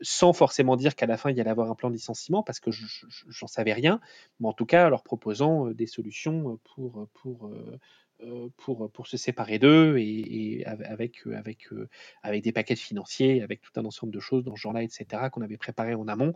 sans 0.00 0.32
forcément 0.32 0.76
dire 0.76 0.96
qu'à 0.96 1.06
la 1.06 1.16
fin 1.16 1.30
il 1.30 1.36
y 1.36 1.40
allait 1.40 1.50
avoir 1.50 1.70
un 1.70 1.74
plan 1.74 1.88
de 1.88 1.94
licenciement 1.94 2.42
parce 2.42 2.60
que 2.60 2.70
j'en 2.70 3.46
savais 3.46 3.72
rien, 3.72 4.00
mais 4.40 4.48
en 4.48 4.52
tout 4.52 4.66
cas 4.66 4.88
leur 4.88 5.02
proposant 5.02 5.68
euh, 5.68 5.74
des 5.74 5.86
solutions 5.86 6.58
pour, 6.74 7.08
pour, 7.14 7.46
euh, 7.46 7.78
euh, 8.13 8.13
pour, 8.56 8.90
pour 8.90 9.06
se 9.06 9.16
séparer 9.16 9.58
d'eux 9.58 9.96
et, 9.98 10.64
avec, 10.66 11.26
euh, 11.26 11.36
avec, 11.36 11.72
euh, 11.72 11.88
avec 12.22 12.42
des 12.42 12.52
paquets 12.52 12.76
financiers, 12.76 13.42
avec 13.42 13.60
tout 13.60 13.72
un 13.76 13.84
ensemble 13.84 14.12
de 14.12 14.20
choses 14.20 14.44
dans 14.44 14.56
ce 14.56 14.60
genre-là, 14.60 14.82
etc., 14.82 15.28
qu'on 15.32 15.42
avait 15.42 15.56
préparé 15.56 15.94
en 15.94 16.08
amont 16.08 16.32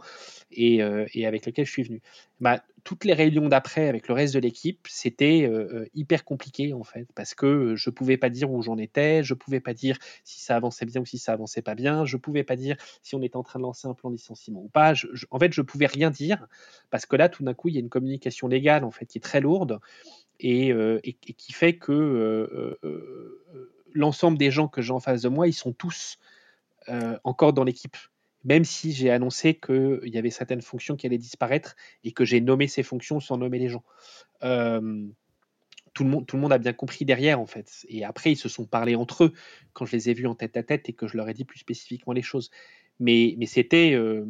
et, 0.50 0.80
et, 1.14 1.26
avec 1.26 1.46
lesquels 1.46 1.66
je 1.66 1.70
suis 1.70 1.82
venu. 1.82 2.02
Bah, 2.40 2.62
toutes 2.84 3.04
les 3.04 3.12
réunions 3.12 3.48
d'après 3.48 3.88
avec 3.88 4.08
le 4.08 4.14
reste 4.14 4.34
de 4.34 4.38
l'équipe, 4.38 4.86
c'était 4.88 5.50
hyper 5.94 6.24
compliqué 6.24 6.72
en 6.72 6.84
fait, 6.84 7.06
parce 7.14 7.34
que 7.34 7.74
je 7.76 7.90
pouvais 7.90 8.16
pas 8.16 8.30
dire 8.30 8.50
où 8.50 8.62
j'en 8.62 8.78
étais, 8.78 9.22
je 9.22 9.34
pouvais 9.34 9.60
pas 9.60 9.74
dire 9.74 9.98
si 10.24 10.40
ça 10.40 10.56
avançait 10.56 10.86
bien 10.86 11.00
ou 11.00 11.06
si 11.06 11.18
ça 11.18 11.32
avançait 11.32 11.62
pas 11.62 11.74
bien, 11.74 12.04
je 12.04 12.16
pouvais 12.16 12.44
pas 12.44 12.56
dire 12.56 12.76
si 13.02 13.14
on 13.14 13.22
était 13.22 13.36
en 13.36 13.42
train 13.42 13.58
de 13.58 13.64
lancer 13.64 13.88
un 13.88 13.94
plan 13.94 14.10
de 14.10 14.16
licenciement 14.16 14.60
ou 14.62 14.68
pas. 14.68 14.94
en 15.30 15.38
fait, 15.38 15.52
je 15.52 15.62
pouvais 15.62 15.86
rien 15.86 16.10
dire 16.10 16.46
parce 16.90 17.06
que 17.06 17.16
là, 17.16 17.28
tout 17.28 17.44
d'un 17.44 17.54
coup, 17.54 17.68
il 17.68 17.74
y 17.74 17.78
a 17.78 17.80
une 17.80 17.88
communication 17.88 18.48
légale 18.48 18.84
en 18.84 18.90
fait 18.90 19.06
qui 19.06 19.18
est 19.18 19.22
très 19.22 19.40
lourde 19.40 19.80
euh, 20.44 21.00
et, 21.02 21.14
qui 21.14 21.52
fait 21.52 21.76
que 21.76 21.92
euh, 21.92 22.78
euh, 22.84 23.72
l'ensemble 23.92 24.38
des 24.38 24.50
gens 24.50 24.68
que 24.68 24.82
j'ai 24.82 24.92
en 24.92 25.00
face 25.00 25.22
de 25.22 25.28
moi, 25.28 25.48
ils 25.48 25.52
sont 25.52 25.72
tous 25.72 26.18
encore 27.22 27.52
dans 27.52 27.64
l'équipe. 27.64 27.96
Même 28.44 28.64
si 28.64 28.92
j'ai 28.92 29.10
annoncé 29.10 29.54
qu'il 29.54 30.00
y 30.04 30.16
avait 30.16 30.30
certaines 30.30 30.62
fonctions 30.62 30.96
qui 30.96 31.06
allaient 31.06 31.18
disparaître 31.18 31.76
et 32.02 32.12
que 32.12 32.24
j'ai 32.24 32.40
nommé 32.40 32.66
ces 32.66 32.82
fonctions 32.82 33.20
sans 33.20 33.36
nommer 33.36 33.58
les 33.58 33.68
gens. 33.68 33.84
tout 34.40 36.04
le, 36.04 36.10
monde, 36.10 36.26
tout 36.26 36.36
le 36.36 36.42
monde 36.42 36.52
a 36.52 36.58
bien 36.58 36.72
compris 36.72 37.04
derrière, 37.04 37.40
en 37.40 37.46
fait. 37.46 37.84
Et 37.88 38.04
après, 38.04 38.32
ils 38.32 38.36
se 38.36 38.48
sont 38.48 38.64
parlé 38.64 38.94
entre 38.94 39.24
eux 39.24 39.32
quand 39.74 39.84
je 39.84 39.92
les 39.92 40.08
ai 40.08 40.14
vus 40.14 40.26
en 40.26 40.34
tête 40.34 40.56
à 40.56 40.62
tête 40.62 40.88
et 40.88 40.94
que 40.94 41.06
je 41.06 41.18
leur 41.18 41.28
ai 41.28 41.34
dit 41.34 41.44
plus 41.44 41.58
spécifiquement 41.58 42.14
les 42.14 42.22
choses 42.22 42.50
mais, 43.00 43.34
mais 43.38 43.46
c'était, 43.46 43.92
euh, 43.92 44.24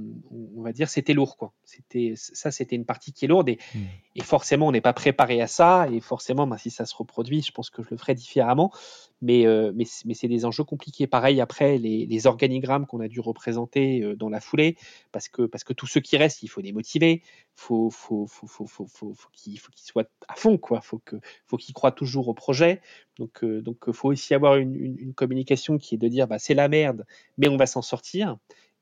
on 0.56 0.62
va 0.62 0.72
dire, 0.72 0.88
c'était 0.88 1.14
lourd, 1.14 1.36
quoi. 1.36 1.52
C'était, 1.64 2.14
ça, 2.16 2.50
c'était 2.50 2.76
une 2.76 2.84
partie 2.84 3.12
qui 3.12 3.24
est 3.24 3.28
lourde 3.28 3.48
et, 3.48 3.58
mmh. 3.74 3.78
et 4.16 4.22
forcément, 4.22 4.66
on 4.66 4.72
n'est 4.72 4.80
pas 4.80 4.92
préparé 4.92 5.40
à 5.40 5.46
ça 5.46 5.88
et 5.90 6.00
forcément, 6.00 6.46
ben, 6.46 6.58
si 6.58 6.70
ça 6.70 6.84
se 6.84 6.94
reproduit, 6.94 7.42
je 7.42 7.52
pense 7.52 7.70
que 7.70 7.82
je 7.82 7.88
le 7.90 7.96
ferai 7.96 8.14
différemment. 8.14 8.72
Mais, 9.20 9.46
euh, 9.46 9.72
mais, 9.74 9.84
mais 10.04 10.14
c'est 10.14 10.28
des 10.28 10.44
enjeux 10.44 10.64
compliqués. 10.64 11.06
Pareil, 11.06 11.40
après, 11.40 11.78
les, 11.78 12.06
les 12.06 12.26
organigrammes 12.26 12.86
qu'on 12.86 13.00
a 13.00 13.08
dû 13.08 13.20
représenter 13.20 14.02
euh, 14.02 14.14
dans 14.14 14.28
la 14.28 14.40
foulée, 14.40 14.76
parce 15.12 15.28
que, 15.28 15.42
parce 15.42 15.64
que 15.64 15.72
tous 15.72 15.86
ceux 15.86 16.00
qui 16.00 16.16
restent, 16.16 16.42
il 16.42 16.48
faut 16.48 16.60
les 16.60 16.72
motiver, 16.72 17.22
faut, 17.54 17.90
faut, 17.90 18.26
faut, 18.26 18.46
faut, 18.46 18.66
faut, 18.66 18.86
faut, 18.86 19.14
faut 19.14 19.28
qu'ils 19.32 19.58
soient 19.74 20.08
à 20.28 20.34
fond, 20.34 20.58
quoi. 20.58 20.80
Faut 20.80 20.98
que, 20.98 21.16
faut 21.46 21.56
qu'ils 21.56 21.74
croient 21.74 21.92
toujours 21.92 22.28
au 22.28 22.34
projet. 22.34 22.80
Donc, 23.18 23.44
donc, 23.44 23.90
faut 23.90 24.10
aussi 24.10 24.34
avoir 24.34 24.56
une, 24.56 24.76
une, 24.76 24.98
une, 24.98 25.14
communication 25.14 25.78
qui 25.78 25.96
est 25.96 25.98
de 25.98 26.08
dire, 26.08 26.28
bah, 26.28 26.38
c'est 26.38 26.54
la 26.54 26.68
merde, 26.68 27.04
mais 27.36 27.48
on 27.48 27.56
va 27.56 27.66
s'en 27.66 27.82
sortir 27.82 28.36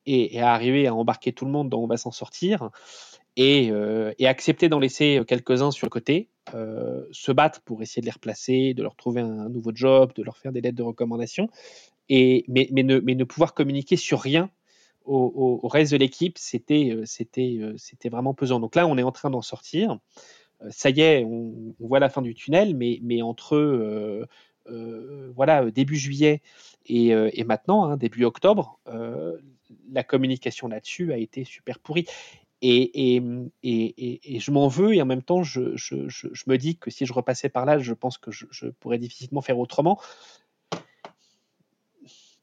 et, 0.06 0.40
à 0.40 0.52
arriver 0.52 0.86
à 0.86 0.94
embarquer 0.94 1.32
tout 1.32 1.44
le 1.44 1.50
monde 1.50 1.68
dont 1.68 1.82
on 1.82 1.86
va 1.86 1.96
s'en 1.96 2.12
sortir 2.12 2.70
et, 3.36 3.70
euh, 3.70 4.12
et 4.18 4.26
accepter 4.26 4.68
d'en 4.68 4.78
laisser 4.78 5.20
quelques-uns 5.26 5.70
sur 5.70 5.86
le 5.86 5.90
côté, 5.90 6.28
euh, 6.54 7.04
se 7.10 7.32
battre 7.32 7.60
pour 7.62 7.82
essayer 7.82 8.00
de 8.00 8.06
les 8.06 8.12
replacer, 8.12 8.74
de 8.74 8.82
leur 8.82 8.96
trouver 8.96 9.20
un, 9.20 9.48
nouveau 9.48 9.72
job, 9.74 10.12
de 10.14 10.22
leur 10.22 10.38
faire 10.38 10.52
des 10.52 10.60
lettres 10.60 10.76
de 10.76 10.82
recommandation, 10.82 11.48
et, 12.08 12.44
mais, 12.48 12.68
mais, 12.72 12.82
ne, 12.84 13.24
pouvoir 13.24 13.54
communiquer 13.54 13.96
sur 13.96 14.20
rien 14.20 14.50
au, 15.06 15.68
reste 15.68 15.92
de 15.92 15.96
l'équipe, 15.96 16.38
c'était, 16.38 16.90
euh, 16.90 17.04
c'était, 17.04 17.58
euh, 17.60 17.74
c'était 17.76 18.08
vraiment 18.08 18.34
pesant. 18.34 18.60
Donc 18.60 18.74
là, 18.74 18.86
on 18.86 18.98
est 18.98 19.02
en 19.02 19.12
train 19.12 19.30
d'en 19.30 19.42
sortir. 19.42 19.98
Euh, 20.62 20.68
ça 20.70 20.90
y 20.90 21.00
est, 21.00 21.24
on, 21.24 21.74
voit 21.80 22.00
la 22.00 22.08
fin 22.08 22.22
du 22.22 22.34
tunnel, 22.34 22.74
mais, 22.74 22.98
mais 23.02 23.22
entre 23.22 23.56
euh, 23.56 24.26
voilà 25.36 25.70
début 25.70 25.96
juillet 25.96 26.42
et, 26.86 27.10
et 27.10 27.44
maintenant, 27.44 27.84
hein, 27.84 27.96
début 27.96 28.24
octobre, 28.24 28.80
la 29.92 30.02
communication 30.02 30.66
là-dessus 30.66 31.12
a 31.12 31.18
été 31.18 31.44
super 31.44 31.78
pourrie. 31.78 32.06
Et, 32.68 33.22
et, 33.62 34.34
et, 34.34 34.40
je 34.40 34.50
m'en 34.50 34.66
veux 34.66 34.92
et 34.92 35.00
en 35.00 35.06
même 35.06 35.22
temps, 35.22 35.44
je, 35.44 35.76
je, 35.76 36.08
je, 36.08 36.44
me 36.48 36.56
dis 36.56 36.76
que 36.76 36.90
si 36.90 37.06
je 37.06 37.12
repassais 37.12 37.48
par 37.48 37.64
là, 37.64 37.78
je 37.78 37.94
pense 37.94 38.18
que 38.18 38.32
je, 38.32 38.66
pourrais 38.80 38.98
difficilement 38.98 39.40
faire 39.40 39.58
autrement 39.58 40.00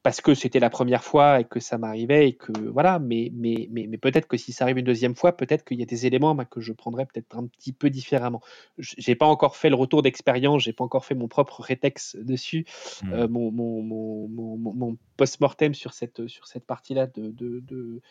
parce 0.02 0.20
que 0.20 0.34
c'était 0.34 0.60
la 0.60 0.70
première 0.70 1.02
fois 1.02 1.40
et 1.40 1.44
que 1.44 1.60
ça 1.60 1.78
m'arrivait 1.78 2.28
et 2.28 2.32
que 2.34 2.52
voilà, 2.52 2.98
mais, 2.98 3.30
mais, 3.34 3.68
mais, 3.70 3.86
mais 3.86 3.98
peut-être 3.98 4.26
que 4.26 4.36
si 4.36 4.52
ça 4.52 4.64
arrive 4.64 4.78
une 4.78 4.84
deuxième 4.84 5.14
fois, 5.14 5.34
peut-être 5.36 5.64
qu'il 5.64 5.78
y 5.78 5.82
a 5.82 5.86
des 5.86 6.06
éléments 6.06 6.34
bah, 6.34 6.44
que 6.44 6.60
je 6.60 6.72
prendrais 6.72 7.06
peut-être 7.06 7.36
un 7.36 7.46
petit 7.46 7.72
peu 7.72 7.90
différemment. 7.90 8.40
J'ai 8.78 9.14
pas 9.14 9.26
encore 9.26 9.56
fait 9.56 9.70
le 9.70 9.76
retour 9.76 10.02
d'expérience, 10.02 10.62
j'ai 10.62 10.74
pas 10.74 10.84
encore 10.84 11.04
fait 11.06 11.14
mon 11.14 11.28
propre 11.28 11.62
rétex 11.62 12.16
dessus, 12.16 12.66
mmh. 13.02 13.12
euh, 13.12 13.28
mon, 13.28 13.50
mon, 13.50 13.82
mon, 13.82 14.56
mon 14.58 14.96
post-mortem 15.16 15.74
sur 15.74 15.94
cette, 15.94 16.26
sur 16.28 16.46
cette 16.46 16.66
partie-là 16.66 17.06
de, 17.06 17.30
de, 17.30 17.60
de, 17.60 18.02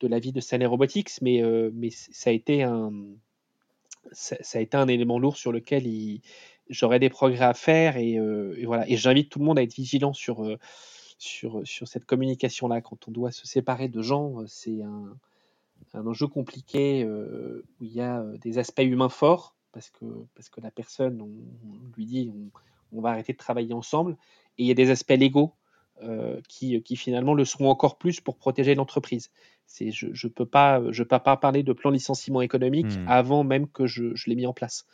de, 0.00 0.08
la 0.08 0.18
vie 0.18 0.32
de 0.32 0.40
Sané 0.40 0.66
Robotics, 0.66 1.22
mais, 1.22 1.42
euh, 1.42 1.70
ça 2.12 2.30
a 2.30 2.32
été 2.32 2.64
un 2.64 2.90
élément 4.88 5.18
lourd 5.18 5.36
sur 5.36 5.52
lequel 5.52 5.86
il, 5.86 6.22
j'aurai 6.68 6.98
des 6.98 7.10
progrès 7.10 7.44
à 7.44 7.54
faire 7.54 7.96
et, 7.96 8.18
voilà. 8.64 8.88
Et 8.88 8.96
j'invite 8.96 9.30
tout 9.30 9.38
le 9.38 9.44
monde 9.44 9.58
à 9.58 9.62
être 9.62 9.74
vigilant 9.74 10.12
sur, 10.12 10.56
sur 11.18 11.88
cette 11.88 12.06
communication-là. 12.06 12.80
Quand 12.80 13.08
on 13.08 13.10
doit 13.10 13.30
se 13.30 13.46
séparer 13.46 13.88
de 13.88 14.00
gens, 14.00 14.46
c'est 14.46 14.80
un, 14.82 16.06
enjeu 16.06 16.28
compliqué 16.28 17.04
où 17.04 17.84
il 17.84 17.92
y 17.92 18.00
a 18.00 18.24
des 18.40 18.58
aspects 18.58 18.82
humains 18.82 19.10
forts 19.10 19.54
parce 19.72 19.90
que, 19.90 20.60
la 20.60 20.70
personne, 20.70 21.20
on, 21.20 21.30
lui 21.96 22.06
dit 22.06 22.32
on, 22.92 23.00
va 23.00 23.10
arrêter 23.10 23.32
de 23.32 23.38
travailler 23.38 23.72
ensemble. 23.72 24.16
Et 24.58 24.64
il 24.64 24.66
y 24.66 24.70
a 24.70 24.74
des 24.74 24.90
aspects 24.90 25.10
légaux 25.10 25.52
euh, 26.02 26.40
qui, 26.48 26.82
finalement 26.96 27.34
le 27.34 27.44
seront 27.44 27.68
encore 27.68 27.98
plus 27.98 28.20
pour 28.20 28.36
protéger 28.36 28.74
l'entreprise. 28.74 29.30
C'est, 29.72 29.92
je 29.92 30.08
ne 30.08 30.32
peux, 30.32 30.46
pas, 30.46 30.82
je 30.90 31.04
peux 31.04 31.18
pas 31.20 31.36
parler 31.36 31.62
de 31.62 31.72
plan 31.72 31.90
licenciement 31.90 32.42
économique 32.42 32.98
mmh. 32.98 33.04
avant 33.06 33.44
même 33.44 33.68
que 33.68 33.86
je, 33.86 34.16
je 34.16 34.28
l'ai 34.28 34.34
mis 34.34 34.46
en 34.46 34.52
place. 34.52 34.84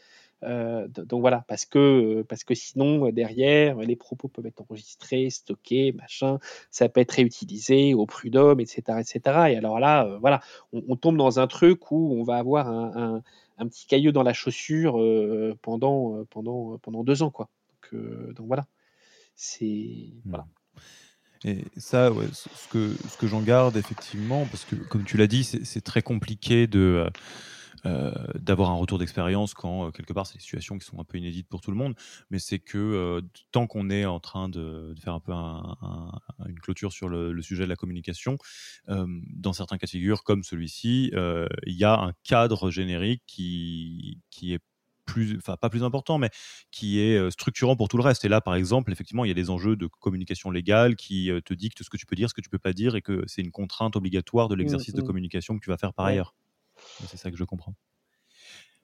Euh, 0.42 0.86
donc 0.88 1.22
voilà, 1.22 1.46
parce 1.48 1.64
que, 1.64 2.22
parce 2.28 2.44
que 2.44 2.54
sinon, 2.54 3.08
derrière, 3.10 3.78
les 3.78 3.96
propos 3.96 4.28
peuvent 4.28 4.44
être 4.44 4.60
enregistrés, 4.60 5.30
stockés, 5.30 5.92
machin, 5.92 6.38
ça 6.70 6.90
peut 6.90 7.00
être 7.00 7.12
réutilisé 7.12 7.94
au 7.94 8.04
prud'homme, 8.04 8.60
etc., 8.60 8.98
etc. 9.00 9.20
Et 9.50 9.56
alors 9.56 9.80
là, 9.80 10.04
euh, 10.04 10.18
voilà, 10.18 10.42
on, 10.74 10.82
on, 10.88 10.96
tombe 10.96 11.16
dans 11.16 11.40
un 11.40 11.46
truc 11.46 11.90
où 11.90 12.14
on 12.14 12.22
va 12.22 12.36
avoir 12.36 12.68
un, 12.68 12.92
un, 12.96 13.22
un 13.56 13.66
petit 13.66 13.86
caillou 13.86 14.12
dans 14.12 14.22
la 14.22 14.34
chaussure 14.34 15.00
euh, 15.00 15.56
pendant, 15.62 16.22
pendant, 16.26 16.76
pendant 16.78 17.02
deux 17.02 17.22
ans, 17.22 17.30
quoi. 17.30 17.48
Donc, 17.92 18.34
donc 18.34 18.46
voilà, 18.46 18.66
c'est 19.36 20.12
mmh. 20.26 20.36
Et 21.46 21.64
ça, 21.76 22.12
ouais, 22.12 22.26
ce 22.32 22.68
que, 22.68 22.92
ce 23.08 23.16
que 23.16 23.28
j'en 23.28 23.40
garde 23.40 23.76
effectivement, 23.76 24.46
parce 24.46 24.64
que 24.64 24.74
comme 24.74 25.04
tu 25.04 25.16
l'as 25.16 25.28
dit, 25.28 25.44
c'est 25.44 25.80
très 25.80 26.02
compliqué 26.02 26.66
de, 26.66 27.08
euh, 27.86 28.10
d'avoir 28.34 28.70
un 28.70 28.74
retour 28.74 28.98
d'expérience 28.98 29.54
quand 29.54 29.86
euh, 29.86 29.90
quelque 29.92 30.12
part 30.12 30.26
c'est 30.26 30.38
des 30.38 30.42
situations 30.42 30.76
qui 30.76 30.84
sont 30.84 30.98
un 30.98 31.04
peu 31.04 31.18
inédites 31.18 31.48
pour 31.48 31.60
tout 31.60 31.70
le 31.70 31.76
monde, 31.76 31.94
mais 32.30 32.40
c'est 32.40 32.58
que 32.58 32.78
euh, 32.78 33.20
tant 33.52 33.68
qu'on 33.68 33.90
est 33.90 34.06
en 34.06 34.18
train 34.18 34.48
de, 34.48 34.92
de 34.92 35.00
faire 35.00 35.14
un 35.14 35.20
peu 35.20 35.30
un, 35.30 35.76
un, 35.82 36.10
une 36.48 36.58
clôture 36.58 36.92
sur 36.92 37.08
le, 37.08 37.32
le, 37.32 37.42
sujet 37.42 37.62
de 37.62 37.68
la 37.68 37.76
communication, 37.76 38.38
dans 38.88 39.52
certains 39.52 39.78
cas 39.78 39.86
de 39.86 39.90
figure 39.90 40.24
comme 40.24 40.42
celui-ci, 40.42 41.12
il 41.14 41.76
y 41.76 41.84
a 41.84 41.94
un 41.94 42.12
cadre 42.24 42.70
générique 42.70 43.22
qui, 43.26 44.20
qui 44.30 44.54
est 44.54 44.60
plus, 45.06 45.36
enfin 45.38 45.56
pas 45.56 45.70
plus 45.70 45.82
important, 45.82 46.18
mais 46.18 46.30
qui 46.70 47.00
est 47.00 47.30
structurant 47.30 47.76
pour 47.76 47.88
tout 47.88 47.96
le 47.96 48.02
reste. 48.02 48.24
Et 48.24 48.28
là, 48.28 48.40
par 48.40 48.54
exemple, 48.54 48.92
effectivement, 48.92 49.24
il 49.24 49.28
y 49.28 49.30
a 49.30 49.34
des 49.34 49.50
enjeux 49.50 49.76
de 49.76 49.86
communication 49.86 50.50
légale 50.50 50.96
qui 50.96 51.30
te 51.44 51.54
dictent 51.54 51.82
ce 51.82 51.90
que 51.90 51.96
tu 51.96 52.06
peux 52.06 52.16
dire, 52.16 52.28
ce 52.28 52.34
que 52.34 52.40
tu 52.40 52.50
peux 52.50 52.58
pas 52.58 52.72
dire, 52.72 52.96
et 52.96 53.02
que 53.02 53.22
c'est 53.26 53.42
une 53.42 53.52
contrainte 53.52 53.96
obligatoire 53.96 54.48
de 54.48 54.54
mmh, 54.54 54.58
l'exercice 54.58 54.94
de 54.94 55.02
mmh. 55.02 55.06
communication 55.06 55.54
que 55.56 55.64
tu 55.64 55.70
vas 55.70 55.78
faire 55.78 55.94
par 55.94 56.06
ailleurs. 56.06 56.34
C'est 57.06 57.16
ça 57.16 57.30
que 57.30 57.36
je 57.36 57.44
comprends. 57.44 57.74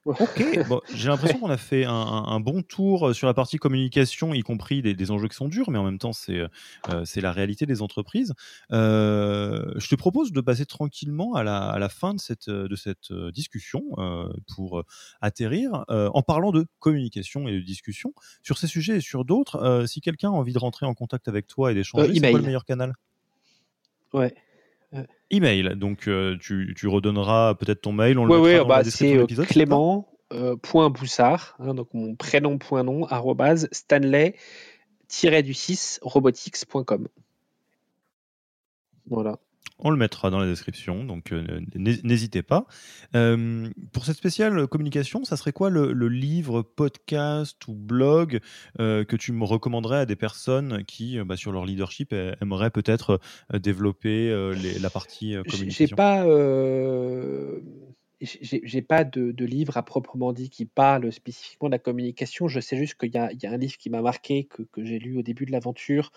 Ok, 0.05 0.43
j'ai 0.95 1.09
l'impression 1.09 1.39
qu'on 1.39 1.51
a 1.51 1.57
fait 1.57 1.85
un, 1.85 2.41
bon 2.41 2.63
tour 2.63 3.15
sur 3.15 3.29
la 3.29 3.35
partie 3.35 3.59
communication, 3.59 4.35
y 4.35 4.41
compris 4.41 4.83
des, 4.83 5.11
enjeux 5.11 5.29
qui 5.29 5.37
sont 5.37 5.49
durs, 5.49 5.71
mais 5.71 5.79
en 5.79 5.85
même 5.85 5.99
temps, 5.99 6.13
c'est 6.13 6.41
euh, 6.41 7.05
la 7.17 7.33
réalité 7.33 7.67
des 7.67 7.83
entreprises. 7.83 8.35
Euh, 8.73 9.73
je 9.77 9.89
te 9.89 9.95
propose 9.95 10.33
de 10.33 10.41
passer 10.41 10.67
tranquillement 10.67 11.35
à 11.35 11.45
la, 11.45 11.59
à 11.69 11.79
la 11.79 11.89
fin 11.89 12.15
de 12.15 12.21
cette, 12.21 12.51
de 12.51 12.75
cette 12.75 13.13
discussion 13.33 13.85
euh, 13.99 14.29
pour 14.55 14.83
atterrir 15.21 15.85
en 15.89 16.23
parlant 16.23 16.51
de 16.51 16.67
communication 16.81 17.47
et 17.47 17.53
de 17.53 17.61
discussion 17.61 18.13
sur 18.43 18.59
ces 18.59 18.67
sujets 18.67 18.97
et 18.97 19.01
sur 19.01 19.25
d'autres. 19.25 19.85
si 19.87 20.01
quelqu'un 20.01 20.31
a 20.31 20.33
envie 20.33 20.53
de 20.53 20.59
rentrer 20.59 20.87
en 20.87 20.95
contact 20.95 21.29
avec 21.29 21.47
toi 21.47 21.71
et 21.71 21.75
d'échanger, 21.75 22.15
c'est 22.15 22.31
quoi 22.31 22.41
le 22.41 22.45
meilleur 22.45 22.65
canal? 22.65 22.95
Ouais. 24.13 24.35
Email, 25.33 25.77
donc 25.77 26.09
euh, 26.09 26.37
tu, 26.39 26.75
tu, 26.77 26.87
redonneras 26.87 27.55
peut-être 27.55 27.81
ton 27.81 27.93
mail. 27.93 28.19
On 28.19 28.29
oui, 28.29 28.53
le 28.55 28.65
bah, 28.65 28.85
c'est 28.85 29.27
Clément. 29.49 30.09
Euh, 30.33 30.57
point 30.57 30.89
Boussard, 30.89 31.57
hein, 31.59 31.75
donc 31.75 31.89
mon 31.93 32.15
prénom 32.15 32.57
point 32.57 32.85
nom 32.85 33.05
arrobase 33.07 33.69
Stanley 33.71 34.35
du 35.43 35.53
6 35.53 36.01
robotics.com. 36.03 37.09
Voilà. 39.07 39.39
On 39.85 39.91
le 39.91 39.97
mettra 39.97 40.31
dans 40.31 40.39
la 40.39 40.47
description, 40.47 41.05
donc 41.05 41.33
euh, 41.33 41.61
n'hésitez 41.75 42.43
pas. 42.43 42.67
Euh, 43.17 43.69
pour 43.93 44.05
cette 44.05 44.17
spéciale 44.17 44.69
communication, 44.69 45.25
ça 45.25 45.37
serait 45.37 45.53
quoi 45.53 45.71
le, 45.71 45.93
livre, 46.09 46.63
podcast 46.63 47.67
ou 47.67 47.75
blog 47.75 48.39
euh, 48.79 49.05
que 49.05 49.17
tu 49.17 49.33
me 49.33 49.45
recommanderais 49.45 49.99
à 49.99 50.07
des 50.07 50.15
personnes 50.15 50.85
qui, 50.85 51.19
bah, 51.25 51.37
sur 51.37 51.51
leur 51.51 51.65
leadership, 51.65 52.15
aimeraient 52.41 52.71
peut-être 52.71 53.19
développer 53.53 54.31
la 54.81 54.91
partie 54.91 55.35
communication 55.49 55.87
J'ai 55.89 55.97
pas 55.97 56.25
j'ai 58.23 58.83
pas 58.83 59.05
de, 59.05 59.33
de, 59.33 59.45
livre 59.45 59.77
à 59.77 59.83
proprement 59.83 60.33
dit 60.33 60.51
qui 60.51 60.65
parle 60.65 61.11
spécifiquement 61.13 61.69
de 61.69 61.75
la 61.75 61.79
communication. 61.79 62.49
Je 62.49 62.61
sais 62.61 62.77
juste 62.77 62.95
qu'il 62.95 63.11
y, 63.11 63.13
y, 63.15 63.47
a 63.47 63.51
un 63.51 63.57
livre 63.57 63.77
qui 63.77 63.91
m'a 63.91 64.01
marqué, 64.01 64.45
que, 64.45 64.63
que 64.63 64.85
j'ai 64.85 64.99
lu 64.99 65.19
au 65.19 65.23
début 65.23 65.47
de 65.47 65.53
l'aventure, 65.53 66.13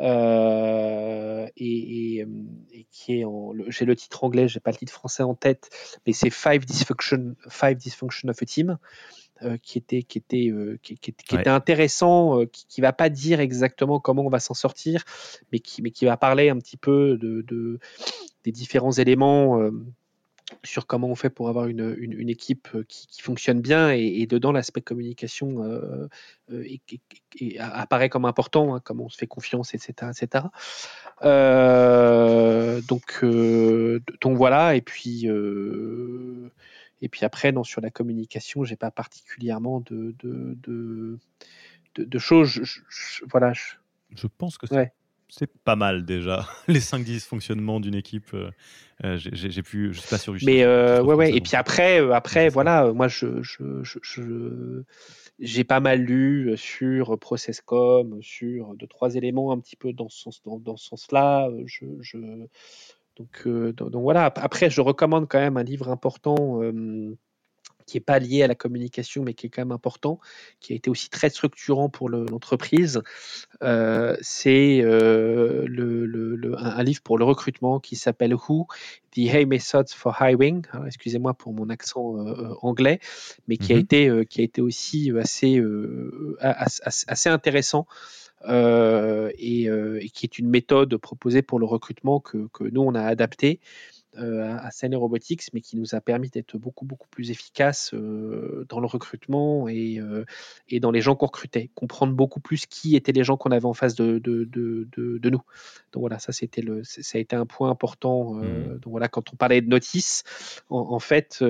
euh, 0.00 1.46
et, 1.56 2.18
et, 2.18 2.26
et, 2.72 2.86
qui 2.90 3.20
est. 3.20 3.24
J'ai 3.68 3.84
le 3.84 3.96
titre 3.96 4.24
anglais, 4.24 4.48
j'ai 4.48 4.60
pas 4.60 4.70
le 4.72 4.76
titre 4.76 4.92
français 4.92 5.22
en 5.22 5.34
tête, 5.34 5.70
mais 6.06 6.12
c'est 6.12 6.30
Five 6.30 6.64
Dysfunction, 6.64 7.36
Five 7.48 7.76
Dysfunction 7.76 8.28
of 8.28 8.42
a 8.42 8.46
Team. 8.46 8.78
Euh, 9.42 9.56
qui 9.60 9.78
était 9.78 10.04
qui 10.04 10.18
était 10.18 10.48
euh, 10.48 10.78
qui, 10.80 10.96
qui, 10.96 11.12
qui 11.12 11.34
ouais. 11.34 11.40
était 11.40 11.50
intéressant 11.50 12.40
euh, 12.40 12.46
qui, 12.46 12.66
qui 12.68 12.80
va 12.80 12.92
pas 12.92 13.08
dire 13.08 13.40
exactement 13.40 13.98
comment 13.98 14.22
on 14.22 14.28
va 14.28 14.38
s'en 14.38 14.54
sortir 14.54 15.02
mais 15.50 15.58
qui 15.58 15.82
mais 15.82 15.90
qui 15.90 16.04
va 16.04 16.16
parler 16.16 16.50
un 16.50 16.58
petit 16.58 16.76
peu 16.76 17.18
de, 17.18 17.42
de 17.42 17.80
des 18.44 18.52
différents 18.52 18.92
éléments 18.92 19.60
sur 20.62 20.86
comment 20.86 21.08
on 21.08 21.14
fait 21.14 21.30
pour 21.30 21.48
avoir 21.48 21.66
une, 21.66 21.94
une, 21.98 22.12
une 22.12 22.28
équipe 22.28 22.68
euh, 22.74 22.84
qui, 22.88 23.06
qui, 23.06 23.22
fonctionne 23.22 23.60
bien 23.60 23.92
et, 23.92 24.02
et 24.20 24.26
dedans 24.26 24.52
l'aspect 24.52 24.80
communication 24.80 25.62
euh, 25.64 26.08
euh, 26.52 26.64
et, 26.64 26.80
et, 27.40 27.58
apparaît 27.58 28.08
comme 28.08 28.24
important, 28.24 28.74
hein, 28.74 28.80
comment 28.82 29.04
on 29.04 29.08
se 29.08 29.16
fait 29.16 29.26
confiance, 29.26 29.74
etc. 29.74 30.10
etc. 30.10 30.46
Euh, 31.22 32.80
donc, 32.82 33.20
euh, 33.22 34.00
donc 34.20 34.36
voilà, 34.36 34.76
et 34.76 34.82
puis, 34.82 35.26
et 35.26 37.08
puis 37.08 37.24
après, 37.24 37.52
non, 37.52 37.64
sur 37.64 37.80
la 37.80 37.90
communication, 37.90 38.64
j'ai 38.64 38.76
pas 38.76 38.90
particulièrement 38.90 39.80
de, 39.80 40.14
de, 40.22 40.56
de, 40.62 41.18
de, 41.94 42.04
de 42.04 42.18
choses. 42.18 42.48
Je, 42.48 42.62
je, 42.62 43.24
voilà. 43.30 43.52
Je, 43.52 43.74
je 44.14 44.26
pense 44.26 44.58
que 44.58 44.66
c'est 44.66 44.74
ouais 44.74 44.92
c'est 45.36 45.50
pas 45.64 45.76
mal 45.76 46.04
déjà 46.04 46.46
les 46.68 46.80
5 46.80 47.04
dysfonctionnements 47.04 47.80
d'une 47.80 47.94
équipe 47.94 48.32
euh, 48.34 48.50
euh 49.04 49.16
j'ai 49.18 49.62
pu 49.62 49.92
je 49.92 50.00
suis 50.00 50.08
pas 50.08 50.18
sûr 50.18 50.34
du 50.34 50.44
mais 50.44 50.62
euh, 50.62 51.02
ouais 51.02 51.14
ouais 51.14 51.34
et 51.34 51.40
puis 51.40 51.56
après 51.56 52.00
euh, 52.00 52.12
après 52.12 52.48
voilà 52.48 52.92
moi 52.92 53.08
je 53.08 53.42
j'ai 55.40 55.64
pas 55.64 55.80
mal 55.80 56.00
lu 56.00 56.56
sur 56.56 57.18
processcom 57.18 58.22
sur 58.22 58.74
deux 58.76 58.86
trois 58.86 59.16
éléments 59.16 59.50
un 59.52 59.58
petit 59.58 59.76
peu 59.76 59.92
dans 59.92 60.08
ce 60.08 60.20
sens 60.22 60.42
dans, 60.44 60.58
dans 60.58 60.76
ce 60.76 60.86
sens 60.86 61.10
là 61.10 61.50
je, 61.66 61.84
je 62.00 62.18
donc, 63.16 63.46
donc, 63.46 63.90
donc 63.90 64.02
voilà. 64.02 64.24
Après 64.24 64.70
je 64.70 64.80
recommande 64.80 65.28
quand 65.28 65.38
même 65.38 65.56
un 65.56 65.62
livre 65.62 65.88
important 65.88 66.60
qui 67.86 67.96
n'est 67.96 68.02
pas 68.02 68.18
lié 68.18 68.42
à 68.42 68.46
la 68.46 68.54
communication, 68.54 69.22
mais 69.22 69.34
qui 69.34 69.46
est 69.46 69.50
quand 69.50 69.62
même 69.62 69.72
important, 69.72 70.18
qui 70.60 70.72
a 70.72 70.76
été 70.76 70.90
aussi 70.90 71.10
très 71.10 71.30
structurant 71.30 71.88
pour 71.88 72.08
l'entreprise. 72.08 73.02
Euh, 73.62 74.16
c'est 74.20 74.80
euh, 74.82 75.64
le, 75.66 76.06
le, 76.06 76.58
un, 76.58 76.82
livre 76.82 77.02
pour 77.02 77.18
le 77.18 77.24
recrutement 77.24 77.80
qui 77.80 77.96
s'appelle 77.96 78.34
Who, 78.34 78.66
The 79.12 79.18
Hey 79.18 79.46
Methods 79.46 79.92
for 79.94 80.16
Hiring. 80.20 80.64
Excusez-moi 80.86 81.34
pour 81.34 81.52
mon 81.52 81.68
accent 81.68 82.16
euh, 82.18 82.54
anglais, 82.62 83.00
mais 83.48 83.56
qui, 83.56 83.72
mm 83.72 83.76
-hmm. 83.76 83.78
a 83.78 83.80
été, 83.80 84.08
euh, 84.08 84.24
qui 84.24 84.40
a 84.40 84.44
été 84.44 84.60
aussi 84.62 85.10
assez, 85.18 85.62
assez, 86.40 87.04
assez 87.06 87.28
intéressant. 87.28 87.86
Et, 88.46 89.62
et, 90.04 90.10
qui 90.14 90.26
est 90.26 90.38
une 90.38 90.50
méthode 90.50 90.98
proposée 90.98 91.40
pour 91.40 91.58
le 91.58 91.66
recrutement 91.66 92.20
que, 92.20 92.38
que 92.52 92.64
nous 92.64 92.82
on 92.82 92.94
a 92.94 93.02
adapté 93.02 93.58
euh, 94.18 94.56
à 94.60 94.70
Scène 94.70 94.94
Robotics, 94.94 95.42
mais 95.52 95.60
qui 95.60 95.76
nous 95.76 95.94
a 95.94 96.00
permis 96.00 96.30
d'être 96.30 96.56
beaucoup, 96.56 96.84
beaucoup 96.84 97.08
plus 97.08 97.30
efficace 97.30 97.92
euh, 97.94 98.64
dans 98.68 98.78
le 98.78 98.86
recrutement 98.86 99.68
et, 99.68 99.98
euh, 99.98 100.24
et 100.68 100.78
dans 100.78 100.92
les 100.92 101.00
gens 101.00 101.16
qu'on 101.16 101.26
recrutait, 101.26 101.70
comprendre 101.74 102.12
beaucoup 102.12 102.38
plus 102.38 102.66
qui 102.66 102.94
étaient 102.94 103.12
les 103.12 103.24
gens 103.24 103.36
qu'on 103.36 103.50
avait 103.50 103.64
en 103.64 103.74
face 103.74 103.96
de, 103.96 104.18
de, 104.18 104.44
de, 104.44 104.88
de, 105.18 105.30
nous. 105.30 105.42
Donc 105.92 106.00
voilà, 106.00 106.18
ça, 106.20 106.32
c'était 106.32 106.62
le, 106.62 106.82
ça 106.84 107.18
a 107.18 107.20
été 107.20 107.34
un 107.34 107.46
point 107.46 107.70
important. 107.70 108.34
Mmh. 108.34 108.78
Donc 108.82 108.90
voilà, 108.92 109.08
quand 109.08 109.32
on 109.32 109.36
parlait 109.36 109.60
de 109.60 109.68
notice, 109.68 110.22
en, 110.70 110.78
en 110.78 110.98
fait, 111.00 111.42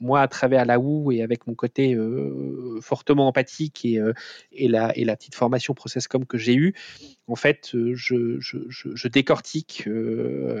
moi, 0.00 0.20
à 0.20 0.28
travers 0.28 0.64
la 0.64 0.78
OU 0.78 1.12
et 1.12 1.22
avec 1.22 1.46
mon 1.46 1.54
côté 1.54 1.98
fortement 2.80 3.26
empathique 3.26 3.84
et, 3.84 4.00
et, 4.52 4.68
la, 4.68 4.96
et 4.96 5.04
la 5.04 5.16
petite 5.16 5.34
formation 5.34 5.74
Processcom 5.74 6.24
que 6.24 6.38
j'ai 6.38 6.54
eue, 6.54 6.74
en 7.26 7.36
fait, 7.36 7.70
je, 7.72 8.38
je, 8.40 8.58
je, 8.68 8.88
je 8.94 9.08
décortique 9.08 9.88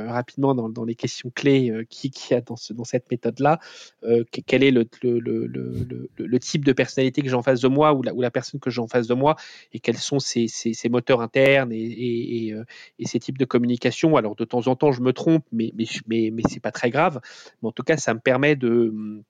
rapidement 0.06 0.54
dans, 0.54 0.68
dans 0.68 0.84
les 0.84 0.94
questions 0.94 1.19
clé 1.28 1.70
euh, 1.70 1.84
qui, 1.84 2.10
qui 2.10 2.32
a 2.32 2.40
dans, 2.40 2.56
ce, 2.56 2.72
dans 2.72 2.84
cette 2.84 3.10
méthode-là, 3.10 3.58
euh, 4.04 4.24
quel 4.46 4.62
est 4.62 4.70
le, 4.70 4.84
type 6.38 6.64
de 6.64 6.72
personnalité 6.72 7.20
que 7.20 7.28
j'ai 7.28 7.34
en 7.34 7.42
face 7.42 7.60
de 7.60 7.68
moi 7.68 7.92
ou 7.92 8.02
la, 8.02 8.30
personne 8.30 8.58
que 8.60 8.70
j'ai 8.70 8.80
en 8.80 8.88
face 8.88 9.06
de 9.06 9.14
moi 9.14 9.36
et 9.74 9.80
quels 9.80 9.98
sont 9.98 10.18
ses, 10.18 10.48
moteurs 10.88 11.20
internes 11.20 11.72
et, 11.72 12.52
euh, 12.52 12.64
et, 12.98 13.06
ces 13.06 13.18
types 13.18 13.36
de 13.36 13.44
communication. 13.44 14.16
Alors 14.16 14.34
de 14.34 14.44
temps 14.44 14.66
en 14.66 14.76
temps, 14.76 14.92
je 14.92 15.02
me 15.02 15.12
trompe, 15.12 15.44
mais, 15.52 15.72
mais, 16.06 16.30
mais, 16.32 16.42
c'est 16.48 16.60
pas 16.60 16.72
très 16.72 16.90
grave. 16.90 17.20
Mais 17.62 17.68
en 17.68 17.72
tout 17.72 17.82
cas, 17.82 17.98
ça 17.98 18.14
me 18.14 18.20
permet 18.20 18.56
de 18.56 19.22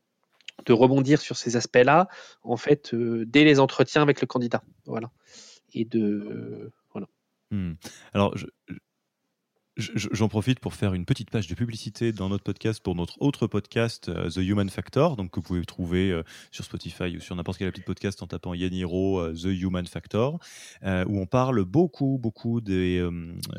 rebondir 0.69 1.21
sur 1.21 1.37
ces 1.37 1.57
aspects-là, 1.57 2.09
en 2.45 2.57
fait, 2.57 2.95
dès 2.95 3.43
les 3.43 3.59
entretiens 3.59 4.03
avec 4.03 4.21
le 4.21 4.29
candidat. 4.29 4.63
Voilà. 4.87 5.11
Et 5.75 5.85
de. 5.85 6.71
voilà. 6.93 7.09
Hmm. 7.51 7.73
Alors, 8.13 8.37
je, 8.37 8.47
J'en 9.81 10.29
profite 10.29 10.61
pour 10.61 10.75
faire 10.75 10.93
une 10.93 11.07
petite 11.07 11.31
page 11.31 11.47
de 11.47 11.55
publicité 11.55 12.13
dans 12.13 12.29
notre 12.29 12.45
podcast 12.45 12.83
pour 12.83 12.95
notre 12.95 13.21
autre 13.23 13.47
podcast, 13.47 14.11
euh, 14.11 14.29
The 14.29 14.37
Human 14.37 14.69
Factor, 14.69 15.17
donc 15.17 15.31
que 15.31 15.37
vous 15.37 15.43
pouvez 15.43 15.65
trouver 15.65 16.11
euh, 16.11 16.23
sur 16.51 16.65
Spotify 16.65 17.17
ou 17.17 17.21
sur 17.21 17.35
n'importe 17.35 17.59
quel 17.59 17.73
petit 17.73 17.81
podcast 17.81 18.23
en 18.23 18.27
tapant 18.27 18.53
Yaniro 18.53 19.21
euh, 19.21 19.33
The 19.33 19.47
Human 19.47 19.87
Factor, 19.87 20.39
où 20.83 21.21
on 21.21 21.27
parle 21.27 21.65
beaucoup, 21.65 22.19
beaucoup 22.21 22.61
des, 22.61 23.07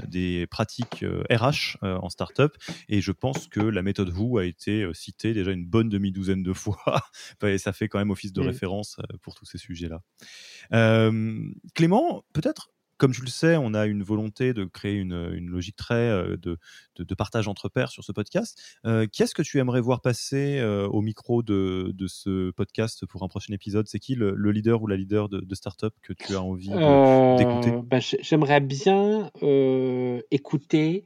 des 0.07 0.45
pratiques 0.47 1.03
RH 1.29 1.77
en 1.81 2.09
startup. 2.09 2.55
Et 2.87 3.01
je 3.01 3.11
pense 3.11 3.47
que 3.47 3.59
la 3.59 3.81
méthode 3.81 4.09
Who 4.09 4.37
a 4.37 4.45
été 4.45 4.87
citée 4.93 5.33
déjà 5.33 5.51
une 5.51 5.65
bonne 5.65 5.89
demi-douzaine 5.89 6.43
de 6.43 6.53
fois. 6.53 7.01
et 7.43 7.57
ça 7.57 7.73
fait 7.73 7.87
quand 7.87 7.99
même 7.99 8.11
office 8.11 8.33
de 8.33 8.41
référence 8.41 8.97
pour 9.21 9.35
tous 9.35 9.45
ces 9.45 9.57
sujets-là. 9.57 10.01
Clément, 11.73 12.23
peut-être 12.33 12.69
comme 13.01 13.13
tu 13.13 13.21
le 13.21 13.29
sais, 13.29 13.57
on 13.57 13.73
a 13.73 13.87
une 13.87 14.03
volonté 14.03 14.53
de 14.53 14.63
créer 14.63 14.93
une, 14.93 15.49
logique 15.49 15.75
très 15.75 15.95
euh, 15.95 16.37
de, 16.37 16.59
de, 16.99 17.15
partage 17.15 17.47
entre 17.47 17.67
pairs 17.67 17.89
sur 17.89 18.03
ce 18.03 18.11
podcast. 18.11 18.61
Euh, 18.85 19.07
qui 19.07 19.23
est-ce 19.23 19.33
que 19.33 19.41
tu 19.41 19.57
aimerais 19.57 19.81
voir 19.81 20.01
passer 20.01 20.59
euh, 20.59 20.87
au 20.87 21.01
micro 21.01 21.41
de, 21.41 21.89
de, 21.95 22.05
ce 22.05 22.51
podcast 22.51 23.07
pour 23.07 23.23
un 23.23 23.27
prochain 23.27 23.55
épisode? 23.55 23.87
C'est 23.87 23.97
qui 23.97 24.13
le, 24.13 24.35
leader 24.51 24.83
ou 24.83 24.87
la 24.87 24.97
leader 24.97 25.29
de, 25.29 25.39
de 25.39 25.55
startup 25.55 25.95
que 26.03 26.13
tu 26.13 26.35
as 26.35 26.43
envie 26.43 26.69
d'écouter? 26.69 27.71
Bah, 27.85 27.97
J'aimerais 27.99 28.59
bien 28.59 29.31
écouter. 30.29 31.03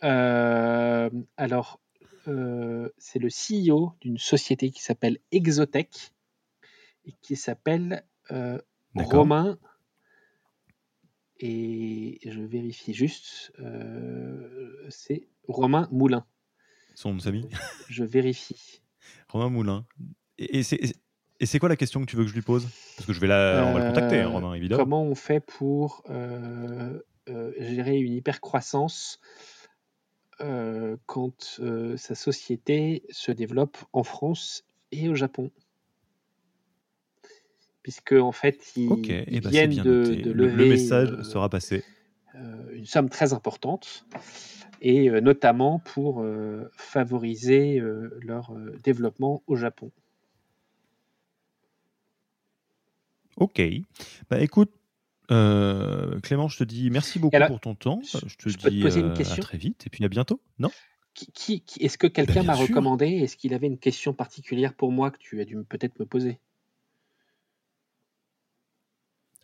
alors, 0.00 1.80
c'est 2.26 3.18
le 3.18 3.28
CEO 3.28 3.92
d'une 4.00 4.18
société 4.18 4.70
qui 4.70 4.82
s'appelle 4.82 5.18
Exotech 5.32 6.12
et 7.06 7.14
qui 7.22 7.34
s'appelle 7.34 8.04
Romain 8.94 9.58
et 11.40 12.18
je 12.24 12.40
vérifie 12.40 12.94
juste, 12.94 13.52
euh, 13.60 14.86
c'est 14.88 15.28
Romain 15.46 15.88
Moulin. 15.92 16.26
Son 16.94 17.14
nom 17.14 17.18
de 17.18 17.48
Je 17.88 18.04
vérifie. 18.04 18.82
Romain 19.28 19.48
Moulin. 19.48 19.86
Et, 20.38 20.62
c'est 20.62 21.58
quoi 21.60 21.68
la 21.68 21.76
question 21.76 22.00
que 22.00 22.06
tu 22.06 22.16
veux 22.16 22.24
que 22.24 22.30
je 22.30 22.34
lui 22.34 22.42
pose? 22.42 22.66
Parce 22.96 23.06
que 23.06 23.12
je 23.12 23.20
vais 23.20 23.28
la, 23.28 23.64
on 23.68 23.72
va 23.72 23.80
le 23.80 23.88
contacter, 23.92 24.20
hein, 24.20 24.28
Romain, 24.28 24.54
évidemment. 24.54 24.82
Comment 24.82 25.04
on 25.04 25.14
fait 25.14 25.38
pour 25.38 26.02
euh, 26.10 26.98
euh, 27.28 27.52
gérer 27.58 27.98
une 27.98 28.14
hypercroissance 28.14 29.20
quand 31.06 31.60
sa 31.96 32.14
société 32.14 33.02
se 33.10 33.32
développe 33.32 33.76
en 33.92 34.04
France 34.04 34.64
et 34.92 35.08
au 35.08 35.16
Japon? 35.16 35.50
Puisque 37.88 38.12
en 38.12 38.32
fait 38.32 38.74
ils, 38.76 39.24
eh 39.28 39.40
ben, 39.40 39.48
viennent 39.48 39.76
de, 39.76 40.30
lever 40.30 40.64
le 40.64 40.68
message 40.68 41.10
euh, 41.10 41.22
sera 41.22 41.48
passé. 41.48 41.84
euh, 42.34 42.74
une 42.74 42.84
somme 42.84 43.08
très 43.08 43.32
importante 43.32 44.04
et 44.82 45.08
euh, 45.08 45.22
notamment 45.22 45.78
pour 45.78 46.22
favoriser 46.76 47.82
leur 48.20 48.54
développement 48.84 49.42
au 49.46 49.56
Japon. 49.56 49.90
Ok, 53.38 53.62
bah 54.28 54.38
écoute, 54.42 54.70
Clément, 55.28 56.48
je 56.48 56.58
te 56.58 56.64
dis 56.64 56.90
merci 56.90 57.18
beaucoup 57.18 57.38
pour 57.46 57.60
ton 57.60 57.74
temps. 57.74 58.02
Je 58.02 58.36
te 58.36 58.50
dis 58.50 59.32
à 59.32 59.36
très 59.38 59.56
vite 59.56 59.86
et 59.86 59.90
puis 59.90 60.04
à 60.04 60.08
bientôt. 60.08 60.42
Non? 60.58 60.70
Qui, 61.14 61.64
Est-ce 61.80 61.96
que 61.96 62.06
quelqu'un 62.06 62.42
bah, 62.42 62.52
m'a 62.52 62.54
recommandé? 62.54 63.06
Est-ce 63.06 63.38
qu'il 63.38 63.54
avait 63.54 63.66
une 63.66 63.78
question 63.78 64.12
particulière 64.12 64.74
pour 64.74 64.92
moi 64.92 65.10
que 65.10 65.18
tu 65.18 65.40
as 65.40 65.46
dû 65.46 65.56
peut-être 65.64 65.98
me 65.98 66.04
poser? 66.04 66.38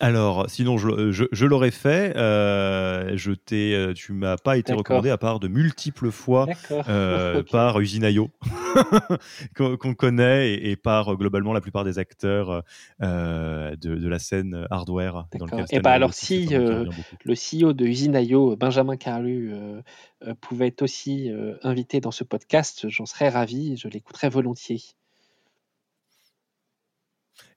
Alors, 0.05 0.51
sinon, 0.51 0.77
je, 0.77 1.45
l'aurais 1.47 1.71
fait. 1.71 2.15
Euh, 2.15 3.17
je 3.17 3.33
t'ai, 3.33 3.75
euh, 3.75 3.95
tu 3.95 4.13
m'as 4.13 4.37
pas 4.37 4.59
été 4.59 4.75
recommandé 4.75 5.09
à 5.09 5.17
part 5.17 5.41
de 5.41 5.49
multiples 5.49 6.11
fois 6.11 6.47
euh, 6.71 7.43
par 7.51 7.81
Usinaio, 7.81 8.29
qu'on 9.57 9.95
connaît, 9.95 10.53
et, 10.53 10.77
par 10.77 11.17
globalement 11.17 11.55
la 11.55 11.63
plupart 11.63 11.85
des 11.85 11.99
acteurs 11.99 12.63
de, 13.01 14.09
la 14.09 14.19
scène 14.19 14.67
hardware. 14.71 15.25
Dans 15.39 15.47
et 15.71 15.81
bah 15.81 15.93
alors, 15.93 16.13
si 16.13 16.49
le 16.49 16.85
CEO 17.35 17.73
de 17.73 17.87
Usinaio, 17.87 18.57
Benjamin 18.57 18.99
Carlu, 18.99 19.55
pouvait 20.43 20.67
être 20.67 20.83
aussi 20.83 21.31
invité 21.63 22.01
dans 22.01 22.11
ce 22.11 22.25
podcast, 22.25 22.91
j'en 22.91 23.07
serais 23.07 23.31
ravi. 23.31 23.79
Je 23.79 23.89
l'écouterais 23.89 24.29
volontiers 24.29 24.83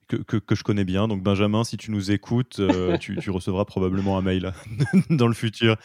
que, 0.08 0.54
je 0.54 0.62
connais 0.62 0.84
bien. 0.84 1.08
Donc 1.08 1.22
Benjamin, 1.22 1.64
si 1.64 1.76
tu 1.76 1.90
nous 1.90 2.10
écoutes, 2.10 2.60
euh, 2.60 2.96
tu, 2.98 3.18
recevras 3.30 3.64
probablement 3.64 4.18
un 4.18 4.22
mail 4.22 4.52
dans 5.10 5.26
le 5.26 5.34
futur. 5.34 5.76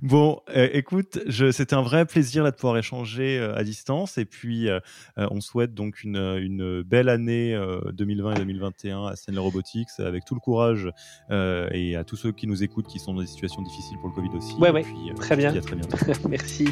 Bon, 0.00 0.40
euh, 0.56 0.68
écoute, 0.72 1.18
c'était 1.28 1.74
un 1.74 1.82
vrai 1.82 2.06
plaisir 2.06 2.44
là, 2.44 2.50
de 2.50 2.56
pouvoir 2.56 2.76
échanger 2.78 3.38
euh, 3.38 3.56
à 3.56 3.64
distance. 3.64 4.18
Et 4.18 4.24
puis, 4.24 4.68
on 5.16 5.40
souhaite 5.40 5.74
donc 5.74 6.02
une, 6.02 6.16
une 6.16 6.82
belle 6.82 7.08
année 7.08 7.58
2020 7.92 8.34
et 8.34 8.38
2021 8.38 9.06
à 9.06 9.16
Stanley 9.16 9.40
Robotics 9.40 9.88
avec 9.98 10.24
tout 10.24 10.34
le 10.34 10.40
courage 10.40 10.88
et 11.30 11.96
à 11.96 12.04
tous 12.04 12.16
ceux 12.16 12.32
qui 12.32 12.46
nous 12.46 12.62
écoutent 12.62 12.86
qui 12.86 12.98
sont 12.98 13.14
dans 13.14 13.20
des 13.20 13.26
situations 13.26 13.62
difficiles 13.62 13.98
pour 13.98 14.08
le 14.10 14.14
Covid 14.14 14.36
aussi. 14.36 14.54
Ouais, 14.54 14.70
ouais. 14.70 14.84
très 15.16 15.36
bien. 15.36 15.54
À 15.54 15.60
très 15.60 15.76
bientôt. 15.76 15.96
Merci. 16.28 16.68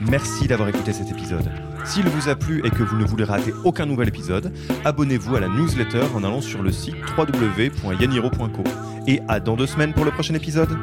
Merci 0.00 0.46
d'avoir 0.46 0.68
écouté 0.68 0.92
cet 0.92 1.10
épisode. 1.10 1.50
S'il 1.84 2.06
vous 2.08 2.28
a 2.28 2.34
plu 2.34 2.60
et 2.64 2.70
que 2.70 2.82
vous 2.82 2.96
ne 2.96 3.04
voulez 3.04 3.24
rater 3.24 3.52
aucun 3.64 3.86
nouvel 3.86 4.08
épisode, 4.08 4.52
abonnez-vous 4.84 5.36
à 5.36 5.40
la 5.40 5.48
newsletter 5.48 6.02
en 6.14 6.22
allant 6.24 6.40
sur 6.40 6.62
le 6.62 6.72
site 6.72 6.96
www.yaniro.co. 7.16 8.64
Et 9.06 9.20
à 9.28 9.40
dans 9.40 9.56
deux 9.56 9.66
semaines 9.66 9.94
pour 9.94 10.04
le 10.04 10.10
prochain 10.10 10.34
épisode. 10.34 10.76